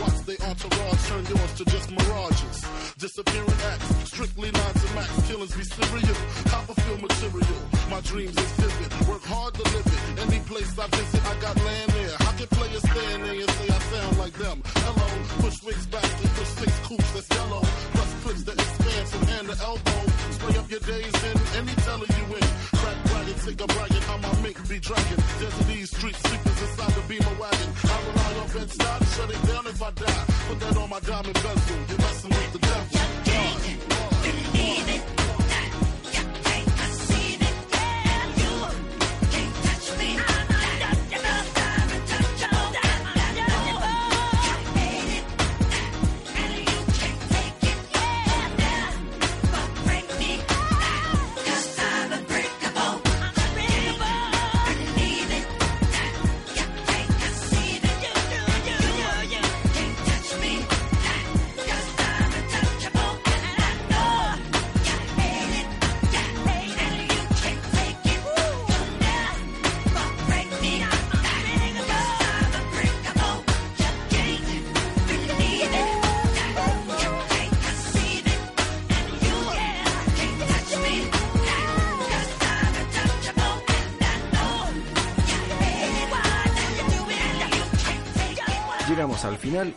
Watch 0.00 0.18
they 0.26 0.38
entourage 0.38 1.02
turn 1.08 1.24
yours 1.26 1.52
to 1.58 1.64
just 1.64 1.90
mirages. 1.90 2.56
Disappearing 2.98 3.60
acts, 3.72 3.88
strictly 4.12 4.50
nines 4.50 4.84
and 4.84 4.94
max. 4.94 5.10
Killers 5.28 5.54
be 5.56 5.64
serial. 5.64 6.20
Copperfield 6.46 7.02
material. 7.02 7.60
My 7.90 8.00
dreams 8.00 8.36
is 8.36 8.50
vivid. 8.60 9.08
Work 9.08 9.24
hard 9.24 9.54
to 9.54 9.62
live 9.62 9.86
it. 9.86 10.00
Any 10.26 10.40
place 10.40 10.78
I 10.78 10.86
visit, 10.88 11.22
I 11.26 11.34
got 11.40 11.56
land 11.64 11.90
there. 11.92 12.16
I 12.20 12.32
can 12.38 12.48
play 12.58 12.70
a 12.74 12.80
stand 12.80 13.24
there 13.24 13.34
and 13.34 13.50
say 13.50 13.68
I 13.68 13.78
sound 13.92 14.18
like 14.18 14.34
them. 14.34 14.62
Hello, 14.86 15.08
push 15.42 15.62
wigs 15.62 15.86
back 15.86 16.04
and 16.04 16.30
push 16.36 16.52
six 16.60 16.72
coops 16.86 17.10
that's 17.12 17.28
yellow. 17.30 17.62
Plus 17.94 18.10
clips 18.22 18.42
that 18.44 18.54
expand 18.54 18.90
hand 19.30 19.46
to 19.48 19.56
elbow. 19.64 20.00
Spray 20.30 20.56
up 20.58 20.70
your 20.70 20.80
days 20.80 21.16
in 21.28 21.36
any 21.58 21.74
teller 21.86 22.08
you 22.18 22.24
in. 22.36 22.46
Crack 22.80 23.09
bragging, 23.20 23.40
take 23.44 23.60
a 23.60 23.66
bragging 23.66 24.02
how 24.02 24.16
my 24.18 24.40
mink 24.40 24.68
be 24.68 24.78
dragging. 24.78 25.18
These 25.66 25.90
street 25.90 26.16
sleepers 26.16 26.62
inside 26.62 26.92
the 26.92 27.02
beamer 27.08 27.34
wagon. 27.40 27.68
I 27.84 27.96
rely 28.08 28.40
on 28.42 28.48
bed 28.52 28.70
stop, 28.70 29.04
shut 29.04 29.30
it 29.30 29.42
down 29.46 29.66
if 29.66 29.82
I 29.82 29.90
die. 29.90 30.24
Put 30.48 30.60
that 30.60 30.76
on 30.76 30.90
my 30.90 31.00
diamond 31.00 31.34
bezel. 31.34 31.76
You're 31.88 31.98
messing 31.98 32.30
with 32.30 32.52
the 32.52 32.58
devil. 32.58 33.19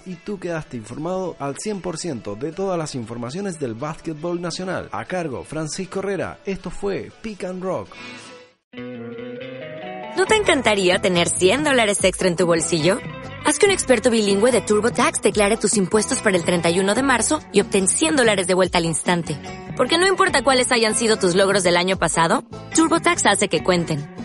Y 0.06 0.16
tú 0.16 0.40
quedaste 0.40 0.78
informado 0.78 1.36
al 1.40 1.56
100% 1.56 2.38
de 2.38 2.52
todas 2.52 2.78
las 2.78 2.94
informaciones 2.94 3.60
del 3.60 3.74
básquetbol 3.74 4.40
nacional. 4.40 4.88
A 4.92 5.06
cargo, 5.06 5.44
Francisco 5.44 6.00
Herrera, 6.00 6.40
esto 6.46 6.70
fue 6.70 7.12
Pick 7.22 7.44
and 7.44 7.64
Rock. 7.64 7.90
¿No 10.16 10.26
te 10.28 10.36
encantaría 10.36 11.00
tener 11.00 11.28
100 11.28 11.64
dólares 11.64 12.04
extra 12.04 12.28
en 12.28 12.36
tu 12.36 12.46
bolsillo? 12.46 13.00
Haz 13.46 13.58
que 13.58 13.66
un 13.66 13.72
experto 13.72 14.12
bilingüe 14.12 14.52
de 14.52 14.62
TurboTax 14.62 15.22
declare 15.22 15.58
tus 15.58 15.76
impuestos 15.76 16.22
para 16.22 16.38
el 16.38 16.46
31 16.46 16.94
de 16.94 17.04
marzo 17.04 17.42
y 17.52 17.62
obtén 17.62 17.88
100 17.88 18.16
dólares 18.16 18.46
de 18.46 18.54
vuelta 18.54 18.78
al 18.78 18.86
instante. 18.86 19.36
Porque 19.76 19.98
no 19.98 20.08
importa 20.08 20.44
cuáles 20.44 20.72
hayan 20.72 20.96
sido 20.96 21.18
tus 21.18 21.34
logros 21.34 21.64
del 21.64 21.78
año 21.78 21.98
pasado, 21.98 22.44
TurboTax 22.76 23.26
hace 23.26 23.48
que 23.48 23.64
cuenten. 23.64 24.23